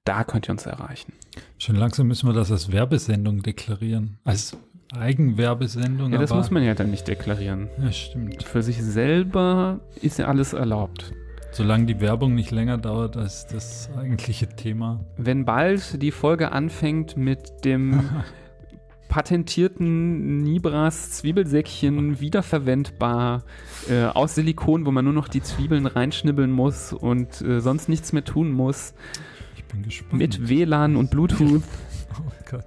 da 0.04 0.24
könnt 0.24 0.48
ihr 0.48 0.52
uns 0.52 0.66
erreichen. 0.66 1.14
Schon 1.58 1.76
langsam 1.76 2.08
müssen 2.08 2.28
wir 2.28 2.34
das 2.34 2.52
als 2.52 2.72
Werbesendung 2.72 3.42
deklarieren. 3.42 4.20
Als 4.24 4.58
Eigenwerbesendung. 4.96 6.14
Ja, 6.14 6.20
das 6.20 6.34
muss 6.34 6.52
man 6.52 6.64
ja 6.64 6.74
dann 6.74 6.92
nicht 6.92 7.08
deklarieren. 7.08 7.68
Ja, 7.82 7.92
stimmt. 7.92 8.44
Für 8.44 8.62
sich 8.64 8.82
selber 8.82 9.80
ist 10.02 10.18
ja 10.20 10.28
alles 10.28 10.54
erlaubt. 10.54 11.14
Solange 11.52 11.86
die 11.86 12.00
Werbung 12.00 12.36
nicht 12.36 12.52
länger 12.52 12.78
dauert 12.78 13.18
als 13.18 13.48
das 13.48 13.90
eigentliche 13.98 14.48
Thema. 14.48 15.00
Wenn 15.18 15.46
bald 15.46 16.02
die 16.02 16.12
Folge 16.12 16.52
anfängt 16.52 17.18
mit 17.18 17.66
dem 17.66 18.10
patentierten 19.10 20.44
Nibras 20.44 21.12
Zwiebelsäckchen 21.12 22.20
wiederverwendbar 22.20 23.44
äh, 23.90 24.06
aus 24.06 24.36
Silikon, 24.36 24.86
wo 24.86 24.92
man 24.92 25.06
nur 25.06 25.14
noch 25.14 25.28
die 25.28 25.42
Zwiebeln 25.42 25.86
reinschnibbeln 25.86 26.52
muss 26.52 26.94
und 26.94 27.42
äh, 27.42 27.60
sonst 27.62 27.90
nichts 27.90 28.14
mehr 28.14 28.24
tun 28.24 28.52
muss, 28.52 28.94
Ich 29.56 29.64
bin 29.66 29.84
gespannt. 29.84 30.20
mit 30.20 30.50
WLAN 30.50 30.96
und 30.96 31.12
Bluetooth. 31.12 31.64
Oh 32.20 32.32
Gott. 32.50 32.66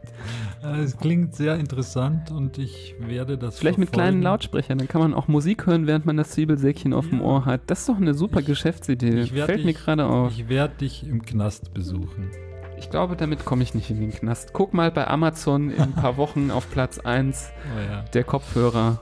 Es 0.62 0.96
klingt 0.98 1.34
sehr 1.34 1.56
interessant 1.56 2.30
und 2.30 2.58
ich 2.58 2.94
werde 2.98 3.38
das 3.38 3.58
Vielleicht 3.58 3.78
mit 3.78 3.88
verfolgen. 3.88 4.10
kleinen 4.10 4.22
Lautsprechern, 4.22 4.76
dann 4.78 4.88
kann 4.88 5.00
man 5.00 5.14
auch 5.14 5.26
Musik 5.26 5.66
hören, 5.66 5.86
während 5.86 6.04
man 6.04 6.18
das 6.18 6.30
Zwiebelsäckchen 6.32 6.92
auf 6.92 7.08
dem 7.08 7.20
Ja. 7.20 7.24
Ohr 7.24 7.44
hat. 7.46 7.62
Das 7.68 7.80
ist 7.80 7.88
doch 7.88 7.96
eine 7.96 8.12
super 8.12 8.40
Ich- 8.40 8.46
Geschäftsidee. 8.46 9.20
ich 9.22 9.32
Fällt 9.32 9.64
mir 9.64 9.72
dich- 9.72 9.78
gerade 9.82 10.04
auf. 10.06 10.32
Ich 10.32 10.48
werde 10.50 10.74
dich 10.76 11.06
im 11.08 11.22
Knast 11.22 11.72
besuchen. 11.72 12.30
Ich 12.78 12.90
glaube, 12.90 13.16
damit 13.16 13.44
komme 13.46 13.62
ich 13.62 13.74
nicht 13.74 13.90
in 13.90 14.00
den 14.00 14.10
Knast. 14.10 14.52
Guck 14.52 14.74
mal 14.74 14.90
bei 14.90 15.06
Amazon 15.06 15.70
in 15.70 15.80
ein 15.80 15.92
paar 15.92 16.16
Wochen 16.18 16.50
auf 16.50 16.70
Platz 16.70 16.98
1 16.98 17.50
Oh 17.76 17.80
ja. 17.80 18.02
der 18.12 18.24
Kopfhörer. 18.24 19.00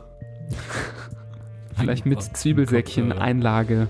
Vielleicht 1.77 2.07
mit 2.07 2.19
Kopfhörer. 2.19 2.35
Zwiebelsäckchen-Einlage. 2.35 3.89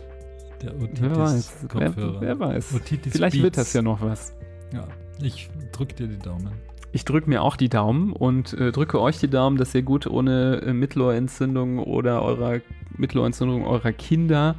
Der 0.63 0.73
Wer 0.75 0.83
Otitis 0.83 1.17
weiß. 1.19 1.53
Wer, 1.61 1.69
Kopfhörer. 1.87 2.21
wer 2.21 2.39
weiß. 2.41 2.75
Otitis 2.75 3.13
Vielleicht 3.13 3.37
wird 3.37 3.45
Beats. 3.55 3.57
das 3.57 3.73
ja 3.75 3.83
noch 3.83 4.01
was. 4.01 4.33
Ja, 4.73 4.85
ich 5.23 5.49
drück 5.73 5.95
dir 5.97 6.07
die 6.09 6.19
Daumen. 6.19 6.51
Ich 6.93 7.05
drücke 7.05 7.29
mir 7.29 7.43
auch 7.43 7.57
die 7.57 7.69
Daumen 7.69 8.13
und 8.13 8.55
äh, 8.55 8.73
drücke 8.73 9.01
euch 9.01 9.19
die 9.19 9.29
Daumen, 9.29 9.57
dass 9.59 9.75
ihr 9.75 9.83
gut 9.83 10.07
ohne 10.07 10.63
äh, 10.63 10.73
Mittelohrentzündung 10.73 11.79
oder 11.79 12.23
eurer 12.23 12.61
Mittelohrentzündung 12.97 13.67
eurer 13.67 13.93
Kinder 13.93 14.55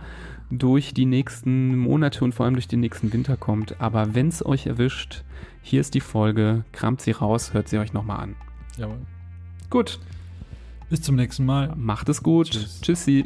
durch 0.52 0.94
die 0.94 1.06
nächsten 1.06 1.78
Monate 1.78 2.24
und 2.24 2.34
vor 2.34 2.46
allem 2.46 2.56
durch 2.56 2.68
den 2.68 2.80
nächsten 2.80 3.12
Winter 3.14 3.36
kommt. 3.38 3.80
Aber 3.82 4.16
wenn 4.16 4.28
es 4.28 4.46
euch 4.46 4.68
erwischt, 4.68 5.24
hier 5.62 5.82
ist 5.82 5.94
die 5.94 6.00
Folge, 6.02 6.64
kramt 6.72 7.02
sie 7.02 7.12
raus, 7.12 7.54
hört 7.54 7.68
sie 7.68 7.78
euch 7.80 7.94
nochmal 7.94 8.20
an. 8.22 8.36
Jawohl. 8.78 8.98
Gut, 9.70 10.00
Bis 10.90 11.02
zum 11.04 11.16
nächsten 11.16 11.46
Mal. 11.46 11.74
macht 11.76 12.10
es 12.10 12.24
gut. 12.24 12.50
Tschüss. 12.50 12.82
Tschüssi. 12.82 13.26